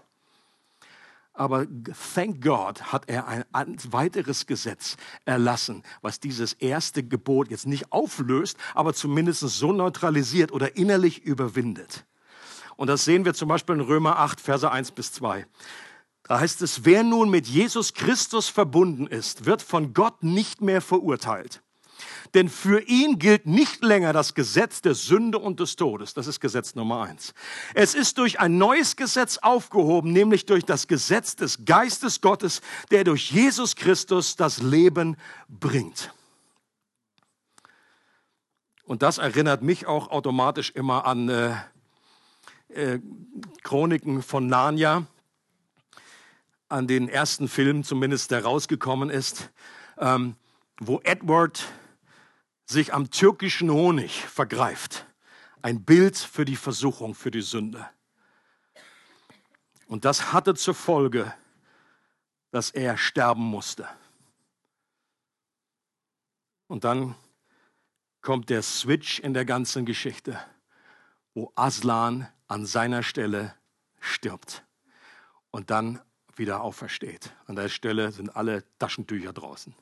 Aber 1.36 1.66
thank 2.14 2.42
God 2.42 2.92
hat 2.92 3.08
er 3.08 3.28
ein, 3.28 3.76
weiteres 3.90 4.46
Gesetz 4.46 4.96
erlassen, 5.26 5.82
was 6.00 6.18
dieses 6.18 6.54
erste 6.54 7.02
Gebot 7.02 7.50
jetzt 7.50 7.66
nicht 7.66 7.92
auflöst, 7.92 8.56
aber 8.74 8.94
zumindest 8.94 9.40
so 9.40 9.72
neutralisiert 9.72 10.50
oder 10.50 10.76
innerlich 10.76 11.22
überwindet. 11.22 12.06
Und 12.76 12.88
das 12.88 13.04
sehen 13.04 13.26
wir 13.26 13.34
zum 13.34 13.48
Beispiel 13.48 13.74
in 13.74 13.82
Römer 13.82 14.18
8, 14.18 14.40
Verse 14.40 14.70
1 14.70 14.92
bis 14.92 15.12
2. 15.12 15.46
Da 16.22 16.40
heißt 16.40 16.62
es, 16.62 16.86
wer 16.86 17.02
nun 17.02 17.28
mit 17.28 17.46
Jesus 17.46 17.92
Christus 17.92 18.48
verbunden 18.48 19.06
ist, 19.06 19.44
wird 19.44 19.60
von 19.60 19.92
Gott 19.92 20.22
nicht 20.22 20.62
mehr 20.62 20.80
verurteilt. 20.80 21.62
Denn 22.36 22.50
für 22.50 22.82
ihn 22.82 23.18
gilt 23.18 23.46
nicht 23.46 23.82
länger 23.82 24.12
das 24.12 24.34
Gesetz 24.34 24.82
der 24.82 24.94
Sünde 24.94 25.38
und 25.38 25.58
des 25.58 25.74
Todes. 25.74 26.12
Das 26.12 26.26
ist 26.26 26.38
Gesetz 26.38 26.74
Nummer 26.74 27.00
eins. 27.00 27.32
Es 27.72 27.94
ist 27.94 28.18
durch 28.18 28.40
ein 28.40 28.58
neues 28.58 28.96
Gesetz 28.96 29.38
aufgehoben, 29.38 30.12
nämlich 30.12 30.44
durch 30.44 30.62
das 30.62 30.86
Gesetz 30.86 31.34
des 31.34 31.64
Geistes 31.64 32.20
Gottes, 32.20 32.60
der 32.90 33.04
durch 33.04 33.30
Jesus 33.30 33.74
Christus 33.74 34.36
das 34.36 34.58
Leben 34.58 35.16
bringt. 35.48 36.12
Und 38.84 39.00
das 39.00 39.16
erinnert 39.16 39.62
mich 39.62 39.86
auch 39.86 40.10
automatisch 40.10 40.72
immer 40.72 41.06
an 41.06 41.30
äh, 41.30 41.56
äh, 42.68 42.98
Chroniken 43.62 44.20
von 44.20 44.46
Narnia, 44.46 45.06
an 46.68 46.86
den 46.86 47.08
ersten 47.08 47.48
Film 47.48 47.82
zumindest, 47.82 48.30
der 48.30 48.44
rausgekommen 48.44 49.08
ist, 49.08 49.48
ähm, 49.96 50.36
wo 50.78 51.00
Edward 51.02 51.64
sich 52.66 52.92
am 52.92 53.10
türkischen 53.10 53.70
Honig 53.70 54.26
vergreift. 54.26 55.06
Ein 55.62 55.84
Bild 55.84 56.18
für 56.18 56.44
die 56.44 56.56
Versuchung, 56.56 57.14
für 57.14 57.30
die 57.30 57.42
Sünde. 57.42 57.88
Und 59.86 60.04
das 60.04 60.32
hatte 60.32 60.54
zur 60.54 60.74
Folge, 60.74 61.32
dass 62.50 62.70
er 62.70 62.98
sterben 62.98 63.44
musste. 63.44 63.88
Und 66.66 66.82
dann 66.82 67.14
kommt 68.20 68.50
der 68.50 68.62
Switch 68.62 69.20
in 69.20 69.32
der 69.32 69.44
ganzen 69.44 69.86
Geschichte, 69.86 70.40
wo 71.34 71.52
Aslan 71.54 72.28
an 72.48 72.66
seiner 72.66 73.04
Stelle 73.04 73.54
stirbt 74.00 74.64
und 75.52 75.70
dann 75.70 76.00
wieder 76.34 76.60
aufersteht. 76.60 77.32
An 77.46 77.54
der 77.54 77.68
Stelle 77.68 78.10
sind 78.10 78.34
alle 78.34 78.64
Taschentücher 78.78 79.32
draußen 79.32 79.74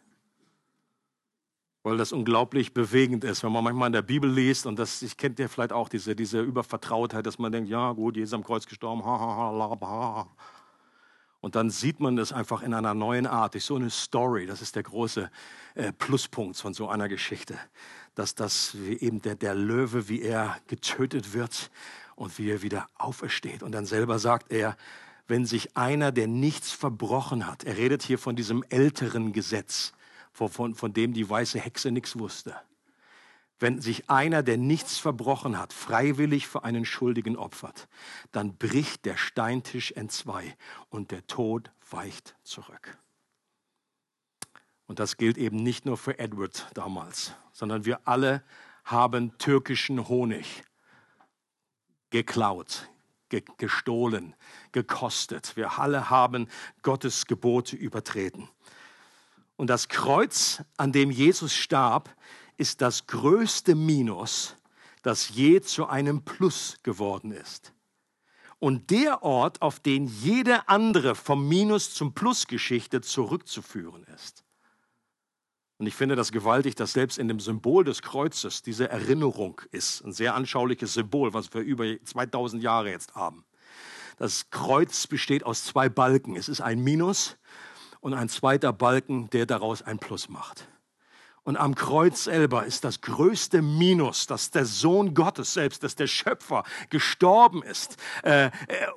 weil 1.85 1.99
das 1.99 2.13
unglaublich 2.13 2.73
bewegend 2.73 3.25
ist, 3.25 3.45
wenn 3.45 3.53
man 3.53 3.63
manchmal 3.63 3.89
in 3.89 3.93
der 3.93 4.03
Bibel 4.03 4.29
liest 4.29 4.65
und 4.67 4.79
das, 4.79 5.03
ich 5.03 5.19
kennt 5.19 5.39
ja 5.39 5.49
vielleicht 5.49 5.73
auch 5.73 5.91
diese, 5.91 6.17
diese 6.17 6.41
Übervertrautheit, 6.41 7.27
dass 7.27 7.39
man 7.39 7.53
denkt, 7.53 7.69
ja 7.69 7.93
gut, 7.93 8.17
Jesus 8.17 8.33
am 8.33 8.43
Kreuz 8.43 8.67
gestorben, 8.67 9.05
ha, 9.05 9.21
ha, 9.21 9.79
ha. 9.81 10.29
Und 11.43 11.57
dann 11.57 11.69
sieht 11.69 12.01
man 12.01 12.17
das 12.17 12.33
einfach 12.33 12.63
in 12.63 12.73
einer 12.73 12.95
neuen 12.95 13.27
Art, 13.27 13.53
durch 13.53 13.67
so 13.67 13.77
eine 13.77 13.91
Story. 13.91 14.47
Das 14.47 14.63
ist 14.63 14.77
der 14.77 14.83
große 14.83 15.31
äh, 15.75 15.93
Pluspunkt 15.93 16.57
von 16.57 16.73
so 16.73 16.89
einer 16.89 17.07
Geschichte, 17.07 17.59
dass 18.15 18.35
das 18.35 18.75
eben 18.75 19.21
der, 19.21 19.35
der 19.35 19.55
Löwe, 19.55 20.09
wie 20.09 20.23
er 20.23 20.57
getötet 20.69 21.35
wird 21.35 21.71
und 22.17 22.39
wie 22.39 22.51
er 22.51 22.63
wieder 22.63 22.89
aufersteht. 22.97 23.63
Und 23.63 23.73
dann 23.73 23.85
selber 23.85 24.19
sagt 24.19 24.51
er, 24.51 24.79
wenn 25.29 25.45
sich 25.45 25.77
einer, 25.77 26.13
der 26.13 26.29
nichts 26.29 26.73
verbrochen 26.73 27.47
hat, 27.47 27.65
er 27.65 27.77
redet 27.77 28.03
hier 28.03 28.19
von 28.19 28.37
diesem 28.37 28.65
älteren 28.71 29.35
Gesetz, 29.35 29.93
von, 30.35 30.75
von, 30.75 30.93
dem 30.93 31.15
die 31.15 31.29
weiße 31.29 31.59
Hexe 31.59 31.91
nichts 31.91 32.19
wusste. 32.19 32.57
Wenn 33.61 33.81
sich 33.81 34.11
einer, 34.11 34.43
der 34.43 34.59
nichts 34.59 34.99
verbrochen 34.99 35.59
hat, 35.59 35.73
freiwillig 35.73 36.49
für 36.49 36.65
einen 36.65 36.85
Schuldigen 36.85 37.37
opfert, 37.37 37.89
dann 38.33 38.57
bricht 38.57 39.05
der 39.07 39.17
Steintisch 39.17 39.93
entzwei 39.93 40.57
und 40.91 41.13
der 41.13 41.27
Tod 41.29 41.71
weicht 41.89 42.35
zurück. 42.43 42.99
Und 44.87 44.99
das 44.99 45.17
gilt 45.17 45.39
eben 45.39 45.63
nicht 45.63 45.87
nur 45.87 45.97
für 45.97 46.19
Edward 46.19 46.67
damals, 46.75 47.33
sondern 47.53 47.85
wir 47.85 48.07
alle 48.07 48.43
haben 48.85 49.39
türkischen 49.39 50.09
Honig 50.09 50.63
geklaut, 52.11 52.91
ge 53.29 53.43
gestohlen, 53.57 54.35
gekostet. 54.73 55.57
Wir 55.57 55.79
alle 55.79 56.11
haben 56.11 56.49
Gottes 56.83 57.27
Gebote 57.27 57.77
übertreten. 57.77 58.49
Und 59.57 59.69
das 59.69 59.89
Kreuz, 59.89 60.63
an 60.77 60.93
dem 60.93 61.11
Jesus 61.11 61.55
starb, 61.55 62.15
ist 62.57 62.81
das 62.81 63.07
größte 63.07 63.75
Minus, 63.75 64.57
das 65.03 65.29
je 65.29 65.61
zu 65.61 65.87
einem 65.87 66.25
Plus 66.25 66.79
geworden 66.83 67.31
ist. 67.31 67.73
Und 68.59 68.91
der 68.91 69.23
Ort, 69.23 69.61
auf 69.63 69.81
den 69.81 70.07
jede 70.07 70.69
andere 70.69 71.15
vom 71.15 71.47
Minus 71.49 71.93
zum 71.93 72.15
Plus 72.15 72.47
Geschichte 72.47 73.01
zurückzuführen 73.01 74.05
ist. 74.15 74.45
Und 75.77 75.87
ich 75.87 75.95
finde 75.95 76.17
das 76.17 76.33
gewaltig, 76.33 76.77
dass 76.77 76.93
selbst 76.93 77.19
in 77.19 77.29
dem 77.29 77.41
Symbol 77.41 77.85
des 77.85 78.01
Kreuzes 78.01 78.63
diese 78.63 78.89
Erinnerung 78.89 79.61
ist. 79.71 80.03
Ein 80.05 80.13
sehr 80.13 80.35
anschauliches 80.35 80.95
Symbol, 80.95 81.35
was 81.35 81.53
wir 81.53 81.61
über 81.61 81.85
2000 82.05 82.63
Jahre 82.63 82.91
jetzt 82.91 83.15
haben. 83.15 83.45
Das 84.17 84.49
Kreuz 84.51 85.07
besteht 85.09 85.45
aus 85.45 85.65
zwei 85.65 85.89
Balken. 85.89 86.37
Es 86.37 86.49
ist 86.49 86.61
ein 86.61 86.81
Minus 86.81 87.37
und 88.05 88.13
ein 88.13 88.29
zweiter 88.29 88.75
Balken, 88.75 89.31
der 89.31 89.47
daraus 89.47 89.81
ein 89.81 89.99
Plus 89.99 90.29
macht. 90.29 90.69
Und 91.43 91.57
am 91.57 91.75
Kreuz 91.75 92.25
selber 92.25 92.67
ist 92.67 92.85
das 92.85 93.01
größte 93.01 93.63
Minus, 93.63 94.27
dass 94.27 94.51
der 94.51 94.67
Sohn 94.67 95.15
Gottes 95.15 95.55
selbst, 95.55 95.83
dass 95.83 95.95
der 95.95 96.07
Schöpfer 96.07 96.65
gestorben 96.91 97.63
ist, 97.63 97.97
äh, 98.23 98.47
äh, 98.47 98.51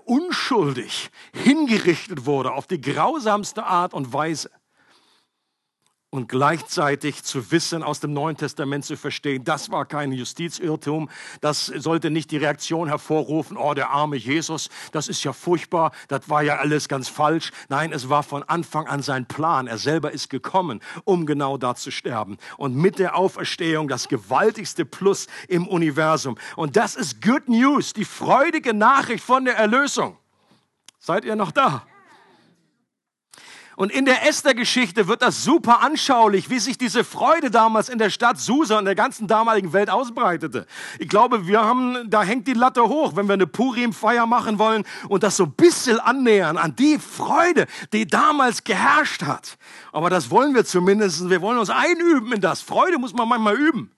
unschuldig 0.04 1.10
hingerichtet 1.32 2.26
wurde 2.26 2.52
auf 2.52 2.68
die 2.68 2.82
grausamste 2.82 3.64
Art 3.64 3.94
und 3.94 4.12
Weise 4.12 4.52
und 6.10 6.30
gleichzeitig 6.30 7.24
zu 7.24 7.52
wissen, 7.52 7.84
aus 7.84 8.00
dem 8.00 8.14
Neuen 8.14 8.38
Testament 8.38 8.86
zu 8.86 8.96
verstehen, 8.96 9.44
das 9.44 9.72
war 9.72 9.86
kein 9.86 10.14
Justizirrtum, 10.14 11.10
das 11.42 11.66
sollte 11.66 12.10
nicht 12.10 12.32
die 12.32 12.38
Reaktion 12.38 12.88
hervorrufen, 12.88 13.58
oh, 13.58 13.74
der 13.74 13.90
arme 13.90 14.16
Jesus, 14.16 14.70
das 14.94 15.10
ist 15.10 15.24
ja 15.26 15.34
furchtbar, 15.34 15.92
das 16.08 16.30
war 16.30 16.44
ja 16.44 16.58
alles 16.58 16.88
ganz 16.88 17.10
falsch. 17.10 17.52
Nein, 17.68 17.92
es 17.92 18.08
war 18.08 18.24
von 18.24 18.44
Anfang 18.44 18.88
an 18.88 19.02
sein 19.02 19.26
Plan. 19.26 19.68
Er 19.68 19.78
selber 19.78 20.12
ist 20.12 20.30
gekommen, 20.30 20.82
um 21.04 21.26
genau 21.26 21.58
da 21.58 21.76
zu 21.76 21.92
sterben. 21.92 22.38
Und 22.58 22.76
mit 22.76 23.00
der 23.00 23.18
Auferstehung 23.18 23.90
das 23.90 24.08
gewaltigste 24.08 24.86
Plus 24.86 25.28
im 25.50 25.68
Universum. 25.68 26.38
Und 26.56 26.78
das 26.78 26.96
ist 26.96 27.22
Good 27.22 27.50
News, 27.50 27.92
die 27.92 28.06
freudige 28.06 28.74
Nachricht 28.74 29.24
von 29.24 29.44
der 29.44 29.58
Erlösung. 29.58 30.18
Seid 31.00 31.26
ihr 31.26 31.36
noch 31.36 31.52
da? 31.52 31.86
Und 33.78 33.92
in 33.92 34.06
der 34.06 34.28
Esther-Geschichte 34.28 35.08
wird 35.08 35.22
das 35.22 35.44
super 35.44 35.82
anschaulich, 35.82 36.50
wie 36.50 36.58
sich 36.58 36.80
diese 36.80 37.04
Freude 37.04 37.52
damals 37.52 37.90
in 37.90 38.00
der 38.00 38.10
Stadt 38.10 38.40
Susa 38.40 38.80
und 38.80 38.86
der 38.86 38.96
ganzen 38.96 39.28
damaligen 39.28 39.72
Welt 39.72 39.92
ausbreitete. 39.92 40.66
Ich 40.98 41.08
glaube, 41.08 41.46
wir 41.46 41.64
haben, 41.64 42.10
da 42.10 42.24
hängt 42.24 42.48
die 42.48 42.56
Latte 42.56 42.82
hoch, 42.82 43.16
wenn 43.16 43.28
wir 43.28 43.34
eine 43.34 43.46
Purim-Feier 43.46 44.26
machen 44.26 44.58
wollen 44.58 44.84
und 45.10 45.22
das 45.22 45.38
so 45.38 45.44
ein 45.44 45.52
bisschen 45.52 46.00
annähern 46.00 46.58
an 46.58 46.76
die 46.76 46.98
Freude, 46.98 47.68
die 47.94 48.08
damals 48.08 48.64
geherrscht 48.64 49.22
hat. 49.22 49.60
Aber 49.92 50.10
das 50.10 50.32
wollen 50.32 50.56
wir 50.56 50.66
zumindest. 50.66 51.30
Wir 51.30 51.44
wollen 51.44 51.60
uns 51.60 51.70
einüben 51.70 52.34
in 52.34 52.42
das. 52.42 52.62
Freude 52.62 52.98
muss 52.98 53.14
man 53.14 53.30
manchmal 53.30 53.58
üben. 53.58 53.92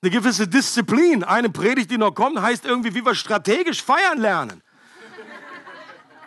Eine 0.00 0.12
gewisse 0.12 0.46
Disziplin. 0.46 1.24
Eine 1.24 1.50
Predigt, 1.50 1.90
die 1.90 1.98
noch 1.98 2.14
kommt, 2.14 2.40
heißt 2.40 2.66
irgendwie, 2.66 2.94
wie 2.94 3.04
wir 3.04 3.16
strategisch 3.16 3.82
feiern 3.82 4.18
lernen. 4.18 4.62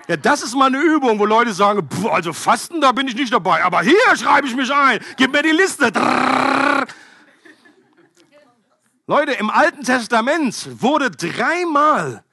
Ja, 0.08 0.16
das 0.16 0.42
ist 0.42 0.56
mal 0.56 0.68
eine 0.68 0.80
Übung, 0.80 1.20
wo 1.20 1.26
Leute 1.26 1.52
sagen, 1.54 1.88
also 2.10 2.32
Fasten, 2.32 2.80
da 2.80 2.94
bin 2.94 3.08
ich 3.10 3.16
nicht 3.16 3.34
dabei. 3.34 3.64
Aber 3.64 3.82
hier 3.82 4.16
schreibe 4.16 4.48
ich 4.48 4.56
mich 4.56 4.74
ein. 4.74 5.00
Gib 5.18 5.34
mir 5.34 5.44
die 5.44 5.50
Liste. 5.50 5.92
Leute, 9.06 9.34
im 9.34 9.50
Alten 9.50 9.84
Testament 9.84 10.82
wurde 10.82 11.12
dreimal 11.12 12.24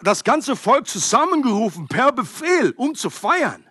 das 0.00 0.24
ganze 0.24 0.56
Volk 0.56 0.86
zusammengerufen 0.86 1.88
per 1.88 2.12
Befehl, 2.12 2.72
um 2.76 2.94
zu 2.94 3.10
feiern. 3.10 3.64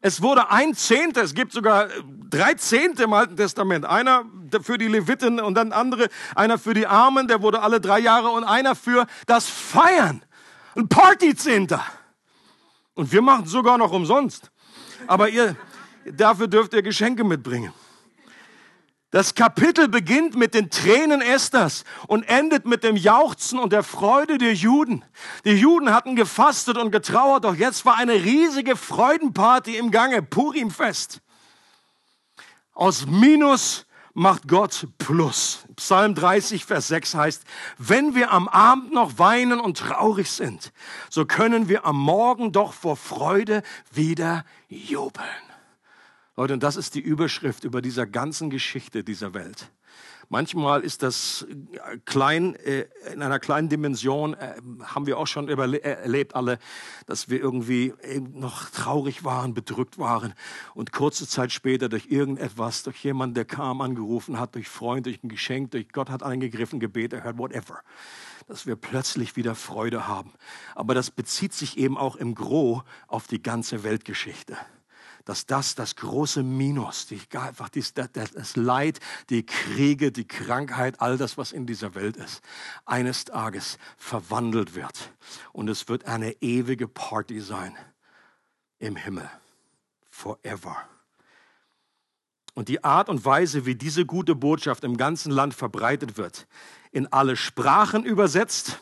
Es 0.00 0.20
wurde 0.22 0.50
ein 0.50 0.74
Zehnter, 0.74 1.22
es 1.22 1.34
gibt 1.34 1.52
sogar 1.52 1.88
drei 2.30 2.54
Zehnte 2.54 3.04
im 3.04 3.12
Alten 3.12 3.36
Testament. 3.36 3.86
Einer 3.86 4.24
für 4.62 4.76
die 4.76 4.86
Leviten 4.86 5.40
und 5.40 5.54
dann 5.54 5.72
andere, 5.72 6.08
einer 6.36 6.58
für 6.58 6.74
die 6.74 6.86
Armen, 6.86 7.26
der 7.26 7.42
wurde 7.42 7.62
alle 7.62 7.80
drei 7.80 8.00
Jahre 8.00 8.28
und 8.30 8.44
einer 8.44 8.74
für 8.74 9.06
das 9.26 9.48
Feiern. 9.48 10.24
Ein 10.76 10.88
Partycenter. 10.88 11.84
Und 12.94 13.12
wir 13.12 13.22
machen 13.22 13.46
sogar 13.46 13.78
noch 13.78 13.92
umsonst. 13.92 14.50
Aber 15.06 15.28
ihr, 15.28 15.56
dafür 16.04 16.48
dürft 16.48 16.74
ihr 16.74 16.82
Geschenke 16.82 17.24
mitbringen. 17.24 17.72
Das 19.14 19.36
Kapitel 19.36 19.86
beginnt 19.86 20.34
mit 20.34 20.54
den 20.54 20.70
Tränen 20.70 21.20
Esthers 21.20 21.84
und 22.08 22.24
endet 22.24 22.66
mit 22.66 22.82
dem 22.82 22.96
Jauchzen 22.96 23.60
und 23.60 23.72
der 23.72 23.84
Freude 23.84 24.38
der 24.38 24.54
Juden. 24.54 25.04
Die 25.44 25.52
Juden 25.52 25.92
hatten 25.92 26.16
gefastet 26.16 26.76
und 26.78 26.90
getrauert, 26.90 27.44
doch 27.44 27.54
jetzt 27.54 27.84
war 27.84 27.96
eine 27.96 28.14
riesige 28.14 28.74
Freudenparty 28.74 29.76
im 29.76 29.92
Gange, 29.92 30.20
Purimfest. 30.20 31.20
Aus 32.72 33.06
Minus 33.06 33.86
macht 34.14 34.48
Gott 34.48 34.86
Plus. 34.98 35.66
Psalm 35.76 36.14
30, 36.14 36.64
Vers 36.64 36.88
6 36.88 37.14
heißt, 37.14 37.42
wenn 37.78 38.14
wir 38.14 38.32
am 38.32 38.48
Abend 38.48 38.92
noch 38.92 39.18
weinen 39.18 39.60
und 39.60 39.78
traurig 39.78 40.30
sind, 40.30 40.72
so 41.10 41.26
können 41.26 41.68
wir 41.68 41.84
am 41.84 41.96
Morgen 41.96 42.52
doch 42.52 42.72
vor 42.72 42.96
Freude 42.96 43.62
wieder 43.92 44.44
jubeln. 44.68 45.26
Leute, 46.36 46.54
und 46.54 46.62
das 46.64 46.76
ist 46.76 46.96
die 46.96 47.00
Überschrift 47.00 47.62
über 47.62 47.80
dieser 47.80 48.06
ganzen 48.06 48.50
Geschichte 48.50 49.04
dieser 49.04 49.34
Welt. 49.34 49.70
Manchmal 50.28 50.80
ist 50.80 51.02
das 51.02 51.46
äh, 51.48 51.98
klein, 52.04 52.56
äh, 52.56 52.86
in 53.12 53.22
einer 53.22 53.38
kleinen 53.38 53.68
Dimension, 53.68 54.34
äh, 54.34 54.54
haben 54.82 55.06
wir 55.06 55.18
auch 55.18 55.28
schon 55.28 55.48
erlebt 55.48 56.34
alle, 56.34 56.58
dass 57.06 57.28
wir 57.28 57.40
irgendwie 57.40 57.92
noch 58.32 58.70
traurig 58.70 59.22
waren, 59.22 59.54
bedrückt 59.54 59.98
waren 59.98 60.34
und 60.74 60.92
kurze 60.92 61.28
Zeit 61.28 61.52
später 61.52 61.88
durch 61.88 62.06
irgendetwas, 62.06 62.82
durch 62.82 63.04
jemanden, 63.04 63.34
der 63.34 63.44
kam, 63.44 63.80
angerufen 63.80 64.40
hat, 64.40 64.56
durch 64.56 64.68
Freund, 64.68 65.06
durch 65.06 65.22
ein 65.22 65.28
Geschenk, 65.28 65.70
durch 65.70 65.90
Gott 65.90 66.10
hat 66.10 66.22
eingegriffen, 66.22 66.80
Gebet 66.80 67.12
erhört, 67.12 67.38
whatever 67.38 67.80
dass 68.46 68.66
wir 68.66 68.76
plötzlich 68.76 69.36
wieder 69.36 69.54
Freude 69.54 70.06
haben. 70.06 70.30
Aber 70.74 70.92
das 70.92 71.10
bezieht 71.10 71.54
sich 71.54 71.78
eben 71.78 71.96
auch 71.96 72.14
im 72.14 72.34
Gros 72.34 72.82
auf 73.06 73.26
die 73.26 73.42
ganze 73.42 73.84
Weltgeschichte 73.84 74.54
dass 75.24 75.46
das 75.46 75.74
das 75.74 75.96
große 75.96 76.42
Minus, 76.42 77.06
die, 77.06 77.20
einfach 77.38 77.68
dies, 77.68 77.94
das, 77.94 78.10
das 78.12 78.56
Leid, 78.56 79.00
die 79.30 79.44
Kriege, 79.44 80.12
die 80.12 80.26
Krankheit, 80.26 81.00
all 81.00 81.16
das, 81.16 81.38
was 81.38 81.52
in 81.52 81.66
dieser 81.66 81.94
Welt 81.94 82.16
ist, 82.16 82.42
eines 82.84 83.24
Tages 83.24 83.78
verwandelt 83.96 84.74
wird. 84.74 85.12
Und 85.52 85.68
es 85.68 85.88
wird 85.88 86.06
eine 86.06 86.32
ewige 86.42 86.88
Party 86.88 87.40
sein 87.40 87.76
im 88.78 88.96
Himmel. 88.96 89.30
Forever. 90.10 90.76
Und 92.54 92.68
die 92.68 92.84
Art 92.84 93.08
und 93.08 93.24
Weise, 93.24 93.66
wie 93.66 93.74
diese 93.74 94.06
gute 94.06 94.36
Botschaft 94.36 94.84
im 94.84 94.96
ganzen 94.96 95.32
Land 95.32 95.54
verbreitet 95.54 96.16
wird, 96.16 96.46
in 96.92 97.12
alle 97.12 97.36
Sprachen 97.36 98.04
übersetzt, 98.04 98.80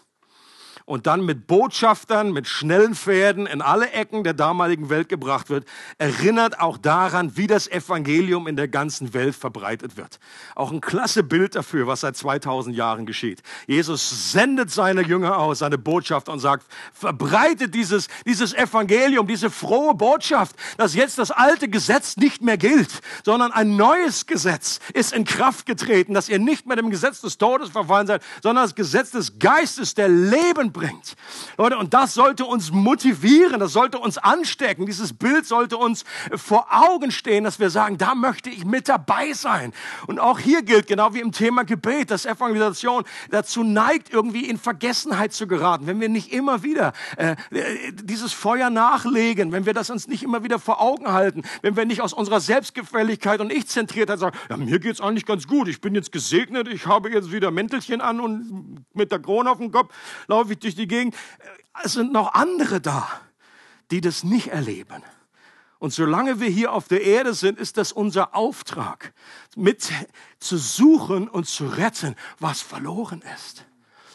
und 0.85 1.07
dann 1.07 1.24
mit 1.24 1.47
Botschaftern, 1.47 2.33
mit 2.33 2.47
schnellen 2.47 2.95
Pferden 2.95 3.47
in 3.47 3.62
alle 3.62 3.91
Ecken 3.91 4.24
der 4.24 4.35
damaligen 4.35 4.91
Welt 4.91 5.09
gebracht 5.09 5.51
wird, 5.51 5.66
erinnert 5.99 6.61
auch 6.61 6.78
daran, 6.78 7.37
wie 7.37 7.47
das 7.47 7.68
Evangelium 7.68 8.47
in 8.47 8.57
der 8.57 8.68
ganzen 8.68 9.14
Welt 9.14 9.35
verbreitet 9.35 9.97
wird. 9.97 10.18
Auch 10.55 10.72
ein 10.72 10.80
klasse 10.80 11.22
Bild 11.22 11.55
dafür, 11.55 11.87
was 11.87 12.01
seit 12.01 12.16
2000 12.16 12.74
Jahren 12.74 13.07
geschieht. 13.07 13.43
Jesus 13.66 14.33
sendet 14.33 14.70
seine 14.70 15.03
Jünger 15.03 15.39
aus, 15.39 15.61
seine 15.61 15.78
Botschaft 15.78 16.28
und 16.28 16.41
sagt, 16.41 16.66
verbreitet 16.93 17.74
dieses, 17.74 18.09
dieses 18.26 18.55
Evangelium, 18.55 19.26
diese 19.26 19.51
frohe 19.51 19.95
Botschaft, 19.95 20.57
dass 20.76 20.95
jetzt 20.95 21.18
das 21.18 21.30
alte 21.30 21.68
Gesetz 21.68 22.16
nicht 22.16 22.43
mehr 22.43 22.57
gilt, 22.57 23.01
sondern 23.24 23.53
ein 23.53 23.76
neues 23.76 24.26
Gesetz 24.26 24.80
ist 24.95 25.12
in 25.12 25.24
Kraft 25.24 25.66
getreten, 25.66 26.14
dass 26.14 26.28
ihr 26.28 26.39
nicht 26.39 26.66
mehr 26.66 26.76
dem 26.76 26.91
Gesetz 26.91 27.20
des 27.20 27.39
Todes 27.39 27.70
verfallen 27.70 28.07
seid, 28.07 28.22
sondern 28.43 28.64
das 28.64 28.74
Gesetz 28.74 29.11
des 29.11 29.39
Geistes, 29.39 29.95
der 29.95 30.09
Leben 30.09 30.72
bringt. 30.73 31.14
Leute, 31.59 31.79
und 31.79 31.95
das 31.95 32.14
sollte 32.14 32.45
uns 32.45 32.73
motivieren, 32.73 33.61
das 33.61 33.73
sollte 33.73 33.99
uns 33.99 34.18
anstecken. 34.18 34.87
Dieses 34.87 35.12
Bild 35.12 35.47
sollte 35.47 35.77
uns 35.77 36.05
vor 36.35 36.66
Augen 36.70 37.11
stehen, 37.11 37.45
dass 37.45 37.59
wir 37.59 37.70
sagen, 37.70 37.99
da 37.99 38.14
möchte 38.14 38.51
ich 38.51 38.64
mit 38.64 38.89
dabei 38.89 39.33
sein. 39.33 39.73
Und 40.07 40.18
auch 40.18 40.39
hier 40.39 40.62
gilt, 40.62 40.87
genau 40.87 41.14
wie 41.14 41.20
im 41.20 41.33
Thema 41.33 41.64
Gebet, 41.64 42.11
dass 42.11 42.27
Evangelisation 42.27 43.05
dazu 43.31 43.62
neigt, 43.62 44.12
irgendwie 44.12 44.49
in 44.49 44.59
Vergessenheit 44.59 45.33
zu 45.33 45.47
geraten. 45.47 45.87
Wenn 45.87 46.01
wir 46.01 46.09
nicht 46.09 46.33
immer 46.33 46.62
wieder 46.62 46.93
äh, 47.16 47.37
dieses 47.93 48.33
Feuer 48.33 48.70
nachlegen, 48.70 49.53
wenn 49.53 49.66
wir 49.66 49.75
das 49.75 49.91
uns 49.91 50.09
nicht 50.09 50.23
immer 50.23 50.45
wieder 50.45 50.59
vor 50.59 50.81
Augen 50.81 51.12
halten, 51.12 51.43
wenn 51.62 51.77
wir 51.77 51.85
nicht 51.85 52.01
aus 52.01 52.12
unserer 52.12 52.41
Selbstgefälligkeit 52.41 53.41
und 53.41 53.53
Ich-Zentriertheit 53.53 54.18
sagen, 54.18 54.37
ja, 54.49 54.57
mir 54.57 54.79
geht's 54.79 55.01
eigentlich 55.01 55.27
ganz 55.27 55.47
gut, 55.47 55.68
ich 55.68 55.81
bin 55.81 55.95
jetzt 55.95 56.12
gesegnet, 56.12 56.68
ich 56.68 56.87
habe 56.87 57.11
jetzt 57.11 57.33
wieder 57.33 57.51
Mäntelchen 57.51 58.01
an 58.01 58.20
und 58.20 58.85
mit 58.95 59.12
der 59.12 59.18
Krone 59.18 59.51
auf 59.51 59.59
dem 59.59 59.70
Kopf 59.73 59.95
laufe 60.27 60.53
ich 60.53 60.59
durch 60.65 60.75
die 60.75 60.89
Gegend. 60.89 61.15
Es 61.85 61.95
sind 61.95 62.13
noch 62.13 62.35
andere 62.35 62.81
da, 62.81 63.09
die 63.91 64.01
das 64.01 64.25
nicht 64.25 64.49
erleben. 64.49 65.03
Und 65.79 65.93
solange 65.93 66.39
wir 66.39 66.49
hier 66.49 66.73
auf 66.73 66.87
der 66.87 67.03
Erde 67.03 67.35
sind, 67.35 67.59
ist 67.59 67.77
das 67.77 67.91
unser 67.91 68.37
Auftrag, 68.37 69.13
mit 69.57 69.91
zu 70.39 70.57
suchen 70.57 71.29
und 71.29 71.49
zu 71.49 71.67
retten, 71.67 72.15
was 72.39 72.61
verloren 72.61 73.23
ist. 73.35 73.65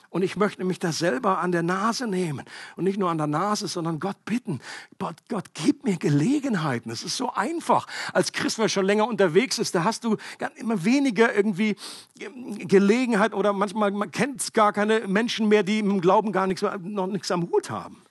Und 0.10 0.22
ich 0.22 0.38
möchte 0.38 0.64
mich 0.64 0.80
das 0.80 0.99
selber 0.99 1.39
an 1.39 1.51
der 1.51 1.64
Nase 1.64 2.08
nehmen. 2.08 2.45
Und 2.76 2.86
nicht 2.86 2.97
nur 2.97 3.10
an 3.10 3.18
der 3.18 3.28
Nase, 3.28 3.68
sondern 3.68 3.99
Gott 3.99 4.24
bitten. 4.26 4.62
Gott, 4.99 5.16
Gott, 5.28 5.45
gib 5.53 5.84
mir 5.84 5.97
Gelegenheiten. 5.97 6.89
Es 6.91 7.03
ist 7.03 7.18
so 7.18 7.34
einfach. 7.34 7.88
Als 8.14 8.32
Christ, 8.32 8.58
wer 8.58 8.70
schon 8.70 8.86
länger 8.86 9.08
unterwegs 9.08 9.60
ist, 9.60 9.76
da 9.76 9.84
hast 9.84 10.03
du 10.03 10.18
immer 10.55 10.86
weniger 10.86 11.36
irgendwie 11.36 11.76
ähm, 12.20 12.68
Gelegenheit 12.68 13.34
oder 13.34 13.53
manchmal 13.53 13.91
man 13.91 14.12
kennt 14.12 14.53
gar 14.53 14.74
keine 14.74 15.08
Menschen 15.08 15.47
mehr, 15.47 15.64
die 15.64 15.80
im 15.80 15.99
Glauben 16.01 16.32
gar 16.32 16.47
nichts, 16.47 16.64
noch 16.82 17.08
nichts 17.08 17.30
am 17.32 17.49
Hut 17.49 17.70
haben. 17.70 18.01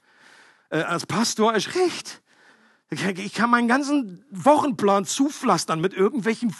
Äh, 0.70 0.78
als 0.78 1.06
Pastor 1.06 1.54
ist 1.54 1.74
recht. 1.74 2.20
Ich 2.88 3.34
kann 3.34 3.50
meinen 3.50 3.66
ganzen 3.66 4.24
Wochenplan 4.30 5.06
zupflastern 5.06 5.80
mit 5.80 5.92
irgendwelchen 5.92 6.54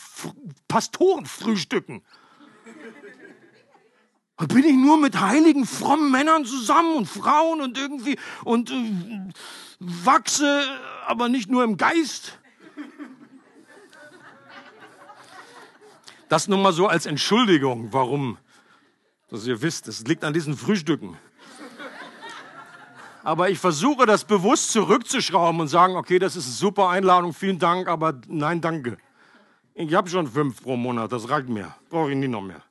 Pastorenfrühstücken. 0.67 2.03
Bin 4.39 4.65
ich 4.65 4.77
nur 4.77 4.99
mit 4.99 5.19
heiligen, 5.19 5.65
frommen 5.65 6.11
Männern 6.11 6.45
zusammen 6.45 6.97
und 6.97 7.07
Frauen 7.07 7.63
und 7.63 7.79
irgendwie 7.79 8.19
und 8.45 8.71
äh, 8.71 9.33
wachse, 9.79 10.63
aber 11.07 11.31
nicht 11.31 11.51
nur 11.51 11.65
im 11.65 11.79
Geist. 11.79 12.39
Das 16.29 16.49
nur 16.49 16.59
mal 16.59 16.73
so 16.73 16.87
als 16.87 17.07
Entschuldigung, 17.07 17.93
warum, 17.93 18.37
dass 19.31 19.47
ihr 19.47 19.63
wisst, 19.63 19.89
es 19.89 20.07
liegt 20.07 20.23
an 20.23 20.35
diesen 20.35 20.57
Frühstücken. 20.57 21.17
Aber 23.23 23.49
ich 23.49 23.59
versuche 23.59 24.07
das 24.07 24.25
bewusst 24.25 24.71
zurückzuschrauben 24.71 25.63
und 25.63 25.69
sagen, 25.69 25.97
okay, 25.97 26.19
das 26.19 26.37
ist 26.37 26.45
eine 26.45 26.55
super 26.55 26.91
Einladung, 26.91 27.33
vielen 27.33 27.59
Dank, 27.59 27.89
aber 27.89 28.21
nein, 28.29 28.61
danke. 28.61 28.99
Ich 29.75 29.95
habe 29.95 30.09
schon 30.11 30.27
fünf 30.29 30.63
pro 30.63 30.77
Monat, 30.77 31.11
das 31.11 31.29
reicht 31.29 31.49
mir, 31.49 31.75
brauche 31.89 32.11
ich 32.11 32.17
nie 32.17 32.29
noch 32.29 32.43
mehr. 32.43 32.63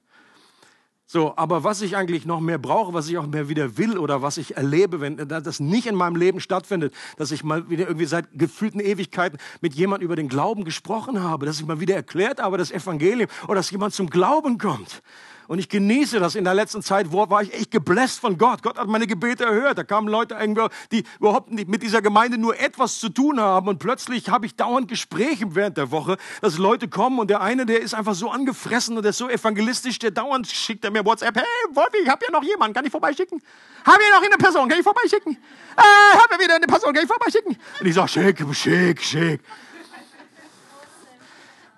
So, 1.08 1.34
aber 1.38 1.64
was 1.64 1.84
ich 1.84 1.96
eigentlich 1.96 2.26
noch 2.26 2.40
mehr 2.40 2.58
brauche, 2.58 2.94
was 2.94 3.08
ich 3.08 3.18
auch 3.20 3.28
mehr 3.28 3.48
wieder 3.48 3.78
will 3.78 4.00
oder 4.00 4.24
was 4.24 4.38
ich 4.38 4.58
erlebe, 4.58 5.02
wenn 5.02 5.18
das 5.18 5.60
nicht 5.60 5.86
in 5.86 5.94
meinem 5.94 6.16
Leben 6.16 6.40
stattfindet, 6.40 6.96
dass 7.18 7.32
ich 7.32 7.44
mal 7.44 7.70
wieder 7.70 7.86
irgendwie 7.86 8.08
seit 8.08 8.26
gefühlten 8.34 8.80
Ewigkeiten 8.80 9.38
mit 9.62 9.76
jemand 9.76 10.02
über 10.02 10.16
den 10.16 10.30
Glauben 10.30 10.64
gesprochen 10.66 11.22
habe, 11.22 11.46
dass 11.46 11.60
ich 11.60 11.66
mal 11.66 11.80
wieder 11.80 11.94
erklärt 11.96 12.42
habe, 12.42 12.58
das 12.58 12.72
Evangelium 12.72 13.30
oder 13.44 13.56
dass 13.56 13.70
jemand 13.70 13.94
zum 13.94 14.10
Glauben 14.10 14.58
kommt. 14.58 15.04
Und 15.48 15.60
ich 15.60 15.70
genieße 15.70 16.20
das. 16.20 16.36
In 16.36 16.44
der 16.44 16.54
letzten 16.54 16.82
Zeit 16.82 17.12
war 17.12 17.42
ich 17.42 17.54
echt 17.54 17.72
gebläst 17.72 18.20
von 18.20 18.38
Gott. 18.38 18.64
Gott 18.64 18.78
hat 18.78 18.88
meine 18.88 19.08
Gebete 19.08 19.46
erhört. 19.46 19.78
Da 19.78 19.84
kamen 19.84 20.08
Leute, 20.08 20.38
die 20.92 21.04
überhaupt 21.20 21.52
nicht 21.52 21.68
mit 21.68 21.84
dieser 21.84 22.02
Gemeinde 22.02 22.38
nur 22.38 22.60
etwas 22.60 23.00
zu 23.00 23.10
tun 23.10 23.40
haben. 23.40 23.68
Und 23.68 23.80
plötzlich 23.80 24.30
habe 24.30 24.46
ich 24.46 24.56
dauernd 24.56 24.88
Gespräche 24.88 25.56
während 25.56 25.78
der 25.78 25.92
Woche, 25.92 26.18
dass 26.42 26.58
Leute 26.58 26.88
kommen 26.88 27.20
und 27.20 27.30
der 27.30 27.42
eine, 27.42 27.66
der 27.66 27.82
ist 27.82 27.94
einfach 27.94 28.16
so 28.16 28.30
angefressen 28.30 28.98
und 28.98 29.04
der 29.04 29.12
ist 29.12 29.18
so 29.18 29.30
evangelistisch, 29.30 30.00
der 30.00 30.12
dauernd 30.12 30.48
schickt 30.48 30.84
er 30.84 30.92
mir 30.92 31.06
WhatsApp. 31.06 31.36
Hey, 31.36 31.44
Wolfi, 31.74 31.98
ich 32.04 32.10
habe 32.10 32.26
ja 32.26 32.32
noch 32.32 32.44
jemanden. 32.44 32.74
Kann 32.74 32.86
ich 32.86 32.92
vorbeischicken? 32.92 33.42
Haben 33.86 34.00
wir 34.00 34.16
noch 34.16 34.26
eine 34.26 34.38
Person? 34.38 34.68
Kann 34.68 34.80
ich 34.80 34.84
vorbeischicken? 34.84 35.38
Äh, 35.78 36.18
haben 36.18 36.32
wir 36.32 36.40
wieder 36.40 36.56
eine 36.56 36.68
Person? 36.68 36.94
Kann 36.94 37.04
ich 37.04 37.10
vorbeischicken? 37.10 37.58
Und 37.80 37.88
ich 37.88 37.94
sage, 37.94 38.10
schick, 38.10 38.46
schick, 38.56 39.02
schick. 39.02 39.42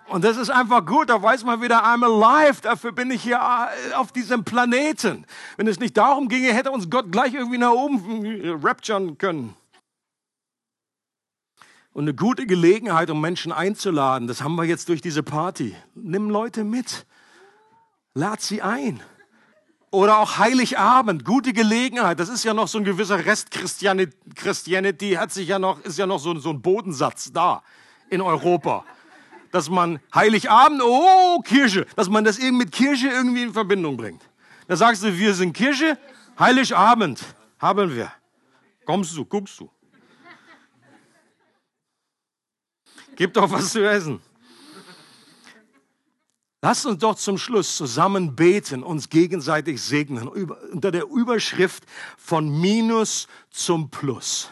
Und 0.10 0.24
das 0.24 0.38
ist 0.38 0.50
einfach 0.50 0.86
gut, 0.86 1.10
da 1.10 1.22
weiß 1.22 1.44
man 1.44 1.62
wieder, 1.62 1.84
I'm 1.84 2.04
alive, 2.04 2.62
dafür 2.62 2.94
bin 2.94 3.12
ich 3.12 3.24
hier 3.24 3.42
äh, 3.42 3.94
auf 3.94 4.14
diesem 4.14 4.46
Planeten. 4.46 5.26
Wenn 5.58 5.68
es 5.68 5.80
nicht 5.80 5.98
darum 5.98 6.30
ginge, 6.30 6.54
hätte 6.54 6.72
uns 6.72 6.90
Gott 6.90 7.12
gleich 7.12 7.34
irgendwie 7.34 7.58
nach 7.58 7.72
oben 7.72 8.26
äh, 8.26 8.56
rapturen 8.64 9.18
können. 9.18 9.54
Und 11.92 12.04
eine 12.04 12.14
gute 12.14 12.46
Gelegenheit, 12.46 13.10
um 13.10 13.20
Menschen 13.20 13.52
einzuladen, 13.52 14.28
das 14.28 14.42
haben 14.42 14.56
wir 14.56 14.64
jetzt 14.64 14.88
durch 14.88 15.02
diese 15.02 15.24
Party. 15.24 15.76
Nimm 15.94 16.30
Leute 16.30 16.64
mit, 16.64 17.06
lad 18.14 18.40
sie 18.40 18.62
ein. 18.62 19.02
Oder 19.92 20.20
auch 20.20 20.38
Heiligabend, 20.38 21.26
gute 21.26 21.52
Gelegenheit. 21.52 22.20
Das 22.20 22.30
ist 22.30 22.46
ja 22.46 22.54
noch 22.54 22.68
so 22.68 22.78
ein 22.78 22.84
gewisser 22.86 23.26
Rest 23.26 23.52
Christianity, 23.52 25.14
hat 25.14 25.32
sich 25.34 25.50
ja 25.50 25.60
noch, 25.60 25.84
ist 25.84 25.98
ja 25.98 26.06
noch 26.06 26.20
so, 26.20 26.38
so 26.40 26.52
ein 26.52 26.62
Bodensatz 26.62 27.32
da 27.34 27.62
in 28.10 28.22
Europa 28.22 28.86
dass 29.58 29.72
man 29.72 30.00
Heiligabend, 30.14 30.84
oh, 30.84 31.42
Kirche, 31.42 31.88
dass 31.96 32.10
man 32.10 32.24
das 32.24 32.38
eben 32.38 32.58
mit 32.58 32.72
Kirche 32.72 33.08
irgendwie 33.08 33.42
in 33.42 33.54
Verbindung 33.54 33.98
bringt. 33.98 34.22
Da 34.68 34.76
sagst 34.76 35.04
du, 35.04 35.18
wir 35.18 35.34
sind 35.34 35.54
Kirche, 35.54 35.98
Heiligabend 36.38 37.24
haben 37.58 37.96
wir. 37.96 38.12
Kommst 38.86 39.18
du, 39.18 39.26
guckst 39.26 39.60
du. 39.60 39.68
Gib 43.16 43.34
doch 43.34 43.50
was 43.50 43.72
zu 43.72 43.84
essen. 43.84 44.22
Lass 46.62 46.86
uns 46.86 47.00
doch 47.00 47.16
zum 47.16 47.40
Schluss 47.40 47.78
zusammen 47.78 48.36
beten, 48.36 48.84
uns 48.84 49.10
gegenseitig 49.10 49.82
segnen, 49.82 50.28
unter 50.28 50.92
der 50.92 51.06
Überschrift 51.06 51.84
von 52.16 52.62
Minus 52.62 53.28
zum 53.50 53.90
Plus. 53.90 54.52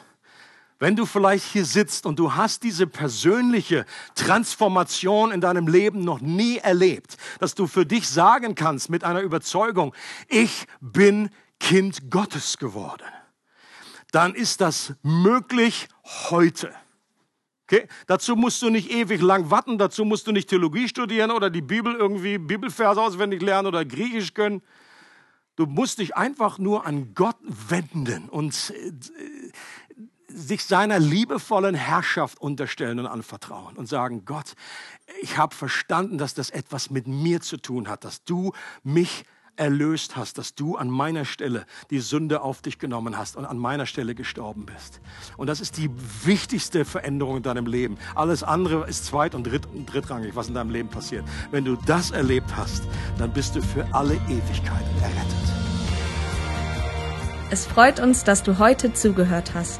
Wenn 0.78 0.96
du 0.96 1.06
vielleicht 1.06 1.46
hier 1.46 1.64
sitzt 1.64 2.06
und 2.06 2.20
du 2.20 2.36
hast 2.36 2.64
diese 2.64 2.86
persönliche 2.86 3.86
Transformation 4.16 5.32
in 5.32 5.40
deinem 5.40 5.68
Leben 5.68 6.04
noch 6.04 6.20
nie 6.20 6.58
erlebt, 6.58 7.18
dass 7.40 7.56
du 7.56 7.66
für 7.66 7.86
dich 7.86 8.10
sagen 8.10 8.56
kannst 8.56 8.90
mit 8.90 9.04
einer 9.04 9.22
Überzeugung, 9.22 9.94
ich 10.28 10.66
bin 10.82 11.30
Kind 11.60 12.12
Gottes 12.12 12.58
geworden, 12.58 13.08
dann 14.12 14.36
ist 14.36 14.60
das 14.60 14.94
möglich 15.02 15.88
heute. 16.30 16.74
Okay? 17.68 17.88
Dazu 18.06 18.36
musst 18.36 18.62
du 18.62 18.70
nicht 18.70 18.92
ewig 18.92 19.22
lang 19.22 19.50
warten, 19.50 19.78
dazu 19.78 20.06
musst 20.06 20.28
du 20.28 20.32
nicht 20.32 20.50
Theologie 20.50 20.88
studieren 20.88 21.32
oder 21.32 21.50
die 21.50 21.62
Bibel 21.62 21.96
irgendwie, 21.96 22.38
Bibelverse 22.38 23.02
auswendig 23.02 23.42
lernen 23.42 23.68
oder 23.68 23.86
Griechisch 23.86 24.34
können. 24.34 24.62
Du 25.56 25.66
musst 25.66 26.00
dich 26.00 26.18
einfach 26.18 26.60
nur 26.60 26.86
an 26.86 27.14
Gott 27.16 27.38
wenden 27.42 28.28
und 28.28 28.74
äh, 28.76 28.92
sich 30.28 30.66
seiner 30.66 31.00
liebevollen 31.00 31.76
Herrschaft 31.76 32.40
unterstellen 32.40 33.00
und 33.00 33.08
anvertrauen 33.08 33.76
und 33.78 33.88
sagen, 33.88 34.26
Gott, 34.26 34.54
ich 35.22 35.38
habe 35.38 35.56
verstanden, 35.56 36.18
dass 36.18 36.34
das 36.34 36.50
etwas 36.50 36.90
mit 36.90 37.08
mir 37.08 37.42
zu 37.42 37.58
tun 37.58 37.88
hat, 37.88 38.04
dass 38.04 38.24
du 38.24 38.54
mich 38.84 39.26
erlöst 39.58 40.16
hast, 40.16 40.38
dass 40.38 40.56
du 40.56 40.76
an 40.76 40.90
meiner 40.90 41.26
Stelle 41.26 41.66
die 41.90 42.00
Sünde 42.00 42.42
auf 42.42 42.62
dich 42.62 42.80
genommen 42.80 43.18
hast 43.18 43.36
und 43.36 43.46
an 43.46 43.58
meiner 43.58 43.86
Stelle 43.86 44.16
gestorben 44.16 44.66
bist. 44.66 45.00
Und 45.38 45.48
das 45.48 45.62
ist 45.62 45.78
die 45.78 45.90
wichtigste 46.26 46.86
Veränderung 46.86 47.38
in 47.38 47.44
deinem 47.44 47.66
Leben. 47.66 47.98
Alles 48.16 48.44
andere 48.44 48.88
ist 48.88 49.06
zweit- 49.06 49.36
und, 49.36 49.46
dritt 49.46 49.66
und 49.68 49.86
drittrangig, 49.86 50.36
was 50.36 50.48
in 50.48 50.54
deinem 50.54 50.72
Leben 50.72 50.90
passiert. 50.90 51.26
Wenn 51.52 51.66
du 51.66 51.78
das 51.86 52.12
erlebt 52.12 52.56
hast, 52.56 52.84
dann 53.18 53.32
bist 53.32 53.56
du 53.56 53.62
für 53.62 53.88
alle 53.94 54.16
Ewigkeit 54.28 54.86
errettet. 55.02 55.56
Es 57.52 57.66
freut 57.66 58.00
uns, 58.00 58.24
dass 58.24 58.44
du 58.44 58.58
heute 58.58 58.94
zugehört 58.94 59.54
hast. 59.54 59.80